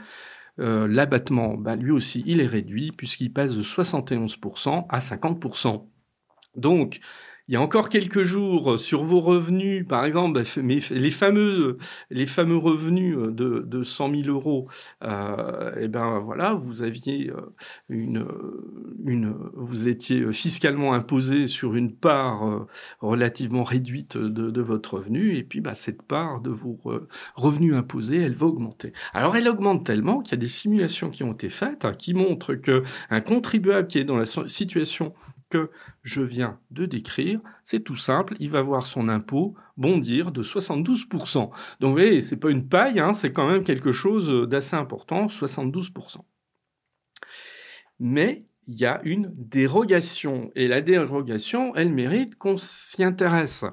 Euh, 0.60 0.88
l'abattement, 0.88 1.54
bah, 1.54 1.76
lui 1.76 1.92
aussi, 1.92 2.22
il 2.26 2.40
est 2.40 2.46
réduit 2.46 2.92
puisqu'il 2.92 3.32
passe 3.32 3.54
de 3.54 3.62
71% 3.62 4.86
à 4.88 4.98
50%. 4.98 5.88
Donc, 6.56 7.00
il 7.48 7.54
y 7.54 7.56
a 7.56 7.62
encore 7.62 7.88
quelques 7.88 8.22
jours, 8.24 8.72
euh, 8.72 8.78
sur 8.78 9.04
vos 9.04 9.20
revenus, 9.20 9.86
par 9.88 10.04
exemple, 10.04 10.38
bah, 10.38 10.62
les 10.62 11.10
fameux, 11.10 11.78
les 12.10 12.26
fameux 12.26 12.58
revenus 12.58 13.16
euh, 13.16 13.30
de, 13.30 13.64
de 13.66 13.82
100 13.82 14.14
000 14.24 14.28
euros, 14.28 14.68
euh, 15.02 15.72
eh 15.80 15.88
ben 15.88 16.18
voilà, 16.18 16.52
vous 16.52 16.82
aviez 16.82 17.32
une, 17.88 18.26
une, 19.04 19.34
vous 19.54 19.88
étiez 19.88 20.30
fiscalement 20.32 20.92
imposé 20.92 21.46
sur 21.46 21.74
une 21.74 21.92
part 21.92 22.66
relativement 23.00 23.62
réduite 23.62 24.18
de, 24.18 24.50
de 24.50 24.60
votre 24.60 24.94
revenu, 24.98 25.36
et 25.36 25.42
puis 25.42 25.60
bah, 25.60 25.74
cette 25.74 26.02
part 26.02 26.40
de 26.40 26.50
vos 26.50 26.78
revenus 27.34 27.74
imposés, 27.74 28.18
elle 28.18 28.34
va 28.34 28.46
augmenter. 28.46 28.92
Alors 29.14 29.36
elle 29.36 29.48
augmente 29.48 29.86
tellement 29.86 30.20
qu'il 30.20 30.32
y 30.32 30.34
a 30.34 30.40
des 30.40 30.46
simulations 30.46 31.10
qui 31.10 31.24
ont 31.24 31.32
été 31.32 31.48
faites 31.48 31.84
hein, 31.84 31.94
qui 31.94 32.12
montrent 32.14 32.54
que 32.54 32.82
un 33.10 33.20
contribuable 33.20 33.88
qui 33.88 33.98
est 33.98 34.04
dans 34.04 34.18
la 34.18 34.26
situation 34.26 35.14
que 35.48 35.70
je 36.02 36.22
viens 36.22 36.58
de 36.70 36.86
décrire, 36.86 37.40
c'est 37.64 37.80
tout 37.80 37.96
simple, 37.96 38.34
il 38.38 38.50
va 38.50 38.62
voir 38.62 38.86
son 38.86 39.08
impôt 39.08 39.54
bondir 39.76 40.32
de 40.32 40.42
72%. 40.42 41.38
Donc 41.38 41.52
vous 41.80 41.92
voyez, 41.92 42.20
c'est 42.20 42.36
pas 42.36 42.50
une 42.50 42.68
paille, 42.68 43.00
hein, 43.00 43.12
c'est 43.12 43.32
quand 43.32 43.48
même 43.48 43.64
quelque 43.64 43.92
chose 43.92 44.48
d'assez 44.48 44.76
important, 44.76 45.26
72%. 45.26 46.18
Mais 48.00 48.44
il 48.66 48.76
y 48.76 48.86
a 48.86 49.00
une 49.04 49.32
dérogation, 49.34 50.50
et 50.54 50.68
la 50.68 50.82
dérogation, 50.82 51.74
elle 51.74 51.92
mérite 51.92 52.36
qu'on 52.36 52.58
s'y 52.58 53.02
intéresse. 53.02 53.64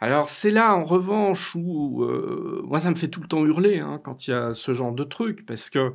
Alors 0.00 0.28
c'est 0.28 0.50
là 0.50 0.76
en 0.76 0.84
revanche 0.84 1.56
où 1.56 2.04
euh, 2.04 2.62
moi 2.64 2.78
ça 2.78 2.90
me 2.90 2.94
fait 2.94 3.08
tout 3.08 3.20
le 3.20 3.26
temps 3.26 3.44
hurler 3.44 3.80
hein, 3.80 4.00
quand 4.04 4.28
il 4.28 4.30
y 4.30 4.34
a 4.34 4.54
ce 4.54 4.72
genre 4.72 4.92
de 4.92 5.02
truc, 5.02 5.44
parce 5.44 5.70
que 5.70 5.92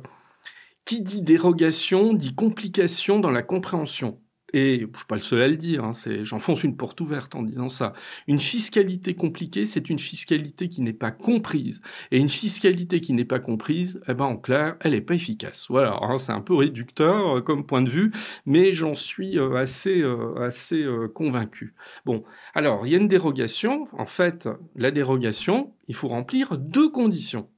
qui 0.84 1.00
dit 1.00 1.22
dérogation 1.22 2.12
dit 2.12 2.34
complication 2.34 3.18
dans 3.18 3.30
la 3.30 3.42
compréhension 3.42 4.20
et 4.54 4.78
je 4.78 4.86
ne 4.86 4.96
suis 4.96 5.06
pas 5.06 5.16
le 5.16 5.22
seul 5.22 5.42
à 5.42 5.48
le 5.48 5.56
dire, 5.56 5.82
hein, 5.82 5.90
j'enfonce 6.22 6.62
une 6.62 6.76
porte 6.76 7.00
ouverte 7.00 7.34
en 7.34 7.42
disant 7.42 7.68
ça. 7.68 7.92
Une 8.28 8.38
fiscalité 8.38 9.14
compliquée, 9.16 9.64
c'est 9.64 9.90
une 9.90 9.98
fiscalité 9.98 10.68
qui 10.68 10.80
n'est 10.80 10.92
pas 10.92 11.10
comprise. 11.10 11.80
Et 12.12 12.18
une 12.20 12.28
fiscalité 12.28 13.00
qui 13.00 13.14
n'est 13.14 13.24
pas 13.24 13.40
comprise, 13.40 14.00
eh 14.06 14.14
ben, 14.14 14.26
en 14.26 14.36
clair, 14.36 14.76
elle 14.78 14.92
n'est 14.92 15.00
pas 15.00 15.14
efficace. 15.14 15.66
Voilà, 15.70 15.98
hein, 16.00 16.18
c'est 16.18 16.30
un 16.30 16.40
peu 16.40 16.54
réducteur 16.54 17.38
euh, 17.38 17.40
comme 17.40 17.66
point 17.66 17.82
de 17.82 17.90
vue, 17.90 18.12
mais 18.46 18.70
j'en 18.70 18.94
suis 18.94 19.40
euh, 19.40 19.56
assez, 19.56 20.02
euh, 20.02 20.36
assez 20.40 20.86
convaincu. 21.14 21.74
Bon, 22.06 22.22
alors, 22.54 22.86
il 22.86 22.92
y 22.92 22.94
a 22.94 22.98
une 22.98 23.08
dérogation. 23.08 23.88
En 23.98 24.06
fait, 24.06 24.48
la 24.76 24.92
dérogation, 24.92 25.74
il 25.88 25.96
faut 25.96 26.08
remplir 26.08 26.58
deux 26.58 26.90
conditions. 26.90 27.50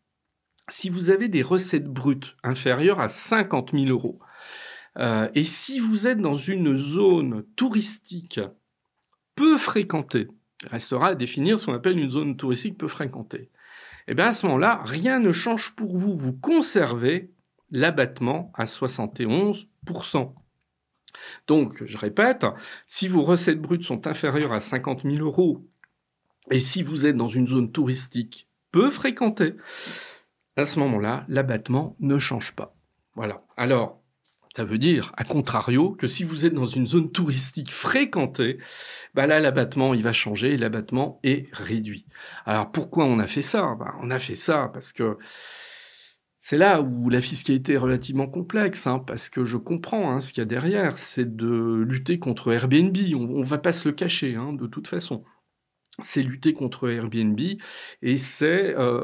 Si 0.69 0.89
vous 0.89 1.11
avez 1.11 1.29
des 1.29 1.43
recettes 1.43 1.89
brutes 1.89 2.37
inférieures 2.43 3.01
à 3.01 3.09
50 3.09 3.73
000 3.73 3.91
euros, 3.91 4.19
euh, 4.99 5.29
et 5.35 5.45
si 5.45 5.79
vous 5.79 6.07
êtes 6.07 6.21
dans 6.21 6.37
une 6.37 6.77
zone 6.77 7.45
touristique 7.57 8.41
peu 9.35 9.59
fréquentée, 9.59 10.29
restera 10.71 11.09
à 11.09 11.15
définir 11.15 11.59
ce 11.59 11.67
qu'on 11.67 11.75
appelle 11.75 11.99
une 11.99 12.11
zone 12.11 12.37
touristique 12.37 12.79
peu 12.79 12.89
fréquentée. 12.89 13.51
Et 14.09 14.13
eh 14.13 14.15
bien 14.15 14.27
à 14.27 14.33
ce 14.33 14.47
moment-là, 14.47 14.81
rien 14.85 15.19
ne 15.19 15.33
change 15.33 15.75
pour 15.75 15.97
vous. 15.97 16.17
Vous 16.17 16.33
conservez 16.33 17.33
l'abattement 17.71 18.53
à 18.55 18.65
71%. 18.65 19.67
Donc, 21.47 21.85
je 21.85 21.99
répète, 21.99 22.47
si 22.85 23.09
vos 23.09 23.23
recettes 23.23 23.61
brutes 23.61 23.83
sont 23.83 24.07
inférieures 24.07 24.53
à 24.53 24.61
50 24.61 25.03
000 25.03 25.17
euros 25.17 25.67
et 26.51 26.61
si 26.61 26.83
vous 26.83 27.07
êtes 27.07 27.17
dans 27.17 27.29
une 27.29 27.49
zone 27.49 27.73
touristique 27.73 28.49
peu 28.71 28.91
fréquentée, 28.91 29.55
à 30.57 30.67
ce 30.67 30.79
moment-là, 30.79 31.25
l'abattement 31.29 31.97
ne 32.01 32.19
change 32.19 32.55
pas. 32.55 32.77
Voilà. 33.15 33.45
Alors, 33.57 34.01
Ça 34.57 34.65
veut 34.65 34.79
dire, 34.79 35.13
à 35.19 35.25
contrario, 35.25 35.91
que 35.91 36.07
si 36.07 36.25
vous 36.25 36.47
êtes 36.47 36.55
dans 36.55 36.65
une 36.65 36.87
zone 36.87 37.13
touristique 37.13 37.71
fréquentée, 37.71 38.57
bah 39.13 39.27
là, 39.27 39.39
l'abattement, 39.39 39.93
il 39.93 40.03
va 40.03 40.15
changer 40.15 40.55
et 40.55 40.57
l'abattement 40.57 41.21
est 41.25 41.55
réduit. 41.55 42.07
Alors, 42.47 42.73
pourquoi 42.73 43.05
on 43.05 43.19
a 43.19 43.27
fait 43.27 43.43
ça? 43.43 43.77
Bah, 43.79 43.95
On 44.01 44.11
a 44.11 44.19
fait 44.19 44.35
ça 44.35 44.71
parce 44.73 44.95
que 44.95 45.19
c'est 46.39 46.57
là 46.57 46.81
où 46.81 47.11
la 47.11 47.21
fiscalité 47.21 47.75
est 47.75 47.77
relativement 47.77 48.29
complexe, 48.29 48.87
hein, 48.87 48.99
parce 48.99 49.29
que 49.29 49.45
je 49.45 49.59
comprends 49.59 50.11
hein, 50.11 50.21
ce 50.21 50.33
qu'il 50.33 50.41
y 50.41 50.43
a 50.43 50.47
derrière, 50.47 50.97
c'est 50.97 51.37
de 51.37 51.85
lutter 51.87 52.19
contre 52.19 52.51
Airbnb. 52.51 52.97
On, 53.15 53.41
ne 53.41 53.45
va 53.45 53.59
pas 53.59 53.75
se 53.75 53.87
le 53.87 53.95
cacher, 53.95 54.37
hein, 54.37 54.55
de 54.55 54.67
toute 54.67 54.89
façon 54.89 55.23
c'est 56.03 56.23
lutter 56.23 56.53
contre 56.53 56.91
Airbnb 56.91 57.41
et 58.03 58.17
c'est 58.17 58.77
euh, 58.77 59.03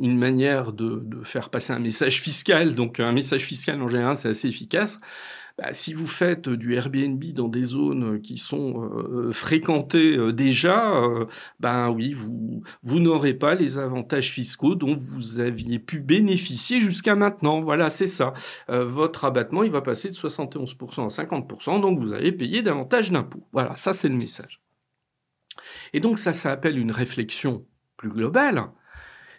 une 0.00 0.16
manière 0.16 0.72
de, 0.72 1.02
faire 1.24 1.50
passer 1.50 1.72
un 1.72 1.78
message 1.78 2.20
fiscal. 2.20 2.74
Donc 2.74 3.00
un 3.00 3.12
message 3.12 3.44
fiscal 3.44 3.80
en 3.82 3.88
général 3.88 4.16
c'est 4.16 4.28
assez 4.28 4.48
efficace. 4.48 5.00
Bah, 5.58 5.74
si 5.74 5.92
vous 5.92 6.06
faites 6.06 6.48
du 6.48 6.74
Airbnb 6.74 7.22
dans 7.34 7.48
des 7.48 7.64
zones 7.64 8.22
qui 8.22 8.38
sont 8.38 8.90
euh, 8.90 9.32
fréquentées 9.32 10.16
euh, 10.16 10.32
déjà, 10.32 10.94
ben 11.60 11.90
oui, 11.90 12.14
vous, 12.14 12.62
vous 12.82 13.00
n'aurez 13.00 13.34
pas 13.34 13.54
les 13.54 13.76
avantages 13.76 14.30
fiscaux 14.30 14.74
dont 14.74 14.96
vous 14.96 15.40
aviez 15.40 15.78
pu 15.78 16.00
bénéficier 16.00 16.80
jusqu'à 16.80 17.16
maintenant. 17.16 17.60
Voilà, 17.60 17.90
c'est 17.90 18.06
ça. 18.06 18.32
votre 18.68 19.24
abattement, 19.26 19.62
il 19.62 19.70
va 19.70 19.82
passer 19.82 20.08
de 20.08 20.14
71% 20.14 21.04
à 21.04 21.24
50%, 21.24 21.80
donc 21.80 21.98
vous 21.98 22.12
allez 22.12 22.32
payer 22.32 22.62
davantage 22.62 23.10
d'impôts. 23.10 23.46
Voilà, 23.52 23.76
ça 23.76 23.92
c'est 23.92 24.08
le 24.08 24.16
message. 24.16 24.62
Et 25.92 26.00
donc 26.00 26.18
ça, 26.18 26.32
ça 26.32 26.50
appelle 26.52 26.78
une 26.78 26.90
réflexion 26.90 27.66
plus 27.96 28.10
globale. 28.10 28.64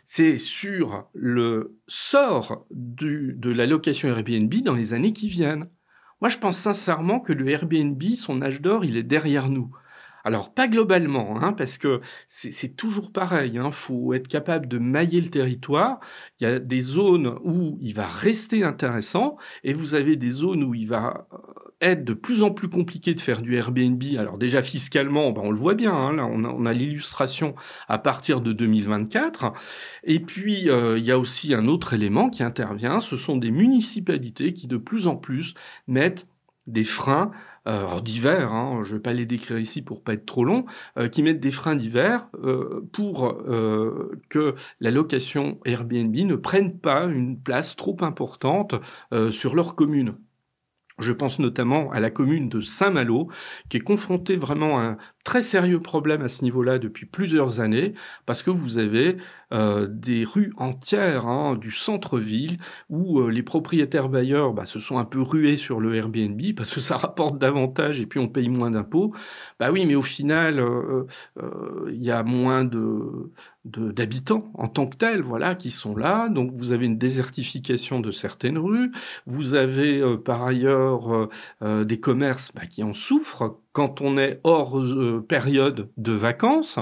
C'est 0.05 0.37
sur 0.37 1.07
le 1.13 1.77
sort 1.87 2.65
de 2.71 3.51
la 3.51 3.65
location 3.65 4.09
Airbnb 4.09 4.53
dans 4.63 4.75
les 4.75 4.93
années 4.93 5.13
qui 5.13 5.29
viennent. 5.29 5.69
Moi, 6.21 6.29
je 6.29 6.37
pense 6.37 6.57
sincèrement 6.57 7.19
que 7.19 7.33
le 7.33 7.49
Airbnb, 7.49 8.01
son 8.15 8.41
âge 8.41 8.61
d'or, 8.61 8.85
il 8.85 8.95
est 8.95 9.03
derrière 9.03 9.49
nous. 9.49 9.71
Alors 10.23 10.53
pas 10.53 10.69
globalement, 10.69 11.41
hein, 11.41 11.51
parce 11.51 11.77
que 11.77 11.99
c'est 12.27 12.77
toujours 12.77 13.11
pareil. 13.11 13.51
Il 13.55 13.59
hein, 13.59 13.71
faut 13.71 14.13
être 14.13 14.29
capable 14.29 14.69
de 14.69 14.77
mailler 14.77 15.19
le 15.19 15.29
territoire. 15.29 15.99
Il 16.39 16.45
y 16.45 16.47
a 16.47 16.59
des 16.59 16.79
zones 16.79 17.37
où 17.43 17.77
il 17.81 17.93
va 17.93 18.07
rester 18.07 18.63
intéressant, 18.63 19.35
et 19.65 19.73
vous 19.73 19.95
avez 19.95 20.15
des 20.15 20.31
zones 20.31 20.63
où 20.63 20.73
il 20.73 20.87
va 20.87 21.27
euh, 21.33 21.37
de 21.83 22.13
plus 22.13 22.43
en 22.43 22.51
plus 22.51 22.69
compliqué 22.69 23.13
de 23.13 23.19
faire 23.19 23.41
du 23.41 23.55
Airbnb. 23.55 24.01
Alors 24.17 24.37
déjà 24.37 24.61
fiscalement, 24.61 25.31
ben, 25.31 25.41
on 25.43 25.51
le 25.51 25.57
voit 25.57 25.75
bien. 25.75 25.93
Hein, 25.93 26.17
on 26.19 26.65
a, 26.65 26.73
l'illustration 26.73 27.55
à 27.87 27.97
partir 27.97 28.41
de 28.41 28.53
2024. 28.53 29.53
Et 30.03 30.19
puis 30.19 30.69
euh, 30.69 30.97
il 30.97 31.05
y 31.05 31.11
a 31.11 31.19
aussi 31.19 31.53
un 31.53 31.67
autre 31.67 31.93
élément 31.93 32.29
qui 32.29 32.43
intervient. 32.43 32.99
Ce 32.99 33.17
sont 33.17 33.37
des 33.37 33.51
municipalités 33.51 34.53
qui 34.53 34.67
de 34.67 34.77
plus 34.77 35.07
en 35.07 35.15
plus 35.15 35.53
mettent 35.87 36.27
des 36.67 36.83
freins 36.83 37.31
euh, 37.67 37.99
divers, 38.01 38.51
hein, 38.51 38.81
je 38.83 38.89
ne 38.91 38.97
vais 38.97 39.01
pas 39.01 39.13
les 39.13 39.25
décrire 39.25 39.57
ici 39.57 39.81
pour 39.81 40.03
pas 40.03 40.13
être 40.13 40.25
trop 40.25 40.43
long, 40.43 40.65
euh, 40.97 41.07
qui 41.07 41.23
mettent 41.23 41.39
des 41.39 41.51
freins 41.51 41.77
euh, 42.43 42.81
pour 42.91 43.37
que 44.29 44.55
la 44.79 44.91
location 44.91 45.59
Airbnb 45.65 46.15
ne 46.15 46.35
prenne 46.35 46.77
pas 46.77 47.05
une 47.05 47.39
place 47.39 47.75
trop 47.75 47.95
importante 48.01 48.75
sur 49.29 49.55
leur 49.55 49.75
commune. 49.75 50.15
Je 50.99 51.11
pense 51.11 51.39
notamment 51.39 51.91
à 51.91 51.99
la 51.99 52.11
commune 52.11 52.49
de 52.49 52.61
Saint-Malo, 52.61 53.29
qui 53.69 53.77
est 53.77 53.81
confrontée 53.81 54.37
vraiment 54.37 54.79
à 54.79 54.83
un 54.83 54.97
très 55.23 55.41
sérieux 55.41 55.79
problème 55.79 56.21
à 56.21 56.27
ce 56.27 56.43
niveau-là 56.43 56.79
depuis 56.79 57.05
plusieurs 57.05 57.59
années, 57.59 57.93
parce 58.25 58.43
que 58.43 58.51
vous 58.51 58.77
avez 58.77 59.17
euh, 59.53 59.87
des 59.87 60.25
rues 60.25 60.51
entières 60.57 61.27
hein, 61.27 61.55
du 61.55 61.71
centre-ville 61.71 62.57
où 62.89 63.19
euh, 63.19 63.29
les 63.29 63.43
propriétaires 63.43 64.09
bailleurs 64.09 64.53
bah, 64.53 64.65
se 64.65 64.79
sont 64.79 64.97
un 64.97 65.05
peu 65.05 65.21
rués 65.21 65.57
sur 65.57 65.79
le 65.79 65.93
Airbnb 65.95 66.41
parce 66.57 66.73
que 66.73 66.81
ça 66.81 66.97
rapporte 66.97 67.37
davantage 67.37 68.01
et 68.01 68.07
puis 68.07 68.19
on 68.19 68.27
paye 68.27 68.49
moins 68.49 68.71
d'impôts. 68.71 69.13
Bah 69.59 69.71
oui, 69.71 69.85
mais 69.85 69.95
au 69.95 70.01
final, 70.01 70.59
euh, 70.59 71.05
il 71.87 72.03
y 72.03 72.11
a 72.11 72.23
moins 72.23 72.63
de 72.65 73.31
d'habitants 73.65 74.51
en 74.55 74.67
tant 74.67 74.87
que 74.87 74.97
tels, 74.97 75.21
voilà, 75.21 75.55
qui 75.55 75.71
sont 75.71 75.95
là. 75.95 76.27
Donc 76.29 76.51
vous 76.51 76.71
avez 76.71 76.85
une 76.85 76.97
désertification 76.97 78.01
de 78.01 78.11
certaines 78.11 78.57
rues. 78.57 78.91
Vous 79.25 79.53
avez 79.53 80.01
par 80.17 80.43
ailleurs 80.43 81.29
des 81.61 81.99
commerces 81.99 82.51
bah, 82.53 82.65
qui 82.65 82.83
en 82.83 82.93
souffrent 82.93 83.62
quand 83.73 84.01
on 84.01 84.17
est 84.17 84.39
hors 84.43 84.79
euh, 84.79 85.25
période 85.27 85.89
de 85.97 86.13
vacances. 86.13 86.79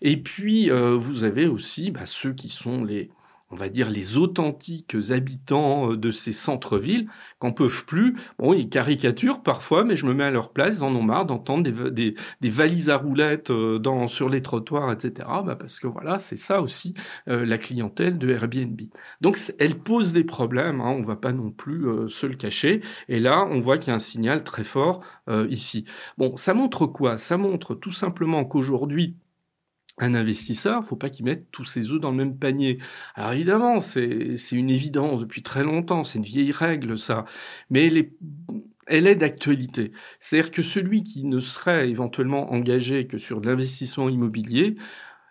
Et 0.00 0.16
puis, 0.16 0.70
euh, 0.70 0.96
vous 0.96 1.24
avez 1.24 1.46
aussi 1.46 1.90
bah, 1.90 2.06
ceux 2.06 2.32
qui 2.32 2.48
sont 2.48 2.84
les, 2.84 3.10
on 3.50 3.56
va 3.56 3.68
dire, 3.68 3.90
les 3.90 4.18
authentiques 4.18 4.96
habitants 5.10 5.92
euh, 5.92 5.96
de 5.96 6.10
ces 6.10 6.32
centres-villes 6.32 7.08
qu'en 7.38 7.52
peuvent 7.52 7.86
plus. 7.86 8.16
Bon, 8.38 8.52
ils 8.52 8.68
caricaturent 8.68 9.42
parfois, 9.42 9.84
mais 9.84 9.96
je 9.96 10.06
me 10.06 10.12
mets 10.12 10.24
à 10.24 10.30
leur 10.30 10.52
place, 10.52 10.78
ils 10.78 10.84
en 10.84 10.94
ont 10.94 11.02
marre 11.02 11.24
d'entendre 11.24 11.62
des, 11.90 12.14
des, 12.40 12.50
valises 12.50 12.90
à 12.90 12.96
roulettes 12.96 13.50
euh, 13.50 13.78
dans, 13.78 14.08
sur 14.08 14.28
les 14.28 14.42
trottoirs, 14.42 14.92
etc. 14.92 15.28
Bah 15.44 15.56
parce 15.56 15.80
que 15.80 15.86
voilà, 15.86 16.18
c'est 16.18 16.36
ça 16.36 16.60
aussi 16.60 16.94
euh, 17.28 17.46
la 17.46 17.58
clientèle 17.58 18.18
de 18.18 18.28
Airbnb. 18.28 18.80
Donc, 19.20 19.38
elle 19.58 19.78
pose 19.78 20.12
des 20.12 20.24
problèmes, 20.24 20.80
hein, 20.80 20.94
on 20.98 21.02
va 21.02 21.16
pas 21.16 21.32
non 21.32 21.50
plus 21.50 21.86
se 22.08 22.26
le 22.26 22.34
cacher. 22.34 22.82
Et 23.08 23.18
là, 23.18 23.46
on 23.50 23.60
voit 23.60 23.78
qu'il 23.78 23.90
y 23.90 23.92
a 23.92 23.96
un 23.96 24.00
signal 24.00 24.44
très 24.44 24.64
fort 24.64 25.02
ici. 25.48 25.84
Bon, 26.16 26.36
ça 26.36 26.54
montre 26.54 26.86
quoi? 26.86 27.18
Ça 27.18 27.36
montre 27.36 27.74
tout 27.74 27.90
simplement 27.90 28.44
qu'aujourd'hui, 28.44 29.16
un 30.00 30.14
investisseur, 30.14 30.84
faut 30.84 30.96
pas 30.96 31.10
qu'il 31.10 31.24
mette 31.24 31.50
tous 31.50 31.64
ses 31.64 31.92
œufs 31.92 32.00
dans 32.00 32.10
le 32.10 32.16
même 32.16 32.36
panier. 32.36 32.78
Alors 33.14 33.32
évidemment, 33.32 33.80
c'est 33.80 34.36
une 34.52 34.70
évidence 34.70 35.20
depuis 35.20 35.42
très 35.42 35.64
longtemps, 35.64 36.04
c'est 36.04 36.18
une 36.18 36.24
vieille 36.24 36.52
règle 36.52 36.98
ça, 36.98 37.24
mais 37.70 37.86
elle 38.86 39.06
est, 39.06 39.16
d'actualité. 39.16 39.92
C'est-à-dire 40.20 40.50
que 40.50 40.62
celui 40.62 41.02
qui 41.02 41.24
ne 41.26 41.40
serait 41.40 41.88
éventuellement 41.88 42.52
engagé 42.52 43.06
que 43.06 43.18
sur 43.18 43.40
l'investissement 43.40 44.08
immobilier, 44.08 44.76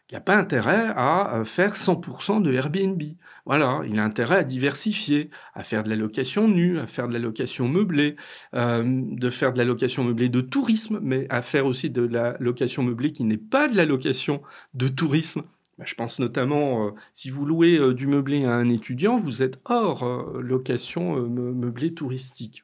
il 0.10 0.14
n'y 0.14 0.18
a 0.18 0.22
pas 0.22 0.38
intérêt 0.38 0.88
à 0.96 1.38
euh, 1.38 1.44
faire 1.44 1.76
100% 1.76 2.42
de 2.42 2.54
Airbnb. 2.54 3.02
Voilà, 3.48 3.80
il 3.88 3.98
a 3.98 4.04
intérêt 4.04 4.36
à 4.40 4.44
diversifier, 4.44 5.30
à 5.54 5.64
faire 5.64 5.82
de 5.84 5.90
la 5.90 5.96
location 5.96 6.50
nue, 6.50 6.80
à 6.80 6.86
faire 6.86 7.08
de 7.08 7.14
la 7.14 7.20
location 7.20 7.70
meublée, 7.70 8.18
euh, 8.54 8.84
de 8.86 9.30
faire 9.30 9.54
de 9.54 9.58
la 9.58 9.64
location 9.64 10.04
meublée 10.04 10.28
de 10.28 10.42
tourisme, 10.42 11.00
mais 11.02 11.28
à 11.30 11.42
faire 11.42 11.66
aussi 11.66 11.90
de 11.90 12.02
la 12.02 12.36
location 12.42 12.84
meublée 12.84 13.14
qui 13.14 13.24
n'est 13.24 13.38
pas 13.38 13.70
de 13.70 13.78
la 13.78 13.86
location 13.86 14.42
de 14.74 14.90
tourisme. 14.90 15.44
Bah, 15.78 15.86
je 15.86 15.94
pense 15.94 16.18
notamment, 16.20 16.88
euh, 16.88 16.92
si 17.14 17.30
vous 17.30 17.46
louez 17.46 17.78
euh, 17.78 17.94
du 17.94 18.08
meublé 18.08 18.46
à 18.46 18.54
un 18.54 18.68
étudiant, 18.68 19.18
vous 19.18 19.44
êtes 19.44 19.60
hors 19.66 20.04
euh, 20.04 20.42
location 20.42 21.18
meublé 21.30 21.94
touristique. 21.94 22.64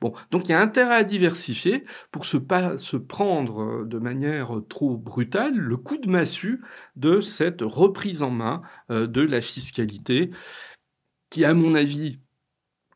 Bon, 0.00 0.14
donc 0.30 0.48
il 0.48 0.52
y 0.52 0.54
a 0.54 0.60
intérêt 0.60 0.96
à 0.96 1.04
diversifier 1.04 1.84
pour 2.10 2.24
se 2.24 2.38
prendre 2.96 3.84
de 3.84 3.98
manière 3.98 4.60
trop 4.68 4.96
brutale 4.96 5.54
le 5.54 5.76
coup 5.76 5.98
de 5.98 6.08
massue 6.08 6.62
de 6.96 7.20
cette 7.20 7.60
reprise 7.62 8.22
en 8.22 8.30
main 8.30 8.62
de 8.88 9.20
la 9.20 9.40
fiscalité, 9.42 10.30
qui, 11.30 11.44
à 11.44 11.54
mon 11.54 11.74
avis, 11.74 12.20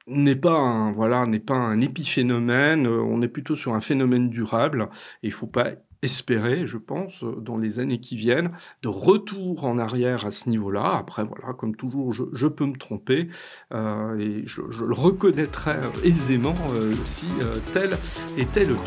n'est 0.06 0.36
pas 0.36 0.58
un 0.58 0.92
voilà 0.92 1.26
n'est 1.26 1.40
pas 1.40 1.54
un 1.54 1.80
épiphénomène. 1.80 2.86
On 2.86 3.22
est 3.22 3.28
plutôt 3.28 3.56
sur 3.56 3.74
un 3.74 3.80
phénomène 3.80 4.30
durable. 4.30 4.88
Faut 5.30 5.46
pas 5.46 5.72
espérer, 6.02 6.64
je 6.66 6.78
pense, 6.78 7.24
dans 7.24 7.58
les 7.58 7.78
années 7.78 8.00
qui 8.00 8.16
viennent, 8.16 8.52
de 8.82 8.88
retour 8.88 9.64
en 9.64 9.78
arrière 9.78 10.24
à 10.24 10.30
ce 10.30 10.48
niveau-là. 10.48 10.96
Après, 10.96 11.24
voilà, 11.24 11.52
comme 11.52 11.76
toujours, 11.76 12.12
je, 12.12 12.46
peux 12.46 12.66
me 12.66 12.76
tromper 12.76 13.28
euh, 13.72 14.18
et 14.18 14.42
je, 14.46 14.62
le 14.62 14.94
reconnaîtrai 14.94 15.76
aisément 16.02 16.54
euh, 16.74 16.92
si 17.02 17.28
euh, 17.42 17.54
tel 17.72 17.90
était 18.38 18.64
le 18.64 18.74
cas. 18.74 18.80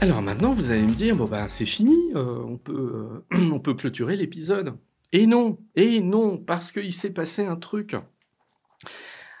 Alors 0.00 0.20
maintenant, 0.20 0.52
vous 0.52 0.70
allez 0.70 0.86
me 0.86 0.92
dire, 0.92 1.16
bon 1.16 1.24
ben 1.24 1.48
c'est 1.48 1.64
fini, 1.64 1.96
on, 2.14 2.58
peut, 2.58 3.22
on 3.32 3.58
peut 3.58 3.74
clôturer 3.74 4.16
l'épisode. 4.16 4.74
Et 5.12 5.26
non, 5.26 5.58
et 5.76 6.00
non, 6.00 6.36
parce 6.36 6.72
qu'il 6.72 6.92
s'est 6.92 7.12
passé 7.12 7.46
un 7.46 7.56
truc. 7.56 7.96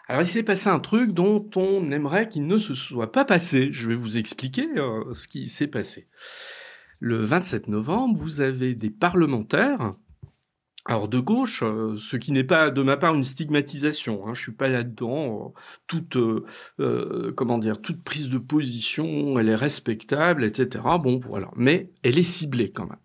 Alors 0.06 0.22
il 0.22 0.28
s'est 0.28 0.42
passé 0.42 0.68
un 0.68 0.80
truc 0.80 1.12
dont 1.12 1.48
on 1.56 1.90
aimerait 1.90 2.28
qu'il 2.28 2.46
ne 2.46 2.58
se 2.58 2.74
soit 2.74 3.10
pas 3.10 3.24
passé. 3.24 3.68
Je 3.72 3.88
vais 3.88 3.94
vous 3.94 4.18
expliquer 4.18 4.68
euh, 4.76 5.12
ce 5.14 5.26
qui 5.26 5.48
s'est 5.48 5.66
passé. 5.66 6.08
Le 7.00 7.16
27 7.16 7.68
novembre, 7.68 8.18
vous 8.20 8.40
avez 8.40 8.74
des 8.74 8.90
parlementaires, 8.90 9.92
alors 10.84 11.08
de 11.08 11.18
gauche, 11.18 11.62
euh, 11.62 11.96
ce 11.96 12.16
qui 12.18 12.32
n'est 12.32 12.44
pas 12.44 12.70
de 12.70 12.82
ma 12.82 12.98
part 12.98 13.14
une 13.14 13.24
stigmatisation, 13.24 14.26
hein, 14.26 14.34
je 14.34 14.42
suis 14.42 14.52
pas 14.52 14.68
là-dedans. 14.68 15.54
Euh, 15.56 15.60
toute, 15.86 16.18
toute 17.82 18.04
prise 18.04 18.28
de 18.28 18.38
position, 18.38 19.38
elle 19.38 19.48
est 19.48 19.56
respectable, 19.56 20.44
etc. 20.44 20.84
Bon, 21.02 21.18
voilà, 21.18 21.50
mais 21.56 21.90
elle 22.02 22.18
est 22.18 22.22
ciblée 22.22 22.70
quand 22.70 22.86
même. 22.86 22.98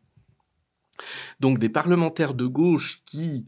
Donc 1.39 1.59
des 1.59 1.69
parlementaires 1.69 2.33
de 2.33 2.45
gauche 2.45 3.03
qui 3.05 3.45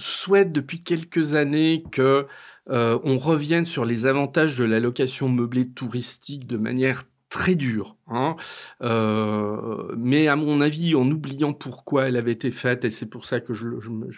souhaite 0.00 0.52
depuis 0.52 0.80
quelques 0.80 1.34
années 1.34 1.84
que 1.92 2.26
euh, 2.70 2.98
on 3.04 3.18
revienne 3.18 3.66
sur 3.66 3.84
les 3.84 4.06
avantages 4.06 4.56
de 4.56 4.64
la 4.64 4.80
location 4.80 5.28
meublée 5.28 5.68
touristique 5.68 6.46
de 6.46 6.56
manière 6.56 7.04
très 7.28 7.54
dure. 7.54 7.96
Hein. 8.08 8.36
Euh, 8.82 9.94
mais 9.96 10.28
à 10.28 10.36
mon 10.36 10.60
avis, 10.60 10.94
en 10.94 11.08
oubliant 11.10 11.52
pourquoi 11.52 12.08
elle 12.08 12.16
avait 12.16 12.32
été 12.32 12.50
faite, 12.50 12.84
et 12.84 12.90
c'est 12.90 13.06
pour 13.06 13.24
ça 13.24 13.40
que 13.40 13.54
je, 13.54 13.66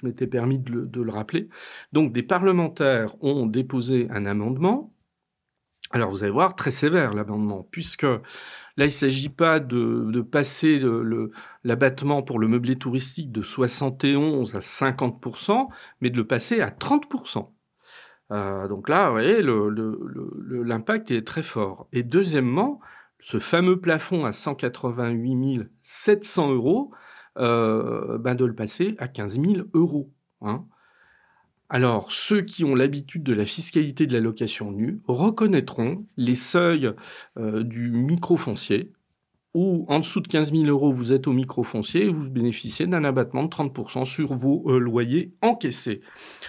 m'étais 0.03 0.27
permis 0.27 0.59
de 0.59 0.71
le, 0.73 0.91
le, 0.93 1.13
rappeler. 1.13 1.49
Donc 1.93 2.13
des 2.13 2.23
parlementaires 2.23 3.15
ont 3.23 3.47
déposé 3.47 4.09
un 4.11 4.27
amendement. 4.27 4.93
Alors 5.93 6.11
vous 6.11 6.23
allez 6.23 6.33
voir, 6.33 6.57
très 6.57 6.71
sévère 6.71 7.13
l'amendement, 7.13 7.69
puisque 7.71 8.05
là 8.05 8.21
il 8.79 8.87
ne 8.87 8.91
s'agit 8.91 9.29
pas 9.29 9.61
de, 9.61 10.23
passer 10.23 10.81
l'abattement 11.65 12.23
pour 12.23 12.39
le 12.39 12.49
meublé 12.49 12.77
touristique 12.77 13.33
de 13.33 13.43
71 13.43 14.57
à 14.57 14.61
50%, 14.61 15.69
mais 16.01 16.11
de 16.11 16.17
le 16.17 16.27
passer 16.27 16.61
à 16.61 16.71
30%. 16.71 17.51
Euh, 18.33 18.69
donc 18.69 18.89
là, 18.89 19.07
vous 19.07 19.13
voyez, 19.13 19.43
l'impact 19.43 21.11
est 21.11 21.27
très 21.27 21.43
fort. 21.43 21.89
Et 21.93 22.03
deuxièmement, 22.03 22.81
ce 23.21 23.39
fameux 23.39 23.81
plafond 23.81 24.25
à 24.25 24.33
188 24.33 25.69
700 25.81 26.53
euros, 26.53 26.93
euh, 27.39 28.19
ben 28.19 28.35
de 28.35 28.45
le 28.45 28.55
passer 28.55 28.95
à 28.99 29.09
15 29.09 29.41
000 29.41 29.67
euros. 29.75 30.13
Hein. 30.41 30.67
Alors, 31.69 32.13
ceux 32.13 32.43
qui 32.43 32.65
ont 32.65 32.75
l'habitude 32.75 33.23
de 33.23 33.33
la 33.33 33.47
fiscalité 33.47 34.07
de 34.07 34.13
la 34.13 34.21
location 34.21 34.73
nue 34.73 35.01
reconnaîtront 35.07 36.05
les 36.19 36.35
seuils 36.35 36.93
euh, 37.39 37.63
du 37.63 37.91
microfoncier, 37.91 38.93
où 39.55 39.85
en 39.89 39.99
dessous 39.99 40.21
de 40.21 40.29
15 40.29 40.53
000 40.53 40.65
euros, 40.65 40.93
vous 40.93 41.13
êtes 41.13 41.27
au 41.27 41.33
microfoncier 41.33 42.05
et 42.05 42.09
vous 42.09 42.29
bénéficiez 42.29 42.87
d'un 42.87 43.05
abattement 43.05 43.45
de 43.45 43.49
30% 43.49 44.05
sur 44.05 44.35
vos 44.35 44.65
euh, 44.71 44.79
loyers 44.79 45.35
encaissés. 45.43 46.01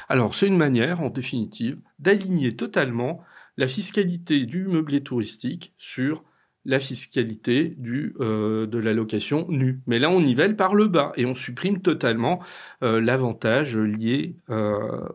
Alors, 0.09 0.33
c'est 0.35 0.47
une 0.47 0.57
manière, 0.57 1.01
en 1.01 1.09
définitive, 1.09 1.79
d'aligner 1.99 2.55
totalement 2.55 3.21
la 3.57 3.67
fiscalité 3.67 4.45
du 4.45 4.65
meublé 4.65 5.03
touristique 5.03 5.73
sur 5.77 6.23
la 6.65 6.79
fiscalité 6.79 7.77
euh, 8.21 8.65
de 8.65 8.77
la 8.77 8.93
location 8.93 9.45
nue. 9.49 9.81
Mais 9.85 9.99
là, 9.99 10.09
on 10.09 10.21
nivelle 10.21 10.55
par 10.55 10.73
le 10.73 10.87
bas 10.87 11.11
et 11.17 11.25
on 11.25 11.35
supprime 11.35 11.81
totalement 11.81 12.41
euh, 12.83 13.01
l'avantage 13.01 13.77
lié 13.77 14.37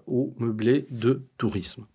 au 0.06 0.34
meublé 0.38 0.86
de 0.90 1.26
tourisme. 1.38 1.86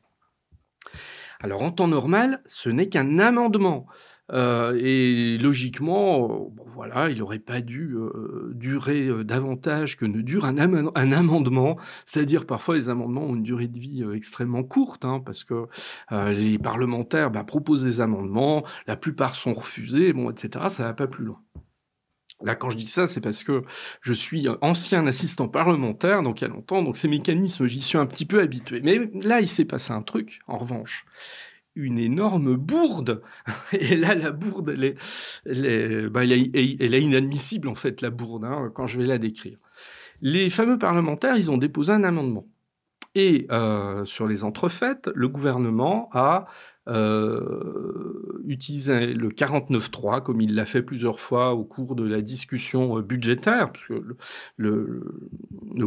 Alors 1.44 1.62
en 1.62 1.72
temps 1.72 1.90
normal, 1.90 2.42
ce 2.46 2.70
n'est 2.70 2.88
qu'un 2.88 3.20
amendement. 3.20 3.86
Euh, 4.32 4.78
et 4.80 5.38
logiquement, 5.38 6.32
euh, 6.32 6.64
voilà, 6.74 7.10
il 7.10 7.20
n'aurait 7.20 7.40
pas 7.40 7.62
dû 7.62 7.96
euh, 7.96 8.52
durer 8.56 9.24
davantage 9.24 9.98
que 9.98 10.06
ne 10.06 10.22
dure 10.22 10.46
un, 10.46 10.58
amendement. 10.58 11.78
C'est-à-dire 12.06 12.46
parfois 12.46 12.76
les 12.76 12.90
amendements 12.90 13.24
ont 13.24 13.36
une 13.36 13.44
durée 13.44 13.68
de 13.68 13.80
vie 13.80 14.04
extrêmement 14.14 14.64
courte, 14.64 15.06
hein, 15.06 15.22
parce 15.24 15.44
que 15.44 15.66
les 16.12 16.58
parlementaires 16.58 17.32
bah, 17.32 17.44
proposent 17.44 17.84
des 17.84 18.02
amendements, 18.02 18.64
la 18.88 18.96
plupart 18.96 19.36
sont 19.36 19.54
refusés, 19.54 20.14
bon, 20.14 20.32
etc. 20.32 20.66
Ça 20.70 20.84
va 20.84 20.94
pas 20.94 21.08
plus 21.08 21.26
loin. 21.26 21.40
Là, 22.44 22.56
quand 22.56 22.70
je 22.70 22.78
dis 22.78 22.88
ça, 22.88 23.08
c'est 23.08 23.22
parce 23.22 23.44
que 23.44 23.64
je 24.02 24.12
suis 24.12 24.48
ancien 24.62 25.08
assistant 25.08 25.48
parlementaire, 25.48 26.24
donc 26.24 26.42
il 26.42 26.44
y 26.44 26.48
a 26.48 26.50
longtemps, 26.50 26.82
donc 26.82 26.98
ces 26.98 27.08
mécanismes, 27.08 27.68
j'y 27.68 27.82
suis 27.82 27.98
un 27.98 28.06
petit 28.06 28.26
peu 28.26 28.42
habitué. 28.42 28.82
Mais 28.84 29.00
là, 29.22 29.40
il 29.40 29.48
s'est 29.48 29.66
passé 29.66 29.94
un 29.94 30.02
truc, 30.02 30.40
en 30.48 30.58
revanche, 30.58 31.06
une 31.76 31.98
énorme 31.98 32.56
bourde. 32.56 33.22
Et 33.74 33.96
là, 33.96 34.16
la 34.16 34.32
bourde, 34.32 34.70
elle 34.70 34.84
est, 34.84 34.98
elle 35.46 36.10
bah, 36.10 36.24
inadmissible, 36.26 37.68
en 37.68 37.76
fait, 37.76 38.02
la 38.02 38.10
bourde, 38.10 38.46
hein, 38.46 38.72
quand 38.74 38.88
je 38.88 39.00
vais 39.00 39.06
la 39.06 39.18
décrire. 39.18 39.58
Les 40.22 40.50
fameux 40.50 40.78
parlementaires, 40.78 41.36
ils 41.36 41.52
ont 41.52 41.58
déposé 41.58 41.92
un 41.92 42.04
amendement. 42.04 42.48
Et 43.16 43.46
euh, 43.52 44.06
sur 44.06 44.28
les 44.28 44.44
entrefaites, 44.44 45.10
le 45.14 45.28
gouvernement 45.28 46.10
a 46.14 46.48
euh, 46.90 48.42
utiliser 48.46 49.14
le 49.14 49.30
49.3 49.30 50.22
comme 50.22 50.42
il 50.42 50.54
l'a 50.54 50.66
fait 50.66 50.82
plusieurs 50.82 51.22
fois 51.22 51.54
au 51.54 51.64
cours 51.64 51.96
de 51.96 52.04
la 52.06 52.22
discussion 52.22 52.98
euh, 52.98 53.02
budgétaire, 53.02 53.72
parce 53.72 53.88
que 53.88 54.04
le, 54.58 55.02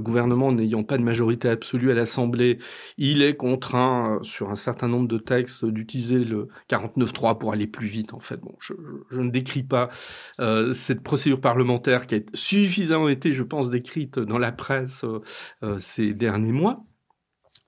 gouvernement 0.01 0.53
n'ayant 0.53 0.85
pas 0.85 0.97
de 0.97 1.03
majorité 1.03 1.51
absolue 1.51 1.91
à 1.91 1.95
l'Assemblée, 1.95 2.59
il 2.97 3.23
est 3.23 3.37
contraint 3.37 4.17
euh, 4.17 4.23
sur 4.23 4.51
un 4.51 4.57
certain 4.57 4.89
nombre 4.89 5.07
de 5.07 5.19
textes 5.19 5.67
d'utiliser 5.67 6.25
le 6.25 6.49
49.3 6.71 7.37
pour 7.37 7.53
aller 7.53 7.67
plus 7.67 7.89
vite. 7.89 8.15
En 8.15 8.21
fait, 8.21 8.41
bon, 8.41 8.55
je, 8.59 8.73
je 9.11 9.21
ne 9.21 9.31
décris 9.31 9.65
pas 9.65 9.91
cette 10.73 11.03
procédure 11.03 11.41
parlementaire 11.41 12.07
qui 12.07 12.15
a 12.15 12.21
suffisamment 12.35 13.09
été, 13.09 13.33
je 13.33 13.43
pense, 13.43 13.69
décrite 13.71 14.19
dans 14.19 14.39
la 14.39 14.53
presse 14.53 15.05
ces 15.79 16.15
derniers 16.15 16.53
mois. 16.53 16.85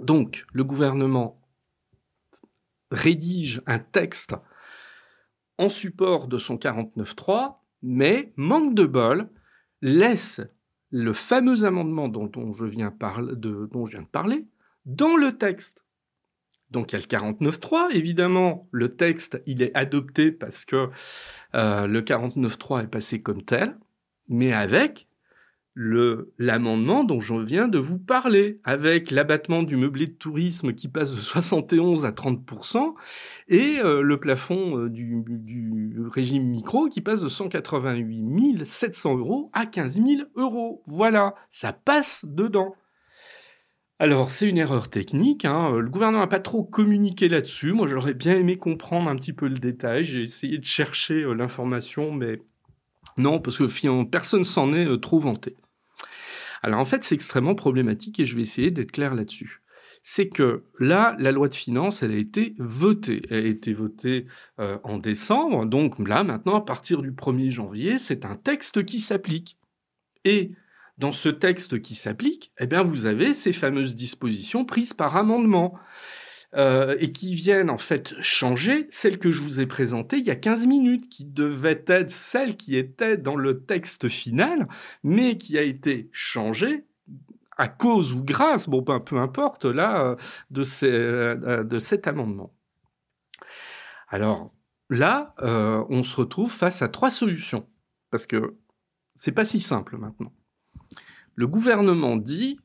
Donc, 0.01 0.47
le 0.53 0.65
gouvernement 0.65 1.39
rédige 2.91 3.63
un 3.67 3.79
texte 3.79 4.35
en 5.59 5.69
support 5.69 6.29
de 6.29 6.39
son 6.39 6.57
49.3, 6.57 7.57
mais, 7.83 8.33
manque 8.37 8.75
de 8.75 8.85
bol, 8.85 9.29
laisse 9.83 10.41
le 10.91 11.13
fameux 11.13 11.65
amendement 11.65 12.09
dont, 12.09 12.53
je 12.53 12.65
viens 12.65 12.91
de, 12.91 14.05
parler 14.05 14.47
dans 14.87 15.17
le 15.17 15.37
texte. 15.37 15.85
Donc 16.71 16.93
il 16.93 16.97
y 16.97 16.99
a 16.99 17.21
le 17.21 17.33
49.3, 17.33 17.95
évidemment, 17.95 18.69
le 18.73 18.95
texte, 18.95 19.43
il 19.47 19.63
est 19.63 19.75
adopté 19.75 20.33
parce 20.33 20.65
que 20.65 20.91
euh, 21.55 21.87
le 21.87 22.03
49.3 22.03 22.85
est 22.85 22.89
passé 22.89 23.23
comme 23.23 23.43
tel, 23.43 23.79
mais 24.29 24.53
avec 24.53 25.08
l'amendement 26.39 27.05
dont 27.05 27.21
je 27.21 27.35
viens 27.35 27.69
de 27.69 27.79
vous 27.79 27.99
parler, 27.99 28.61
avec 28.65 29.13
l'abattement 29.13 29.63
du 29.63 29.77
meublé 29.77 30.09
de 30.09 30.13
tourisme 30.13 30.73
qui 30.73 30.89
passe 30.89 31.15
de 31.15 31.21
71 31.21 32.05
à 32.05 32.11
30%, 32.11 32.95
et 33.47 33.79
euh, 33.79 34.03
le 34.03 34.19
plafond 34.19 34.77
euh, 34.77 34.89
du, 34.89 35.95
régime 36.13 36.49
micro 36.49 36.89
qui 36.89 37.01
passe 37.01 37.21
de 37.23 37.29
188 37.29 38.67
700 38.67 39.19
euros 39.19 39.51
à 39.53 39.67
15 39.67 40.03
000 40.03 40.23
euros. 40.35 40.83
Voilà, 40.87 41.37
ça 41.49 41.73
passe 41.73 42.25
dedans. 42.27 42.75
Alors, 44.01 44.31
c'est 44.31 44.49
une 44.49 44.59
erreur 44.59 44.91
technique. 44.91 45.45
Hein. 45.45 45.77
Le 45.79 45.89
gouvernement 45.89 46.23
n'a 46.23 46.29
pas 46.29 46.41
trop 46.41 46.65
communiqué 46.65 47.29
là-dessus. 47.29 47.73
Moi, 47.73 47.87
j'aurais 47.87 48.15
bien 48.15 48.37
aimé 48.37 48.57
comprendre 48.57 49.09
un 49.09 49.17
petit 49.17 49.33
peu 49.33 49.47
le 49.47 49.57
détail. 49.57 50.03
J'ai 50.03 50.23
essayé 50.23 50.59
de 50.59 50.65
chercher 50.65 51.23
euh, 51.23 51.35
l'information, 51.35 52.13
mais 52.13 52.41
non, 53.17 53.39
parce 53.39 53.59
que 53.59 54.05
personne 54.05 54.45
s'en 54.45 54.73
est 54.75 55.01
trop 55.01 55.21
vanté. 55.21 55.57
Alors 56.63 56.81
en 56.81 56.85
fait, 56.85 57.05
c'est 57.05 57.15
extrêmement 57.15 57.55
problématique 57.55 58.19
et 58.21 58.25
je 58.25 58.37
vais 58.37 58.43
essayer 58.43 58.71
d'être 58.71 58.93
clair 58.93 59.15
là-dessus. 59.15 59.63
C'est 60.03 60.29
que 60.29 60.65
là, 60.79 61.17
la 61.19 61.33
loi 61.33 61.49
de 61.49 61.55
finances, 61.55 62.03
elle 62.03 62.13
a 62.13 62.17
été 62.17 62.55
votée. 62.59 63.23
Elle 63.31 63.45
a 63.45 63.49
été 63.49 63.73
votée 63.73 64.27
euh, 64.61 64.79
en 64.85 64.99
décembre. 64.99 65.67
Donc 65.67 65.99
là, 65.99 66.23
maintenant, 66.25 66.55
à 66.55 66.65
partir 66.65 67.03
du 67.03 67.13
1er 67.13 67.51
janvier, 67.51 67.99
c'est 67.99 68.25
un 68.25 68.37
texte 68.37 68.85
qui 68.85 69.01
s'applique. 69.01 69.59
Et 70.25 70.53
dans 70.99 71.13
ce 71.13 71.29
texte 71.29 71.81
qui 71.81 71.95
s'applique, 71.95 72.53
eh 72.59 72.67
bien, 72.67 72.83
vous 72.83 73.07
avez 73.07 73.35
ces 73.35 73.53
fameuses 73.53 73.95
dispositions 73.95 74.65
prises 74.65 74.95
par 74.95 75.17
amendement. 75.17 75.75
Euh, 76.55 76.97
et 76.99 77.13
qui 77.13 77.35
viennent 77.35 77.69
en 77.69 77.77
fait 77.77 78.15
changer 78.23 78.87
celle 78.91 79.19
que 79.19 79.31
je 79.31 79.43
vous 79.43 79.61
ai 79.61 79.67
présentée 79.67 80.17
il 80.17 80.25
y 80.25 80.31
a 80.31 80.35
15 80.35 80.67
minutes, 80.67 81.07
qui 81.11 81.27
devait 81.27 81.85
être 81.87 82.09
celle 82.09 82.57
qui 82.57 82.75
était 82.75 83.19
dans 83.19 83.37
le 83.37 83.65
texte 83.67 84.09
final, 84.09 84.67
mais 85.03 85.37
qui 85.37 85.59
a 85.59 85.63
été 85.63 86.09
changée 86.11 86.87
à 87.59 87.69
cause 87.69 88.15
ou 88.15 88.25
grâce, 88.25 88.67
bon 88.67 88.81
ben, 88.81 88.99
peu 88.99 89.19
importe 89.19 89.67
là, 89.67 90.03
euh, 90.03 90.17
de, 90.51 90.63
ces, 90.63 90.91
euh, 90.91 91.65
de 91.65 91.79
cet 91.79 92.07
amendement. 92.07 92.55
Alors 94.09 94.51
là, 94.89 95.35
on 95.91 96.03
se 96.03 96.17
retrouve 96.17 96.51
face 96.51 96.81
à 96.81 96.89
trois 96.89 97.11
solutions, 97.11 97.69
parce 98.11 98.27
que 98.27 98.57
c'est 99.17 99.33
pas 99.33 99.45
si 99.45 99.61
simple 99.61 99.99
maintenant. 99.99 100.33
Le 101.35 101.47
gouvernement 101.47 102.17
dit 102.17 102.59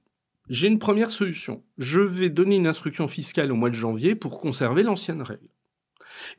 j'ai 0.53 0.67
une 0.67 0.77
première 0.77 1.09
solution. 1.09 1.63
Je 1.79 1.99
vais 1.99 2.29
donner 2.29 2.57
une 2.57 2.67
instruction 2.67 3.07
fiscale 3.07 3.51
au 3.51 3.55
mois 3.55 3.71
de 3.71 3.75
janvier 3.75 4.13
pour 4.13 4.37
conserver 4.37 4.83
l'ancienne 4.83 5.23
règle. 5.23 5.49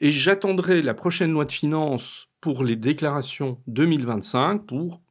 Et 0.00 0.12
j'attendrai 0.12 0.82
la 0.82 0.94
prochaine 0.94 1.32
loi 1.32 1.44
de 1.44 1.50
finances 1.50 2.28
pour 2.40 2.62
les 2.62 2.76
déclarations 2.76 3.60
2025 3.66 4.66
pour 4.66 5.02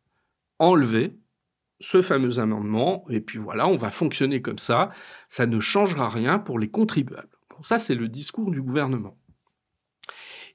enlever 0.57 1.17
ce 1.81 2.01
fameux 2.01 2.39
amendement. 2.39 3.03
Et 3.09 3.19
puis 3.19 3.39
voilà, 3.39 3.67
on 3.67 3.75
va 3.75 3.91
fonctionner 3.91 4.41
comme 4.41 4.57
ça. 4.57 4.89
Ça 5.27 5.47
ne 5.47 5.59
changera 5.59 6.09
rien 6.09 6.39
pour 6.39 6.57
les 6.57 6.69
contribuables. 6.69 7.27
Ça, 7.61 7.79
c'est 7.79 7.95
le 7.95 8.07
discours 8.07 8.51
du 8.51 8.61
gouvernement. 8.61 9.17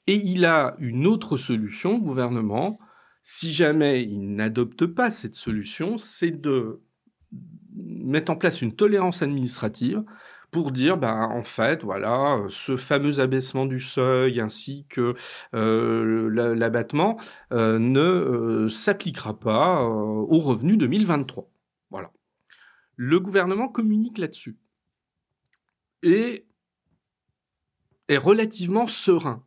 Et 0.07 0.14
il 0.14 0.46
a 0.46 0.74
une 0.78 1.07
autre 1.07 1.36
solution, 1.36 1.99
gouvernement, 1.99 2.78
si 3.22 3.53
jamais 3.53 4.05
il 4.05 4.34
n'adopte 4.36 4.86
pas 4.86 5.11
cette 5.11 5.34
solution, 5.34 5.99
c'est 5.99 6.30
de 6.30 6.80
mettre 7.79 8.31
en 8.33 8.37
place 8.37 8.62
une 8.62 8.72
tolérance 8.72 9.22
administrative 9.22 10.03
pour 10.51 10.72
dire, 10.72 10.97
ben, 10.97 11.29
en 11.31 11.43
fait, 11.43 11.83
voilà, 11.83 12.43
ce 12.49 12.76
fameux 12.76 13.20
abaissement 13.20 13.66
du 13.66 13.81
seuil 13.81 14.41
ainsi 14.41 14.87
que 14.89 15.14
euh, 15.55 16.55
l'abattement 16.55 17.18
euh, 17.53 17.79
ne 17.79 18.01
euh, 18.01 18.68
s'appliquera 18.68 19.39
pas 19.39 19.83
au 19.83 20.39
revenu 20.39 20.76
2023. 20.76 21.51
Voilà. 21.91 22.11
Le 22.97 23.20
gouvernement 23.20 23.68
communique 23.68 24.18
là-dessus 24.18 24.57
et 26.03 26.47
est 28.09 28.16
relativement 28.16 28.87
serein 28.87 29.43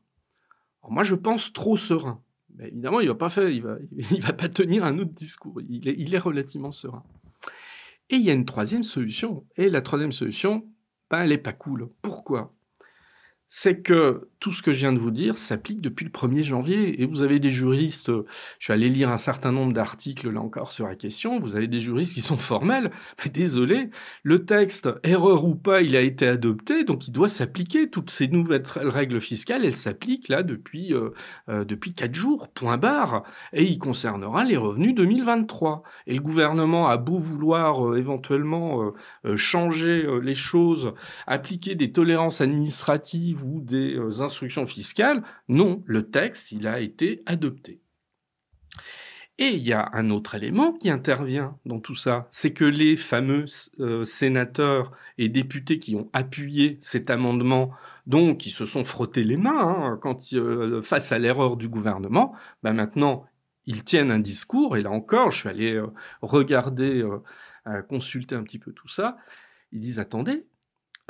moi, 0.89 1.03
je 1.03 1.15
pense 1.15 1.53
trop 1.53 1.77
serein. 1.77 2.21
Mais 2.55 2.67
évidemment, 2.69 2.99
il 2.99 3.07
va 3.07 3.15
pas 3.15 3.29
il 3.49 3.61
va, 3.61 3.77
il 4.11 4.21
pas 4.21 4.49
tenir 4.49 4.83
un 4.83 4.97
autre 4.99 5.13
discours. 5.13 5.61
Il 5.69 5.87
est, 5.87 5.95
il 5.97 6.13
est 6.13 6.19
relativement 6.19 6.71
serein. 6.71 7.03
Et 8.11 8.17
il 8.17 8.21
y 8.21 8.29
a 8.29 8.33
une 8.33 8.45
troisième 8.45 8.83
solution. 8.83 9.45
Et 9.55 9.69
la 9.69 9.81
troisième 9.81 10.11
solution, 10.11 10.67
ben, 11.09 11.23
elle 11.23 11.29
n'est 11.29 11.37
pas 11.37 11.53
cool. 11.53 11.89
Pourquoi? 12.01 12.53
C'est 13.47 13.81
que 13.81 14.29
tout 14.41 14.51
ce 14.51 14.63
que 14.63 14.71
je 14.71 14.79
viens 14.79 14.91
de 14.91 14.97
vous 14.97 15.11
dire 15.11 15.37
s'applique 15.37 15.81
depuis 15.81 16.03
le 16.03 16.09
1er 16.09 16.41
janvier. 16.41 17.01
Et 17.01 17.05
vous 17.05 17.21
avez 17.21 17.39
des 17.39 17.51
juristes, 17.51 18.07
je 18.07 18.23
suis 18.59 18.73
allé 18.73 18.89
lire 18.89 19.09
un 19.09 19.17
certain 19.17 19.51
nombre 19.51 19.71
d'articles 19.71 20.31
là 20.31 20.41
encore 20.41 20.71
sur 20.71 20.87
la 20.87 20.95
question, 20.95 21.39
vous 21.39 21.55
avez 21.55 21.67
des 21.67 21.79
juristes 21.79 22.15
qui 22.15 22.21
sont 22.21 22.37
formels, 22.37 22.91
désolé, 23.33 23.91
le 24.23 24.43
texte, 24.45 24.89
erreur 25.03 25.45
ou 25.45 25.53
pas, 25.53 25.83
il 25.83 25.95
a 25.95 26.01
été 26.01 26.27
adopté, 26.27 26.83
donc 26.83 27.07
il 27.07 27.11
doit 27.11 27.29
s'appliquer. 27.29 27.89
Toutes 27.89 28.09
ces 28.09 28.27
nouvelles 28.27 28.63
règles 28.75 29.21
fiscales, 29.21 29.63
elles 29.63 29.75
s'appliquent 29.75 30.27
là 30.27 30.41
depuis, 30.41 30.91
euh, 30.93 31.11
euh, 31.49 31.63
depuis 31.63 31.93
4 31.93 32.15
jours, 32.15 32.47
point 32.47 32.77
barre, 32.77 33.23
et 33.53 33.63
il 33.63 33.77
concernera 33.77 34.43
les 34.43 34.57
revenus 34.57 34.95
2023. 34.95 35.83
Et 36.07 36.15
le 36.15 36.21
gouvernement 36.21 36.87
a 36.89 36.97
beau 36.97 37.19
vouloir 37.19 37.87
euh, 37.87 37.97
éventuellement 37.97 38.91
changer 39.35 40.07
les 40.21 40.33
choses, 40.33 40.93
appliquer 41.27 41.75
des 41.75 41.91
tolérances 41.91 42.41
administratives, 42.41 43.45
ou 43.45 43.61
des 43.61 43.99
euh, 44.31 44.45
instructions 44.45 44.65
fiscales. 44.65 45.23
Non, 45.47 45.83
le 45.85 46.09
texte, 46.09 46.51
il 46.51 46.67
a 46.67 46.79
été 46.79 47.21
adopté. 47.25 47.81
Et 49.37 49.49
il 49.49 49.63
y 49.63 49.73
a 49.73 49.89
un 49.93 50.09
autre 50.11 50.35
élément 50.35 50.73
qui 50.73 50.89
intervient 50.89 51.57
dans 51.65 51.79
tout 51.79 51.95
ça, 51.95 52.27
c'est 52.31 52.53
que 52.53 52.65
les 52.65 52.95
fameux 52.95 53.45
euh, 53.79 54.03
sénateurs 54.03 54.91
et 55.17 55.29
députés 55.29 55.79
qui 55.79 55.95
ont 55.95 56.09
appuyé 56.13 56.77
cet 56.81 57.09
amendement, 57.09 57.71
donc 58.05 58.37
qui 58.37 58.51
se 58.51 58.65
sont 58.65 58.83
frottés 58.83 59.23
les 59.23 59.37
mains 59.37 59.57
hein, 59.57 59.99
quand, 60.01 60.33
euh, 60.33 60.81
face 60.81 61.11
à 61.11 61.17
l'erreur 61.17 61.57
du 61.57 61.69
gouvernement, 61.69 62.35
ben 62.61 62.73
maintenant 62.73 63.25
ils 63.65 63.83
tiennent 63.83 64.11
un 64.11 64.19
discours, 64.19 64.75
et 64.77 64.81
là 64.81 64.91
encore, 64.91 65.31
je 65.31 65.39
suis 65.39 65.49
allé 65.49 65.81
regarder, 66.21 67.05
consulter 67.89 68.35
un 68.35 68.41
petit 68.41 68.57
peu 68.57 68.71
tout 68.71 68.87
ça, 68.87 69.17
ils 69.71 69.79
disent 69.79 69.99
attendez, 69.99 70.45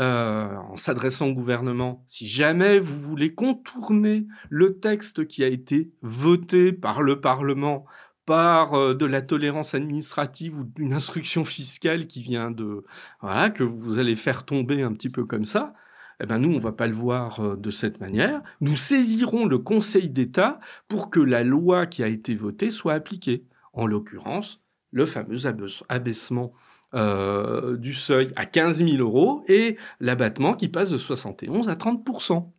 euh, 0.02 0.56
en 0.56 0.78
s'adressant 0.78 1.28
au 1.28 1.34
gouvernement, 1.34 2.04
si 2.08 2.28
jamais 2.28 2.80
vous 2.80 2.99
voulez 2.99 3.36
contourner 3.36 4.26
le 4.49 4.80
texte 4.80 5.28
qui 5.28 5.43
a 5.43 5.47
été 5.47 5.91
voté 6.02 6.74
par 6.74 7.04
le 7.04 7.22
Parlement, 7.22 7.86
par 8.26 8.74
euh, 8.74 8.93
de 8.95 9.06
la 9.06 9.22
tolérance 9.22 9.76
administrative 9.76 10.58
ou 10.58 10.64
d'une 10.64 10.93
instruction 10.93 11.45
fiscale 11.45 12.08
qui 12.08 12.24
vient 12.24 12.49
de 12.49 12.84
voilà 13.22 13.52
que 13.52 13.64
vous 13.64 13.99
allez 13.99 14.16
faire 14.16 14.43
tomber 14.43 14.82
un 14.82 14.91
petit 14.93 15.10
peu 15.10 15.26
comme 15.26 15.45
ça, 15.45 15.74
eh 16.20 16.26
ben 16.26 16.39
nous 16.39 16.52
on 16.52 16.60
va 16.60 16.72
pas 16.72 16.88
le 16.88 16.93
voir 16.95 17.39
euh, 17.39 17.56
de 17.56 17.70
cette 17.70 17.99
manière. 17.99 18.41
Nous 18.60 18.78
saisirons 18.78 19.45
le 19.45 19.60
Conseil 19.60 20.10
d'État 20.10 20.60
pour 20.88 21.12
que 21.12 21.20
la 21.20 21.43
loi 21.43 21.86
qui 21.86 22.02
a 22.02 22.08
été 22.08 22.34
votée 22.34 22.72
soit 22.72 22.93
appliquée. 22.93 23.45
En 23.74 23.86
l'occurrence, 23.86 24.62
le 24.91 25.06
fameux 25.06 25.45
abaissement 25.89 26.54
euh, 26.94 27.78
du 27.78 27.94
seuil 27.94 28.30
à 28.36 28.46
15 28.46 28.84
000 28.86 28.98
euros 28.98 29.44
et 29.48 29.78
l'abattement 30.00 30.54
qui 30.54 30.68
passe 30.68 30.89
de 30.89 30.98
71 30.98 31.70
à 31.70 31.76
30% 31.76 32.52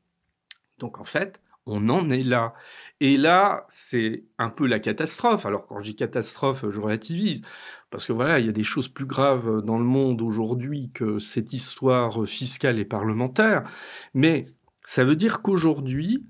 Donc 0.78 0.98
en 0.98 1.04
fait, 1.04 1.40
on 1.66 1.88
en 1.88 2.10
est 2.10 2.22
là. 2.22 2.54
Et 3.00 3.16
là, 3.16 3.66
c'est 3.68 4.24
un 4.38 4.48
peu 4.48 4.66
la 4.66 4.78
catastrophe. 4.78 5.46
Alors 5.46 5.66
quand 5.66 5.78
je 5.78 5.84
dis 5.84 5.96
catastrophe, 5.96 6.64
je 6.68 6.80
relativise. 6.80 7.42
Parce 7.90 8.06
que 8.06 8.12
voilà, 8.12 8.38
il 8.38 8.46
y 8.46 8.48
a 8.48 8.52
des 8.52 8.64
choses 8.64 8.88
plus 8.88 9.06
graves 9.06 9.62
dans 9.62 9.78
le 9.78 9.84
monde 9.84 10.22
aujourd'hui 10.22 10.90
que 10.94 11.18
cette 11.18 11.52
histoire 11.52 12.26
fiscale 12.26 12.78
et 12.78 12.84
parlementaire. 12.84 13.64
Mais 14.14 14.46
ça 14.84 15.04
veut 15.04 15.16
dire 15.16 15.42
qu'aujourd'hui, 15.42 16.24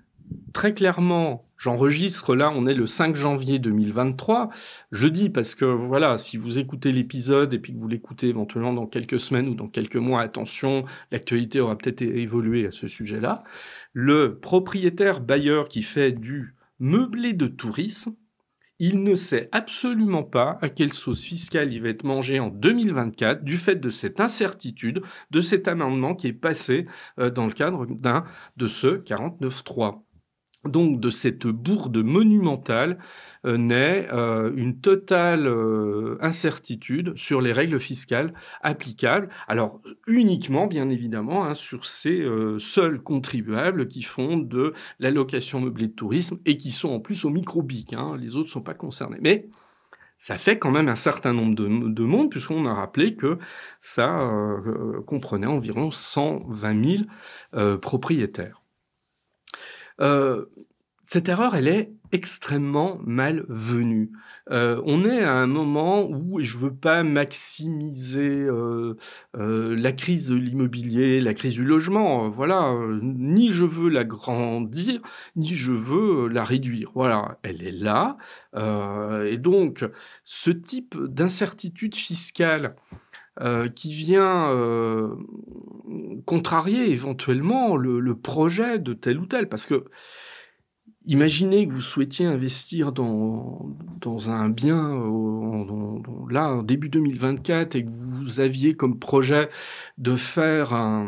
très 0.52 0.74
clairement, 0.74 1.48
j'enregistre 1.56 2.34
là, 2.34 2.52
on 2.54 2.66
est 2.66 2.74
le 2.74 2.86
5 2.86 3.16
janvier 3.16 3.58
2023. 3.58 4.50
Je 4.90 5.08
dis 5.08 5.30
parce 5.30 5.54
que 5.54 5.64
voilà, 5.64 6.18
si 6.18 6.36
vous 6.36 6.58
écoutez 6.58 6.92
l'épisode 6.92 7.54
et 7.54 7.58
puis 7.58 7.72
que 7.72 7.78
vous 7.78 7.88
l'écoutez 7.88 8.28
éventuellement 8.28 8.72
dans 8.72 8.86
quelques 8.86 9.20
semaines 9.20 9.48
ou 9.48 9.54
dans 9.54 9.68
quelques 9.68 9.96
mois, 9.96 10.20
attention, 10.20 10.84
l'actualité 11.10 11.60
aura 11.60 11.76
peut-être 11.76 12.02
évolué 12.02 12.66
à 12.66 12.70
ce 12.70 12.88
sujet-là. 12.88 13.42
Le 13.92 14.38
propriétaire 14.38 15.20
bailleur 15.20 15.68
qui 15.68 15.82
fait 15.82 16.12
du 16.12 16.54
meublé 16.78 17.32
de 17.32 17.46
tourisme, 17.46 18.14
il 18.78 19.04
ne 19.04 19.14
sait 19.14 19.48
absolument 19.52 20.24
pas 20.24 20.58
à 20.60 20.68
quelle 20.68 20.92
sauce 20.92 21.22
fiscale 21.22 21.72
il 21.72 21.82
va 21.82 21.90
être 21.90 22.02
mangé 22.02 22.40
en 22.40 22.48
2024 22.48 23.44
du 23.44 23.56
fait 23.56 23.76
de 23.76 23.90
cette 23.90 24.18
incertitude, 24.18 25.02
de 25.30 25.40
cet 25.40 25.68
amendement 25.68 26.16
qui 26.16 26.26
est 26.26 26.32
passé 26.32 26.86
euh, 27.20 27.30
dans 27.30 27.46
le 27.46 27.52
cadre 27.52 27.86
de 27.86 28.66
ce 28.66 28.88
49.3. 28.88 30.02
Donc 30.64 31.00
de 31.00 31.10
cette 31.10 31.48
bourde 31.48 31.96
monumentale 32.04 32.98
euh, 33.44 33.56
naît 33.56 34.06
euh, 34.12 34.52
une 34.54 34.78
totale 34.80 35.48
euh, 35.48 36.16
incertitude 36.20 37.14
sur 37.16 37.40
les 37.40 37.52
règles 37.52 37.80
fiscales 37.80 38.32
applicables. 38.60 39.28
Alors 39.48 39.80
uniquement, 40.06 40.68
bien 40.68 40.88
évidemment, 40.88 41.44
hein, 41.44 41.54
sur 41.54 41.84
ces 41.84 42.24
seuls 42.58 43.00
contribuables 43.02 43.88
qui 43.88 44.02
font 44.02 44.36
de 44.36 44.74
l'allocation 45.00 45.60
meublée 45.60 45.88
de 45.88 45.94
tourisme 45.94 46.38
et 46.46 46.56
qui 46.56 46.70
sont 46.70 46.90
en 46.90 47.00
plus 47.00 47.24
au 47.24 47.30
microbique. 47.30 47.92
Hein, 47.92 48.16
les 48.20 48.36
autres 48.36 48.46
ne 48.46 48.52
sont 48.52 48.62
pas 48.62 48.74
concernés. 48.74 49.18
Mais 49.20 49.48
ça 50.16 50.36
fait 50.38 50.58
quand 50.60 50.70
même 50.70 50.88
un 50.88 50.94
certain 50.94 51.32
nombre 51.32 51.56
de, 51.56 51.64
de 51.66 52.04
monde, 52.04 52.30
puisqu'on 52.30 52.66
a 52.66 52.74
rappelé 52.74 53.16
que 53.16 53.38
ça 53.80 54.30
comprenait 55.06 55.48
environ 55.48 55.90
120 55.90 57.06
000 57.52 57.78
propriétaires. 57.78 58.61
Euh, 60.02 60.46
cette 61.04 61.28
erreur, 61.28 61.54
elle 61.54 61.68
est 61.68 61.92
extrêmement 62.12 62.98
malvenue. 63.04 64.12
Euh, 64.50 64.80
on 64.84 65.04
est 65.04 65.22
à 65.22 65.32
un 65.32 65.46
moment 65.46 66.08
où, 66.08 66.40
je 66.40 66.58
veux 66.58 66.74
pas 66.74 67.02
maximiser 67.02 68.20
euh, 68.20 68.96
la 69.34 69.92
crise 69.92 70.28
de 70.28 70.36
l'immobilier, 70.36 71.20
la 71.20 71.34
crise 71.34 71.54
du 71.54 71.64
logement, 71.64 72.28
voilà, 72.28 72.74
ni 73.02 73.52
je 73.52 73.64
veux 73.64 73.88
la 73.88 74.04
grandir, 74.04 75.00
ni 75.36 75.54
je 75.54 75.72
veux 75.72 76.28
la 76.28 76.44
réduire. 76.44 76.90
Voilà, 76.94 77.38
elle 77.42 77.62
est 77.62 77.72
là. 77.72 78.16
et 78.54 79.38
donc, 79.38 79.84
ce 80.24 80.50
type 80.50 80.96
d'incertitude 80.98 81.96
fiscale 81.96 82.76
euh, 83.40 83.68
qui 83.68 83.92
vient 83.92 84.50
euh, 84.50 85.14
contrarier 86.26 86.90
éventuellement 86.90 87.76
le, 87.76 88.14
projet 88.14 88.78
de 88.78 88.92
tel 88.92 89.18
ou 89.18 89.26
tel. 89.26 89.48
Parce 89.48 89.66
que 89.66 89.84
imaginez 91.04 91.66
que 91.66 91.72
vous 91.72 91.80
souhaitiez 91.80 92.26
investir 92.26 92.92
dans, 92.92 93.74
dans 94.00 94.30
un 94.30 94.48
bien 94.48 94.88
là, 96.30 96.54
en 96.54 96.62
début 96.62 96.88
2024, 96.88 97.74
et 97.74 97.84
que 97.84 97.90
vous 97.90 98.40
aviez 98.40 98.74
comme 98.74 98.98
projet 98.98 99.48
de 99.98 100.14
faire 100.14 101.04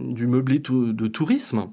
du 0.00 0.26
meublé 0.26 0.58
de 0.58 1.06
tourisme. 1.06 1.70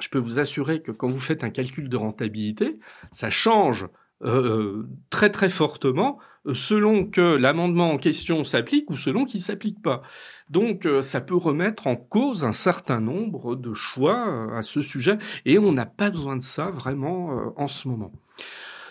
Je 0.00 0.08
peux 0.08 0.18
vous 0.18 0.38
assurer 0.38 0.82
que 0.82 0.90
quand 0.90 1.08
vous 1.08 1.20
faites 1.20 1.44
un 1.44 1.50
calcul 1.50 1.88
de 1.88 1.96
rentabilité, 1.96 2.78
ça 3.12 3.30
change 3.30 3.88
euh, 4.22 4.88
très 5.10 5.30
très 5.30 5.50
fortement 5.50 6.18
selon 6.52 7.06
que 7.06 7.36
l'amendement 7.36 7.90
en 7.90 7.98
question 7.98 8.44
s'applique 8.44 8.90
ou 8.90 8.96
selon 8.96 9.24
qu'il 9.24 9.40
s'applique 9.40 9.80
pas. 9.80 10.02
Donc 10.50 10.86
euh, 10.86 11.00
ça 11.00 11.20
peut 11.20 11.36
remettre 11.36 11.86
en 11.86 11.96
cause 11.96 12.44
un 12.44 12.52
certain 12.52 13.00
nombre 13.00 13.56
de 13.56 13.72
choix 13.72 14.28
euh, 14.28 14.56
à 14.56 14.62
ce 14.62 14.82
sujet 14.82 15.18
et 15.46 15.58
on 15.58 15.72
n'a 15.72 15.86
pas 15.86 16.10
besoin 16.10 16.36
de 16.36 16.42
ça 16.42 16.70
vraiment 16.70 17.38
euh, 17.38 17.50
en 17.56 17.68
ce 17.68 17.88
moment. 17.88 18.12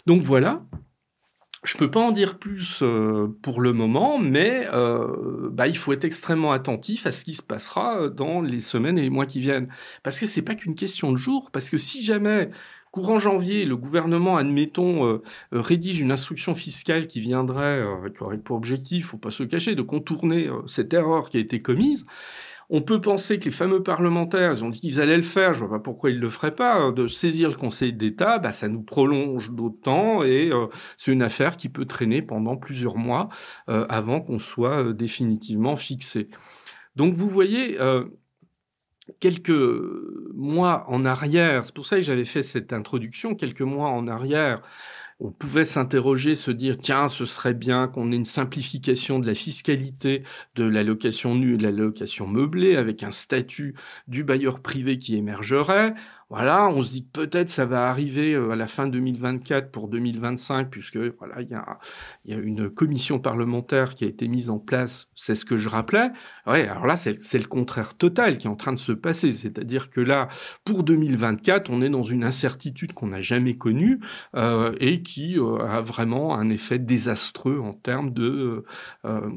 Donc 0.08 0.22
voilà, 0.22 0.64
je 1.64 1.78
peux 1.78 1.92
pas 1.92 2.02
en 2.02 2.12
dire 2.12 2.40
plus 2.40 2.84
pour 3.42 3.62
le 3.62 3.72
moment, 3.72 4.18
mais 4.20 4.68
bah, 5.50 5.68
il 5.70 5.78
faut 5.78 5.94
être 5.94 6.04
extrêmement 6.04 6.52
attentif 6.52 7.06
à 7.06 7.14
ce 7.14 7.24
qui 7.24 7.36
se 7.36 7.42
passera 7.42 8.10
dans 8.10 8.42
les 8.42 8.60
semaines 8.60 8.98
et 8.98 9.04
les 9.04 9.10
mois 9.10 9.26
qui 9.26 9.40
viennent, 9.40 9.70
parce 10.04 10.20
que 10.20 10.26
c'est 10.26 10.42
pas 10.42 10.56
qu'une 10.56 10.76
question 10.76 11.14
de 11.14 11.18
jour, 11.18 11.52
parce 11.52 11.70
que 11.70 11.78
si 11.78 12.04
jamais 12.04 12.50
Courant 12.94 13.18
janvier, 13.18 13.66
le 13.66 13.76
gouvernement, 13.76 14.38
admettons, 14.38 15.08
euh, 15.08 15.24
euh, 15.52 15.62
rédige 15.62 16.00
une 16.00 16.12
instruction 16.12 16.54
fiscale 16.54 17.08
qui 17.08 17.22
viendrait, 17.22 17.80
euh, 17.80 18.08
qui 18.16 18.22
aurait 18.22 18.38
pour 18.38 18.56
objectif, 18.56 19.08
faut 19.08 19.18
pas 19.18 19.32
se 19.32 19.42
cacher, 19.42 19.74
de 19.74 19.82
contourner 19.82 20.48
cette 20.68 20.94
erreur 20.94 21.32
qui 21.32 21.38
a 21.38 21.40
été 21.40 21.60
commise. 21.60 22.06
On 22.70 22.84
peut 22.84 23.02
penser 23.02 23.40
que 23.40 23.46
les 23.46 23.52
fameux 23.52 23.82
parlementaires, 23.82 24.54
ils 24.54 24.64
ont 24.64 24.70
dit 24.70 24.80
qu'ils 24.80 25.02
allaient 25.02 25.18
le 25.18 25.24
faire, 25.24 25.54
je 25.54 25.66
vois 25.66 25.70
pas 25.70 25.80
pourquoi 25.80 26.12
ils 26.12 26.20
le 26.20 26.30
feraient 26.30 26.54
pas, 26.54 26.76
hein, 26.76 26.92
de 26.92 27.08
saisir 27.08 27.50
le 27.50 27.56
Conseil 27.56 27.94
d'État, 27.94 28.38
bah, 28.38 28.52
ça 28.52 28.68
nous 28.68 28.84
prolonge 28.84 29.50
d'autant 29.54 30.22
et 30.22 30.52
c'est 30.96 31.12
une 31.12 31.24
affaire 31.24 31.58
qui 31.58 31.70
peut 31.70 31.86
traîner 31.86 32.22
pendant 32.22 32.58
plusieurs 32.58 32.98
mois 32.98 33.30
avant 33.68 34.22
qu'on 34.22 34.38
soit 34.38 34.94
définitivement 34.94 35.78
fixé. 35.78 36.30
Donc 36.96 37.16
vous 37.16 37.28
voyez, 37.28 37.80
quelques 39.20 39.50
mois 40.34 40.86
en 40.88 41.06
arrière, 41.06 41.66
c'est 41.66 41.76
pour 41.76 41.86
ça 41.86 41.98
que 41.98 42.02
j'avais 42.02 42.26
fait 42.26 42.44
cette 42.44 42.74
introduction, 42.74 43.36
quelques 43.36 43.62
mois 43.62 43.90
en 43.90 44.08
arrière, 44.08 44.62
on 45.20 45.32
pouvait 45.32 45.64
s'interroger, 45.64 46.36
se 46.36 46.52
dire, 46.52 46.78
tiens, 46.78 47.08
ce 47.08 47.26
serait 47.26 47.54
bien 47.54 47.88
qu'on 47.88 48.12
ait 48.12 48.16
une 48.16 48.26
simplification 48.26 49.20
de 49.20 49.28
la 49.28 49.36
fiscalité 49.36 50.24
de 50.56 50.64
la 50.66 50.84
location 50.84 51.36
nue 51.36 51.54
et 51.54 51.58
de 51.58 51.64
la 51.64 51.72
location 51.72 52.28
meublée 52.28 52.76
avec 52.76 53.04
un 53.04 53.12
statut 53.12 53.76
du 54.08 54.24
bailleur 54.24 54.60
privé 54.60 54.98
qui 54.98 55.16
émergerait. 55.16 55.94
Voilà, 56.34 56.68
on 56.68 56.82
se 56.82 56.92
dit 56.92 57.06
que 57.06 57.12
peut-être 57.12 57.52
ça 57.52 57.68
va 57.68 57.90
arriver 57.90 58.34
à 58.36 58.56
la 58.56 58.66
fin 58.66 58.88
2024 58.88 59.70
pour 59.70 59.88
2025, 59.88 60.68
puisque 60.68 60.98
voilà, 60.98 61.42
il 61.42 61.50
y 61.50 62.34
a, 62.34 62.38
une 62.38 62.72
commission 62.72 63.20
parlementaire 63.20 63.94
qui 63.94 64.04
a 64.04 64.08
été 64.08 64.28
mise 64.28 64.50
en 64.50 64.58
place, 64.58 65.10
c'est 65.14 65.36
ce 65.36 65.46
que 65.46 65.58
je 65.58 65.70
rappelais. 65.70 66.10
Ouais, 66.48 66.68
alors 66.68 66.88
là, 66.88 66.96
c'est 66.96 67.38
le 67.38 67.46
contraire 67.46 67.94
total 67.94 68.40
qui 68.40 68.48
est 68.48 68.50
en 68.50 68.56
train 68.56 68.74
de 68.74 68.80
se 68.80 68.92
passer, 68.92 69.32
c'est-à-dire 69.32 69.92
que 69.92 70.02
là, 70.02 70.28
pour 70.66 70.84
2024, 70.84 71.70
on 71.70 71.84
est 71.84 71.90
dans 71.90 72.02
une 72.02 72.24
incertitude 72.24 72.94
qu'on 72.94 73.08
n'a 73.08 73.22
jamais 73.22 73.56
connue 73.56 74.00
euh, 74.36 74.74
et 74.80 75.04
qui 75.04 75.38
euh, 75.38 75.60
a 75.60 75.82
vraiment 75.82 76.36
un 76.36 76.50
effet 76.50 76.80
désastreux 76.80 77.60
en 77.60 77.72
termes 77.72 78.12
de, 78.12 78.64
euh, 79.06 79.30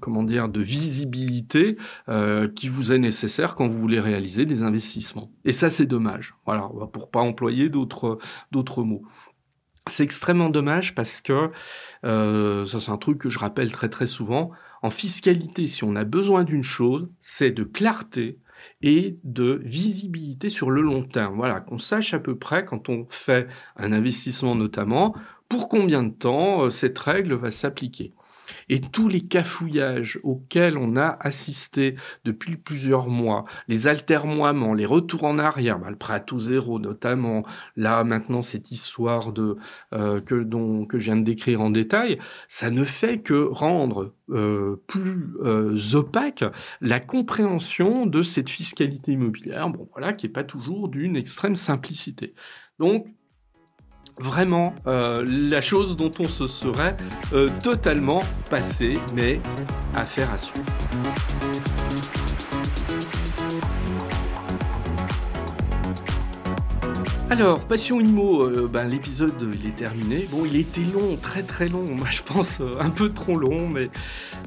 comment 0.00 0.24
dire, 0.24 0.48
de 0.48 0.60
visibilité 0.60 1.76
euh, 2.08 2.48
qui 2.48 2.68
vous 2.68 2.92
est 2.92 2.98
nécessaire 2.98 3.54
quand 3.54 3.68
vous 3.68 3.78
voulez 3.78 4.00
réaliser 4.00 4.46
des 4.46 4.62
investissements. 4.62 5.30
Ça, 5.52 5.70
c'est 5.70 5.86
dommage. 5.86 6.34
Voilà, 6.46 6.68
pour 6.92 7.10
pas 7.10 7.20
employer 7.20 7.68
d'autres 7.68 8.18
d'autres 8.50 8.82
mots. 8.82 9.02
C'est 9.88 10.04
extrêmement 10.04 10.48
dommage 10.48 10.94
parce 10.94 11.20
que 11.20 11.50
euh, 12.04 12.66
ça, 12.66 12.78
c'est 12.78 12.90
un 12.90 12.98
truc 12.98 13.18
que 13.18 13.28
je 13.28 13.38
rappelle 13.38 13.72
très 13.72 13.88
très 13.88 14.06
souvent. 14.06 14.52
En 14.82 14.90
fiscalité, 14.90 15.66
si 15.66 15.84
on 15.84 15.96
a 15.96 16.04
besoin 16.04 16.44
d'une 16.44 16.62
chose, 16.62 17.08
c'est 17.20 17.50
de 17.50 17.64
clarté 17.64 18.38
et 18.80 19.18
de 19.24 19.60
visibilité 19.64 20.48
sur 20.48 20.70
le 20.70 20.82
long 20.82 21.02
terme. 21.02 21.36
Voilà, 21.36 21.60
qu'on 21.60 21.78
sache 21.78 22.14
à 22.14 22.20
peu 22.20 22.36
près 22.36 22.64
quand 22.64 22.88
on 22.88 23.06
fait 23.10 23.48
un 23.76 23.92
investissement 23.92 24.54
notamment, 24.54 25.16
pour 25.48 25.68
combien 25.68 26.02
de 26.02 26.12
temps 26.12 26.64
euh, 26.64 26.70
cette 26.70 26.98
règle 26.98 27.34
va 27.34 27.50
s'appliquer. 27.50 28.14
Et 28.68 28.80
tous 28.80 29.08
les 29.08 29.20
cafouillages 29.20 30.18
auxquels 30.22 30.76
on 30.76 30.96
a 30.96 31.16
assisté 31.20 31.96
depuis 32.24 32.56
plusieurs 32.56 33.08
mois, 33.08 33.44
les 33.68 33.86
altermoiements, 33.86 34.74
les 34.74 34.86
retours 34.86 35.24
en 35.24 35.38
arrière, 35.38 35.78
bah, 35.78 35.90
le 35.90 35.96
prêt 35.96 36.14
à 36.14 36.24
zéro 36.38 36.78
notamment, 36.78 37.42
là 37.76 38.04
maintenant 38.04 38.42
cette 38.42 38.70
histoire 38.70 39.32
de 39.32 39.56
euh, 39.94 40.20
que, 40.20 40.34
dont, 40.34 40.84
que 40.84 40.98
je 40.98 41.04
viens 41.04 41.16
de 41.16 41.24
décrire 41.24 41.60
en 41.60 41.70
détail, 41.70 42.18
ça 42.48 42.70
ne 42.70 42.84
fait 42.84 43.20
que 43.20 43.48
rendre 43.50 44.14
euh, 44.30 44.82
plus 44.86 45.34
euh, 45.44 45.76
opaque 45.94 46.44
la 46.80 47.00
compréhension 47.00 48.06
de 48.06 48.22
cette 48.22 48.48
fiscalité 48.48 49.12
immobilière, 49.12 49.68
bon 49.68 49.88
voilà, 49.92 50.12
qui 50.12 50.26
n'est 50.26 50.32
pas 50.32 50.44
toujours 50.44 50.88
d'une 50.88 51.16
extrême 51.16 51.56
simplicité. 51.56 52.34
Donc 52.78 53.06
vraiment 54.18 54.74
euh, 54.86 55.24
la 55.26 55.60
chose 55.60 55.96
dont 55.96 56.10
on 56.18 56.28
se 56.28 56.46
serait 56.46 56.96
euh, 57.32 57.48
totalement 57.62 58.22
passé, 58.50 58.98
mais 59.14 59.40
affaire 59.94 60.30
à 60.32 60.38
suivre. 60.38 60.64
Alors, 67.32 67.66
Passion 67.66 67.98
Imo, 67.98 68.42
euh, 68.44 68.68
ben, 68.70 68.86
l'épisode 68.86 69.32
il 69.58 69.66
est 69.66 69.74
terminé. 69.74 70.26
Bon, 70.30 70.44
il 70.44 70.54
était 70.54 70.84
long, 70.84 71.16
très 71.16 71.42
très 71.42 71.66
long, 71.66 71.82
moi 71.82 72.08
je 72.10 72.20
pense 72.20 72.60
un 72.78 72.90
peu 72.90 73.08
trop 73.08 73.38
long, 73.38 73.68
mais 73.68 73.88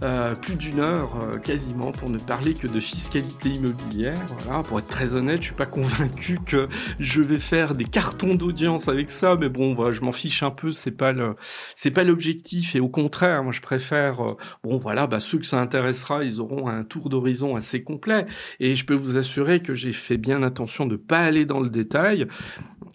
euh, 0.04 0.36
plus 0.36 0.56
d'une 0.56 0.80
heure 0.80 1.18
euh, 1.20 1.40
quasiment 1.40 1.92
pour 1.92 2.12
ne 2.12 2.20
parler 2.20 2.54
que 2.54 2.68
de 2.68 2.80
fiscalité 2.80 3.50
immobilière. 3.50 4.24
Voilà, 4.46 4.62
pour 4.62 4.78
être 4.78 4.88
très 4.88 5.16
honnête, 5.16 5.38
je 5.38 5.46
suis 5.46 5.56
pas 5.56 5.66
convaincu 5.66 6.38
que 6.46 6.68
je 7.00 7.24
vais 7.24 7.40
faire 7.40 7.74
des 7.74 7.86
cartons 7.86 8.36
d'audience 8.36 8.88
avec 8.88 9.10
ça, 9.10 9.36
mais 9.36 9.50
bon, 9.50 9.92
je 9.92 10.02
m'en 10.02 10.12
fiche 10.12 10.44
un 10.44 10.52
peu, 10.52 10.72
c'est 10.72 10.92
pas 10.92 11.12
le, 11.12 11.36
c'est 11.76 11.90
pas 11.90 12.04
l'objectif 12.04 12.76
et 12.76 12.80
au 12.80 12.90
contraire, 12.90 13.44
moi 13.44 13.52
je 13.52 13.62
préfère, 13.62 14.24
euh, 14.24 14.38
bon 14.64 14.78
voilà, 14.78 15.08
bah 15.08 15.20
ceux 15.20 15.40
que 15.40 15.48
ça 15.48 15.60
intéressera, 15.60 16.24
ils 16.24 16.40
auront 16.40 16.68
un 16.68 16.84
tour 16.84 17.10
d'horizon 17.10 17.56
assez 17.56 17.84
complet 17.84 18.28
et 18.60 18.76
je 18.76 18.86
peux 18.86 18.94
vous 18.94 19.18
assurer 19.18 19.62
que 19.62 19.74
j'ai 19.74 19.92
fait 19.92 20.18
bien 20.18 20.44
attention 20.44 20.86
de 20.86 20.98
pas 20.98 21.22
aller 21.22 21.46
dans 21.46 21.62
le 21.62 21.70
détail. 21.70 22.28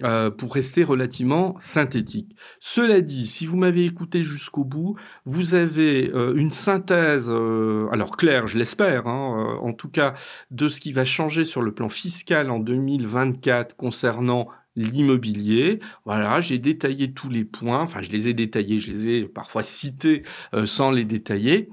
Euh, 0.02 0.30
pour 0.30 0.54
rester 0.54 0.82
relativement 0.82 1.56
synthétique. 1.58 2.34
Cela 2.58 3.00
dit, 3.00 3.26
si 3.26 3.44
vous 3.44 3.56
m'avez 3.56 3.84
écouté 3.84 4.24
jusqu'au 4.24 4.64
bout, 4.64 4.96
vous 5.26 5.54
avez 5.54 6.10
euh, 6.14 6.34
une 6.36 6.52
synthèse, 6.52 7.28
euh, 7.28 7.86
alors 7.92 8.16
claire, 8.16 8.46
je 8.46 8.56
l'espère, 8.56 9.06
hein, 9.06 9.58
en 9.60 9.72
tout 9.72 9.90
cas, 9.90 10.14
de 10.50 10.68
ce 10.68 10.80
qui 10.80 10.92
va 10.92 11.04
changer 11.04 11.44
sur 11.44 11.60
le 11.60 11.72
plan 11.72 11.88
fiscal 11.88 12.50
en 12.50 12.58
2024 12.58 13.76
concernant 13.76 14.48
l'immobilier. 14.74 15.80
Voilà, 16.06 16.40
j'ai 16.40 16.58
détaillé 16.58 17.12
tous 17.12 17.28
les 17.28 17.44
points, 17.44 17.82
enfin 17.82 18.00
je 18.00 18.10
les 18.10 18.28
ai 18.28 18.34
détaillés, 18.34 18.78
je 18.78 18.92
les 18.92 19.08
ai 19.08 19.24
parfois 19.24 19.62
cités 19.62 20.22
sans 20.64 20.90
les 20.92 21.04
détailler 21.04 21.68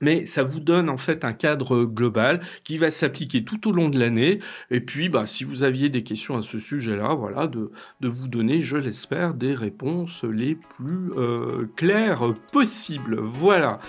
mais 0.00 0.26
ça 0.26 0.42
vous 0.42 0.60
donne 0.60 0.88
en 0.88 0.96
fait 0.96 1.24
un 1.24 1.32
cadre 1.32 1.84
global 1.84 2.40
qui 2.64 2.78
va 2.78 2.90
s'appliquer 2.90 3.44
tout 3.44 3.68
au 3.68 3.72
long 3.72 3.88
de 3.88 3.98
l'année. 3.98 4.40
Et 4.70 4.80
puis, 4.80 5.08
bah, 5.08 5.26
si 5.26 5.44
vous 5.44 5.62
aviez 5.62 5.88
des 5.88 6.02
questions 6.02 6.36
à 6.36 6.42
ce 6.42 6.58
sujet-là, 6.58 7.14
voilà, 7.14 7.46
de, 7.46 7.70
vous 8.00 8.28
donner, 8.28 8.62
je 8.62 8.76
l'espère, 8.76 9.34
des 9.34 9.54
réponses 9.54 10.24
les 10.24 10.54
plus 10.54 11.12
euh, 11.16 11.68
claires 11.76 12.32
possibles. 12.52 13.20
Voilà. 13.20 13.80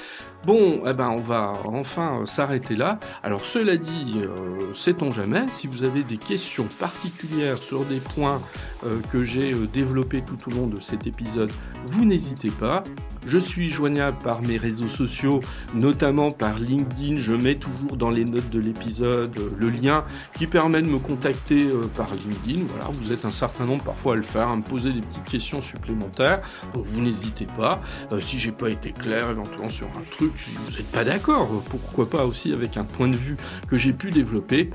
Bon, 0.45 0.83
eh 0.87 0.93
ben, 0.93 1.09
on 1.09 1.19
va 1.19 1.51
enfin 1.65 2.25
s'arrêter 2.25 2.77
là. 2.77 2.99
Alors, 3.23 3.43
cela 3.43 3.75
dit, 3.75 4.13
euh, 4.15 4.73
sait-on 4.73 5.11
jamais, 5.11 5.45
si 5.51 5.67
vous 5.67 5.83
avez 5.83 6.03
des 6.03 6.17
questions 6.17 6.67
particulières 6.79 7.57
sur 7.57 7.83
des 7.83 7.99
points 7.99 8.41
euh, 8.85 8.99
que 9.11 9.23
j'ai 9.23 9.53
euh, 9.53 9.67
développés 9.67 10.23
tout 10.23 10.49
au 10.49 10.55
long 10.55 10.67
de 10.67 10.81
cet 10.81 11.07
épisode, 11.07 11.51
vous 11.85 12.05
n'hésitez 12.05 12.51
pas. 12.51 12.85
Je 13.25 13.37
suis 13.37 13.69
joignable 13.69 14.17
par 14.23 14.41
mes 14.41 14.57
réseaux 14.57 14.87
sociaux, 14.87 15.41
notamment 15.73 16.31
par 16.31 16.57
LinkedIn. 16.57 17.17
Je 17.17 17.33
mets 17.33 17.55
toujours 17.55 17.97
dans 17.97 18.09
les 18.09 18.25
notes 18.25 18.49
de 18.49 18.59
l'épisode 18.59 19.37
euh, 19.37 19.49
le 19.57 19.69
lien 19.69 20.05
qui 20.37 20.47
permet 20.47 20.81
de 20.81 20.87
me 20.87 20.99
contacter 20.99 21.67
euh, 21.67 21.81
par 21.95 22.13
LinkedIn. 22.13 22.65
Voilà, 22.69 22.85
vous 22.93 23.11
êtes 23.11 23.25
un 23.25 23.31
certain 23.31 23.65
nombre 23.65 23.83
parfois 23.83 24.13
à 24.13 24.15
le 24.15 24.23
faire, 24.23 24.49
à 24.49 24.55
me 24.55 24.61
poser 24.61 24.93
des 24.93 25.01
petites 25.01 25.25
questions 25.25 25.61
supplémentaires. 25.61 26.41
Donc 26.73 26.85
vous 26.85 27.01
n'hésitez 27.01 27.45
pas. 27.57 27.81
Euh, 28.11 28.19
si 28.19 28.39
j'ai 28.39 28.51
pas 28.51 28.69
été 28.69 28.91
clair 28.91 29.29
éventuellement 29.29 29.69
sur 29.69 29.87
un 29.87 30.01
truc, 30.15 30.31
si 30.37 30.51
vous 30.51 30.77
n'êtes 30.77 30.91
pas 30.91 31.03
d'accord, 31.03 31.49
pourquoi 31.69 32.09
pas 32.09 32.25
aussi 32.25 32.53
avec 32.53 32.77
un 32.77 32.83
point 32.83 33.07
de 33.07 33.17
vue 33.17 33.37
que 33.67 33.75
j'ai 33.75 33.93
pu 33.93 34.11
développer. 34.11 34.69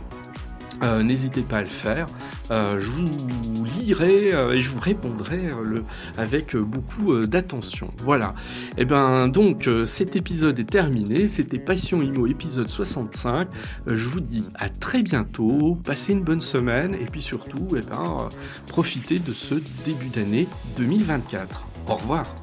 N'hésitez 1.03 1.43
pas 1.43 1.59
à 1.59 1.63
le 1.63 1.69
faire. 1.69 2.07
Euh, 2.51 2.79
je 2.79 2.91
vous 2.91 3.65
lirai 3.65 4.35
euh, 4.35 4.53
et 4.53 4.61
je 4.61 4.69
vous 4.69 4.81
répondrai 4.81 5.47
euh, 5.47 5.77
avec 6.19 6.57
beaucoup 6.57 7.17
d'attention. 7.27 7.91
Voilà. 8.03 8.35
Et 8.77 8.83
eh 8.83 8.85
ben 8.85 9.29
donc 9.29 9.69
cet 9.87 10.17
épisode 10.17 10.59
est 10.59 10.71
terminé. 10.71 11.29
C'était 11.29 11.59
Passion 11.59 12.03
Imo 12.03 12.27
épisode 12.27 12.71
65. 12.71 13.49
je 13.87 14.09
vous 14.09 14.21
dis 14.21 14.49
à 14.55 14.69
très 14.69 15.03
bientôt. 15.03 15.79
Passez 15.85 16.13
une 16.13 16.23
bonne 16.23 16.41
semaine 16.41 16.95
et 16.95 17.05
puis 17.05 17.23
surtout, 17.23 17.69
eh 17.77 17.81
ben, 17.81 18.29
profitez 18.67 19.19
de 19.19 19.33
ce 19.33 19.55
début 19.85 20.09
d'année 20.09 20.47
2024. 20.77 21.67
Au 21.89 21.95
revoir. 21.95 22.35